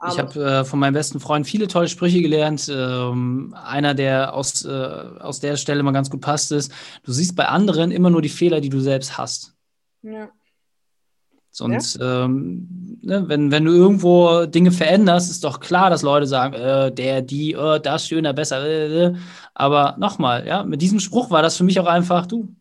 Ich 0.07 0.19
habe 0.19 0.45
äh, 0.45 0.65
von 0.65 0.79
meinem 0.79 0.95
besten 0.95 1.19
Freund 1.19 1.45
viele 1.45 1.67
tolle 1.67 1.89
Sprüche 1.89 2.23
gelernt. 2.23 2.71
Ähm, 2.73 3.53
einer, 3.61 3.95
der 3.95 4.33
aus, 4.33 4.65
äh, 4.65 4.69
aus 4.69 5.41
der 5.41 5.57
Stelle 5.57 5.83
mal 5.83 5.91
ganz 5.91 6.09
gut 6.09 6.21
passt, 6.21 6.53
ist, 6.53 6.73
du 7.03 7.11
siehst 7.11 7.35
bei 7.35 7.47
anderen 7.47 7.91
immer 7.91 8.09
nur 8.09 8.23
die 8.23 8.29
Fehler, 8.29 8.61
die 8.61 8.69
du 8.69 8.79
selbst 8.79 9.19
hast. 9.19 9.57
Ja. 10.03 10.31
Und 11.61 11.95
ja. 11.95 12.25
ähm, 12.25 12.99
ne, 13.03 13.29
wenn, 13.29 13.51
wenn 13.51 13.65
du 13.65 13.73
irgendwo 13.73 14.47
Dinge 14.47 14.71
veränderst, 14.71 15.31
ist 15.31 15.45
doch 15.45 15.61
klar, 15.61 15.91
dass 15.91 16.03
Leute 16.03 16.27
sagen, 16.27 16.55
äh, 16.55 16.93
der, 16.93 17.23
die, 17.23 17.53
äh, 17.53 17.81
das 17.81 18.07
schöner, 18.07 18.33
besser. 18.33 18.65
Äh, 18.65 19.05
äh. 19.05 19.15
aber 19.55 19.97
nochmal, 19.99 20.47
ja, 20.47 20.65
mit 20.65 20.83
diesem 20.83 21.01
Spruch 21.01 21.31
war 21.31 21.43
das 21.43 21.57
für 21.57 21.65
mich 21.65 21.79
auch 21.81 21.87
einfach, 21.87 22.27
du. 22.27 22.55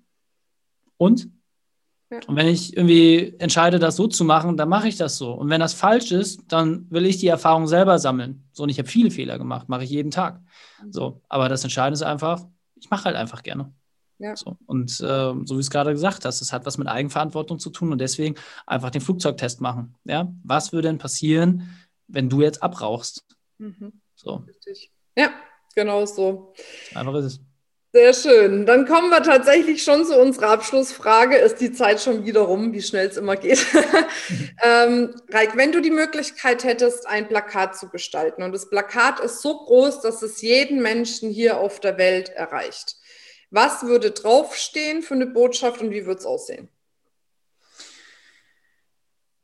Und? 0.98 1.30
Ja. 2.10 2.20
Und 2.28 2.38
wenn 2.38 2.48
ich 2.48 2.76
irgendwie 2.76 3.36
entscheide, 3.38 3.80
das 3.80 3.98
so 3.98 4.08
zu 4.08 4.24
machen, 4.24 4.56
dann 4.56 4.70
mache 4.70 4.88
ich 4.88 4.96
das 4.96 5.18
so. 5.18 5.34
Und 5.34 5.50
wenn 5.50 5.60
das 5.60 5.74
falsch 5.74 6.12
ist, 6.12 6.42
dann 6.48 6.90
will 6.90 7.06
ich 7.06 7.18
die 7.18 7.28
Erfahrung 7.28 7.68
selber 7.68 8.00
sammeln. 8.00 8.48
So, 8.54 8.64
und 8.64 8.70
ich 8.70 8.80
habe 8.80 8.88
viele 8.88 9.12
Fehler 9.12 9.38
gemacht, 9.38 9.68
mache 9.68 9.84
ich 9.84 9.90
jeden 9.90 10.12
Tag. 10.12 10.40
Mhm. 10.82 10.94
So, 10.94 11.22
aber 11.28 11.50
das 11.50 11.64
Entscheidende 11.64 11.96
ist 11.96 12.04
einfach, 12.04 12.46
ich 12.76 12.90
mache 12.90 13.06
halt 13.06 13.18
einfach 13.18 13.44
gerne. 13.44 13.74
Ja. 14.20 14.36
So, 14.36 14.58
und 14.66 14.92
äh, 15.00 15.34
so 15.46 15.56
wie 15.56 15.60
es 15.60 15.70
gerade 15.70 15.92
gesagt 15.92 16.26
hast, 16.26 16.42
es 16.42 16.52
hat 16.52 16.66
was 16.66 16.78
mit 16.78 16.88
Eigenverantwortung 16.88 17.60
zu 17.60 17.70
tun 17.70 17.92
und 17.92 18.00
deswegen 18.00 18.36
einfach 18.66 18.90
den 18.90 19.02
Flugzeugtest 19.02 19.62
machen. 19.62 19.96
Ja? 20.06 20.34
Was 20.44 20.74
würde 20.74 20.88
denn 20.88 20.98
passieren, 20.98 21.70
wenn 22.08 22.30
du 22.30 22.42
jetzt 22.42 22.64
abrauchst? 22.64 23.26
Mhm. 23.60 24.02
So. 24.16 24.44
Richtig. 24.48 24.92
Ja, 25.16 25.30
genau 25.76 26.06
so. 26.06 26.54
Einfach 26.96 27.14
ist 27.16 27.26
es. 27.26 27.40
Sehr 27.94 28.14
schön. 28.14 28.66
Dann 28.66 28.86
kommen 28.86 29.10
wir 29.10 29.24
tatsächlich 29.24 29.82
schon 29.82 30.06
zu 30.06 30.20
unserer 30.20 30.50
Abschlussfrage. 30.50 31.38
Ist 31.38 31.62
die 31.62 31.72
Zeit 31.72 32.02
schon 32.02 32.26
wieder 32.26 32.42
rum, 32.42 32.74
wie 32.74 32.82
schnell 32.82 33.08
es 33.08 33.18
immer 33.18 33.38
geht? 33.38 33.66
ähm, 34.64 35.16
Reik, 35.30 35.56
wenn 35.56 35.72
du 35.72 35.82
die 35.82 35.90
Möglichkeit 35.90 36.64
hättest, 36.64 37.08
ein 37.08 37.28
Plakat 37.28 37.78
zu 37.78 37.90
gestalten 37.90 38.44
und 38.44 38.52
das 38.52 38.70
Plakat 38.70 39.22
ist 39.22 39.42
so 39.42 39.58
groß, 39.58 40.02
dass 40.02 40.22
es 40.22 40.42
jeden 40.42 40.82
Menschen 40.82 41.32
hier 41.32 41.60
auf 41.60 41.80
der 41.80 41.98
Welt 41.98 42.30
erreicht. 42.30 42.97
Was 43.50 43.84
würde 43.84 44.12
draufstehen 44.12 45.02
für 45.02 45.14
eine 45.14 45.28
Botschaft 45.28 45.82
und 45.82 45.92
wie 45.92 46.06
würde 46.06 46.20
es 46.20 46.26
aussehen? 46.26 46.70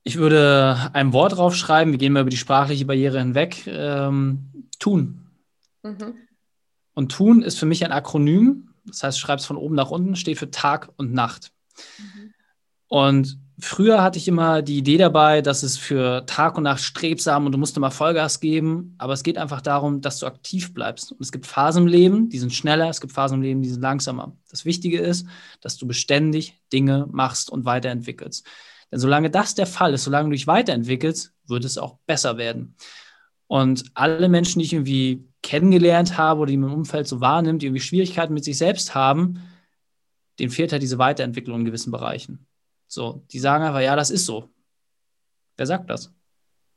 Ich 0.04 0.18
würde 0.18 0.92
ein 0.94 1.14
Wort 1.14 1.38
draufschreiben, 1.38 1.94
wir 1.94 1.98
gehen 1.98 2.12
mal 2.12 2.22
über 2.22 2.30
die 2.30 2.38
sprachliche 2.38 2.86
Barriere 2.86 3.20
hinweg. 3.20 3.66
Ähm, 3.68 4.68
tun. 4.80 5.32
Mhm. 5.82 6.16
Und 6.94 7.12
tun 7.12 7.42
ist 7.42 7.58
für 7.58 7.66
mich 7.66 7.86
ein 7.86 7.94
Akronym. 7.94 8.74
Das 8.86 9.04
heißt, 9.04 9.20
schreib 9.20 9.40
es 9.40 9.46
von 9.46 9.56
oben 9.56 9.76
nach 9.76 9.92
unten, 9.92 10.18
steht 10.18 10.38
für 10.38 10.52
Tag 10.52 10.90
und 10.98 11.14
Nacht. 11.14 11.54
Mhm. 11.98 12.34
Und 12.88 13.40
früher 13.60 14.02
hatte 14.02 14.18
ich 14.18 14.28
immer 14.28 14.62
die 14.62 14.78
Idee 14.78 14.98
dabei, 14.98 15.42
dass 15.42 15.64
es 15.64 15.78
für 15.78 16.26
Tag 16.26 16.58
und 16.58 16.64
Nacht 16.64 16.82
strebsam 16.82 17.46
und 17.46 17.52
du 17.52 17.58
musst 17.58 17.78
immer 17.78 17.92
Vollgas 17.92 18.40
geben. 18.40 18.96
Aber 18.98 19.14
es 19.14 19.24
geht 19.24 19.38
einfach 19.38 19.62
darum, 19.62 20.02
dass 20.02 20.20
du 20.20 20.26
aktiv 20.26 20.74
bleibst. 20.74 21.12
Und 21.12 21.22
es 21.22 21.32
gibt 21.32 21.46
Phasen 21.46 21.84
im 21.84 21.88
Leben, 21.88 22.30
die 22.30 22.40
sind 22.40 22.54
schneller, 22.54 22.90
es 22.90 23.02
gibt 23.02 23.14
Phasen 23.14 23.36
im 23.36 23.42
Leben, 23.42 23.62
die 23.62 23.70
sind 23.70 23.82
langsamer. 23.82 24.36
Das 24.50 24.66
Wichtige 24.66 25.00
ist, 25.00 25.28
dass 25.62 25.78
du 25.78 25.88
beständig 25.88 26.60
Dinge 26.72 27.08
machst 27.12 27.50
und 27.50 27.66
weiterentwickelst. 27.66 28.46
Denn 28.92 29.00
solange 29.00 29.30
das 29.30 29.56
der 29.56 29.66
Fall 29.66 29.94
ist, 29.94 30.04
solange 30.04 30.30
du 30.30 30.34
dich 30.34 30.48
weiterentwickelst, 30.48 31.34
wird 31.48 31.66
es 31.66 31.78
auch 31.78 31.98
besser 32.06 32.38
werden. 32.38 32.76
Und 33.48 33.86
alle 33.94 34.30
Menschen, 34.30 34.60
die 34.60 34.66
ich 34.66 34.74
irgendwie 34.74 35.28
kennengelernt 35.42 36.18
habe 36.18 36.42
oder 36.42 36.52
die 36.52 36.58
mein 36.58 36.72
Umfeld 36.72 37.08
so 37.08 37.22
wahrnimmt, 37.22 37.62
die 37.62 37.68
irgendwie 37.68 37.82
Schwierigkeiten 37.82 38.34
mit 38.34 38.44
sich 38.44 38.58
selbst 38.58 38.96
haben, 38.96 39.42
denen 40.40 40.52
fehlt 40.52 40.72
halt 40.72 40.82
diese 40.82 40.98
Weiterentwicklung 40.98 41.60
in 41.60 41.66
gewissen 41.66 41.92
Bereichen. 41.92 42.48
So, 42.94 43.24
die 43.32 43.40
sagen 43.40 43.64
einfach, 43.64 43.80
ja, 43.80 43.96
das 43.96 44.12
ist 44.12 44.28
so. 44.28 44.50
Wer 45.58 45.66
sagt 45.66 45.90
das? 45.90 46.12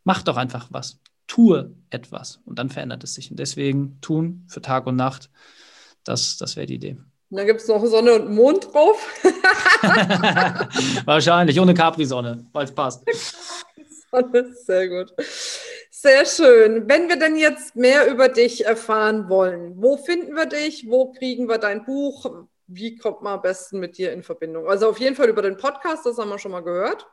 Mach 0.02 0.22
doch 0.22 0.38
einfach 0.38 0.68
was. 0.70 0.98
Tue 1.26 1.76
etwas 1.90 2.40
und 2.46 2.58
dann 2.58 2.70
verändert 2.70 3.04
es 3.04 3.12
sich. 3.12 3.30
Und 3.30 3.38
deswegen 3.38 4.00
tun 4.00 4.46
für 4.48 4.62
Tag 4.62 4.86
und 4.86 4.96
Nacht, 4.96 5.28
das, 6.04 6.38
das 6.38 6.56
wäre 6.56 6.64
die 6.64 6.76
Idee. 6.76 6.96
Und 7.28 7.36
dann 7.36 7.46
gibt 7.46 7.60
es 7.60 7.68
noch 7.68 7.84
Sonne 7.84 8.14
und 8.14 8.34
Mond 8.34 8.72
drauf. 8.72 9.06
Wahrscheinlich, 11.04 11.60
ohne 11.60 11.74
Capri-Sonne, 11.74 12.46
weil 12.50 12.64
es 12.64 12.74
passt. 12.74 13.04
Sonne, 14.10 14.54
sehr 14.54 14.88
gut. 14.88 15.12
Sehr 15.90 16.24
schön. 16.24 16.88
Wenn 16.88 17.10
wir 17.10 17.18
denn 17.18 17.36
jetzt 17.36 17.76
mehr 17.76 18.10
über 18.10 18.30
dich 18.30 18.64
erfahren 18.64 19.28
wollen, 19.28 19.74
wo 19.76 19.98
finden 19.98 20.34
wir 20.34 20.46
dich? 20.46 20.86
Wo 20.88 21.12
kriegen 21.12 21.46
wir 21.46 21.58
dein 21.58 21.84
Buch? 21.84 22.46
Wie 22.66 22.96
kommt 22.96 23.22
man 23.22 23.34
am 23.34 23.42
besten 23.42 23.78
mit 23.78 23.98
dir 23.98 24.12
in 24.12 24.22
Verbindung? 24.22 24.66
Also 24.68 24.88
auf 24.88 24.98
jeden 24.98 25.16
Fall 25.16 25.28
über 25.28 25.42
den 25.42 25.56
Podcast, 25.56 26.06
das 26.06 26.18
haben 26.18 26.28
wir 26.28 26.38
schon 26.38 26.52
mal 26.52 26.62
gehört. 26.62 27.06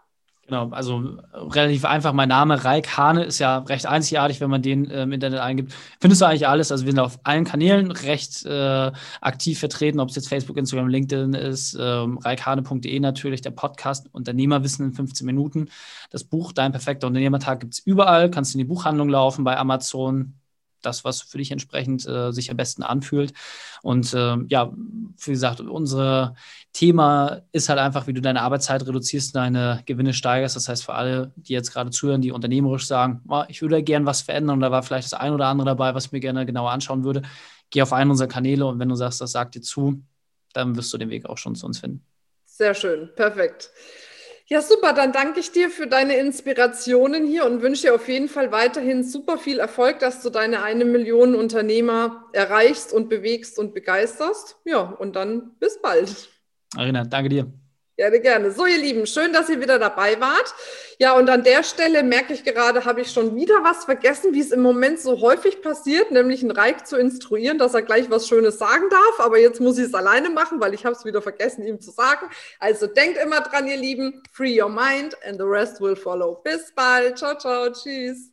Genau, 0.46 0.68
also 0.72 1.02
relativ 1.34 1.86
einfach. 1.86 2.12
Mein 2.12 2.28
Name 2.28 2.66
Raik 2.66 2.98
Hane 2.98 3.24
ist 3.24 3.40
ja 3.40 3.60
recht 3.60 3.86
einzigartig, 3.86 4.42
wenn 4.42 4.50
man 4.50 4.62
den 4.62 4.92
äh, 4.92 5.04
im 5.04 5.14
Internet 5.14 5.40
eingibt. 5.40 5.74
Findest 6.02 6.22
du 6.22 6.26
eigentlich 6.26 6.50
alles? 6.50 6.70
Also 6.70 6.84
wir 6.84 6.92
sind 6.92 7.00
auf 7.00 7.18
allen 7.24 7.46
Kanälen 7.46 7.92
recht 7.92 8.46
äh, 8.46 8.92
aktiv 9.22 9.60
vertreten, 9.60 10.02
ob 10.02 10.10
es 10.10 10.18
jetzt 10.18 10.28
Facebook, 10.28 10.58
Instagram, 10.58 10.90
LinkedIn 10.90 11.34
ist, 11.34 11.78
ähm, 11.80 12.18
reikhane.de 12.18 13.00
natürlich, 13.00 13.40
der 13.40 13.52
Podcast 13.52 14.10
Unternehmerwissen 14.12 14.88
in 14.88 14.94
15 14.94 15.26
Minuten. 15.26 15.70
Das 16.10 16.26
Buch 16.26 16.52
Dein 16.52 16.74
perfekter 16.74 17.08
Unternehmertag 17.08 17.62
gibt 17.62 17.76
es 17.76 17.80
überall, 17.80 18.30
kannst 18.30 18.54
in 18.54 18.60
die 18.60 18.66
Buchhandlung 18.66 19.08
laufen, 19.08 19.46
bei 19.46 19.58
Amazon, 19.58 20.34
das, 20.86 21.04
was 21.04 21.22
für 21.22 21.38
dich 21.38 21.52
entsprechend 21.52 22.08
äh, 22.08 22.32
sich 22.32 22.52
am 22.52 22.58
besten 22.58 22.84
anfühlt. 22.84 23.34
Und 23.82 24.14
äh, 24.14 24.38
ja, 24.48 24.72
wie 24.74 25.32
gesagt, 25.32 25.60
unser 25.62 26.36
Thema 26.72 27.42
ist 27.52 27.70
halt 27.70 27.80
einfach, 27.80 28.08
wie 28.08 28.14
du 28.14 28.22
deine 28.22 28.42
Arbeitszeit 28.42 28.86
reduzierst, 28.86 29.36
deine 29.36 29.82
Gewinne 29.86 30.14
steigerst. 30.14 30.56
Das 30.56 30.70
heißt, 30.70 30.86
für 30.86 30.94
alle, 30.94 31.32
die 31.36 31.54
jetzt 31.54 31.72
gerade 31.72 31.92
zuhören, 31.92 32.22
die 32.22 32.32
unternehmerisch 32.32 32.88
sagen, 32.88 33.22
oh, 33.28 33.44
ich 33.48 33.62
würde 33.62 33.84
gern 33.84 34.06
was 34.06 34.22
verändern 34.22 34.56
und 34.56 34.62
da 34.62 34.72
war 34.72 34.84
vielleicht 34.84 35.06
das 35.06 35.20
ein 35.20 35.34
oder 35.34 35.48
andere 35.48 35.68
dabei, 35.68 35.94
was 35.96 36.08
ich 36.08 36.12
mir 36.12 36.20
gerne 36.20 36.46
genauer 36.46 36.72
anschauen 36.72 37.04
würde, 37.04 37.22
geh 37.70 37.82
auf 37.82 37.94
einen 37.94 38.12
unserer 38.12 38.28
Kanäle 38.28 38.66
und 38.66 38.80
wenn 38.80 38.90
du 38.90 38.96
sagst, 38.96 39.22
das 39.22 39.32
sagt 39.32 39.56
dir 39.56 39.62
zu, 39.62 40.04
dann 40.54 40.76
wirst 40.76 40.94
du 40.94 40.98
den 40.98 41.10
Weg 41.10 41.26
auch 41.26 41.38
schon 41.38 41.56
zu 41.56 41.66
uns 41.66 41.80
finden. 41.80 42.06
Sehr 42.46 42.74
schön, 42.76 43.10
perfekt. 43.16 43.72
Ja, 44.48 44.62
super. 44.62 44.94
Dann 44.94 45.14
danke 45.14 45.40
ich 45.40 45.52
dir 45.52 45.70
für 45.70 45.88
deine 45.88 46.18
Inspirationen 46.18 47.26
hier 47.26 47.46
und 47.46 47.62
wünsche 47.62 47.84
dir 47.84 47.96
auf 47.96 48.08
jeden 48.08 48.28
Fall 48.28 48.52
weiterhin 48.52 49.04
super 49.04 49.38
viel 49.38 49.60
Erfolg, 49.60 50.00
dass 50.00 50.22
du 50.22 50.30
deine 50.30 50.64
eine 50.64 50.86
Million 50.86 51.34
Unternehmer 51.34 52.26
erreichst 52.34 52.94
und 52.94 53.10
bewegst 53.10 53.58
und 53.58 53.74
begeisterst. 53.74 54.58
Ja, 54.66 54.82
und 54.82 55.16
dann 55.16 55.56
bis 55.60 55.82
bald. 55.82 56.30
Arina, 56.76 57.04
danke 57.04 57.30
dir. 57.30 57.63
Gerne, 57.96 58.20
gerne. 58.22 58.52
So, 58.52 58.66
ihr 58.66 58.80
Lieben, 58.80 59.06
schön, 59.06 59.34
dass 59.34 59.50
ihr 59.50 59.62
wieder 59.62 59.78
dabei 59.78 60.20
wart. 60.20 60.56
Ja, 60.98 61.14
und 61.14 61.30
an 61.30 61.44
der 61.44 61.62
Stelle 61.62 62.02
merke 62.02 62.34
ich 62.34 62.44
gerade, 62.44 62.86
habe 62.86 63.02
ich 63.02 63.12
schon 63.12 63.36
wieder 63.36 63.64
was 63.64 63.86
vergessen, 63.86 64.34
wie 64.34 64.40
es 64.40 64.52
im 64.52 64.64
Moment 64.64 65.00
so 65.00 65.22
häufig 65.22 65.62
passiert, 65.62 66.10
nämlich 66.10 66.42
einen 66.42 66.50
Reich 66.50 66.86
zu 66.86 66.98
instruieren, 66.98 67.60
dass 67.60 67.76
er 67.76 67.84
gleich 67.84 68.10
was 68.10 68.28
Schönes 68.28 68.58
sagen 68.58 68.90
darf. 68.90 69.20
Aber 69.20 69.38
jetzt 69.38 69.62
muss 69.62 69.78
ich 69.78 69.86
es 69.86 69.94
alleine 69.94 70.32
machen, 70.32 70.60
weil 70.60 70.74
ich 70.74 70.86
habe 70.86 70.96
es 70.96 71.06
wieder 71.06 71.22
vergessen, 71.22 71.68
ihm 71.68 71.80
zu 71.80 71.92
sagen. 71.92 72.28
Also 72.60 72.88
denkt 72.88 73.20
immer 73.20 73.42
dran, 73.42 73.68
ihr 73.68 73.78
Lieben, 73.78 74.24
free 74.32 74.60
your 74.60 74.70
mind 74.70 75.16
and 75.24 75.38
the 75.38 75.46
rest 75.46 75.80
will 75.80 75.96
follow. 75.96 76.42
Bis 76.44 76.74
bald. 76.74 77.20
Ciao, 77.20 77.38
ciao. 77.38 77.70
Tschüss. 77.72 78.33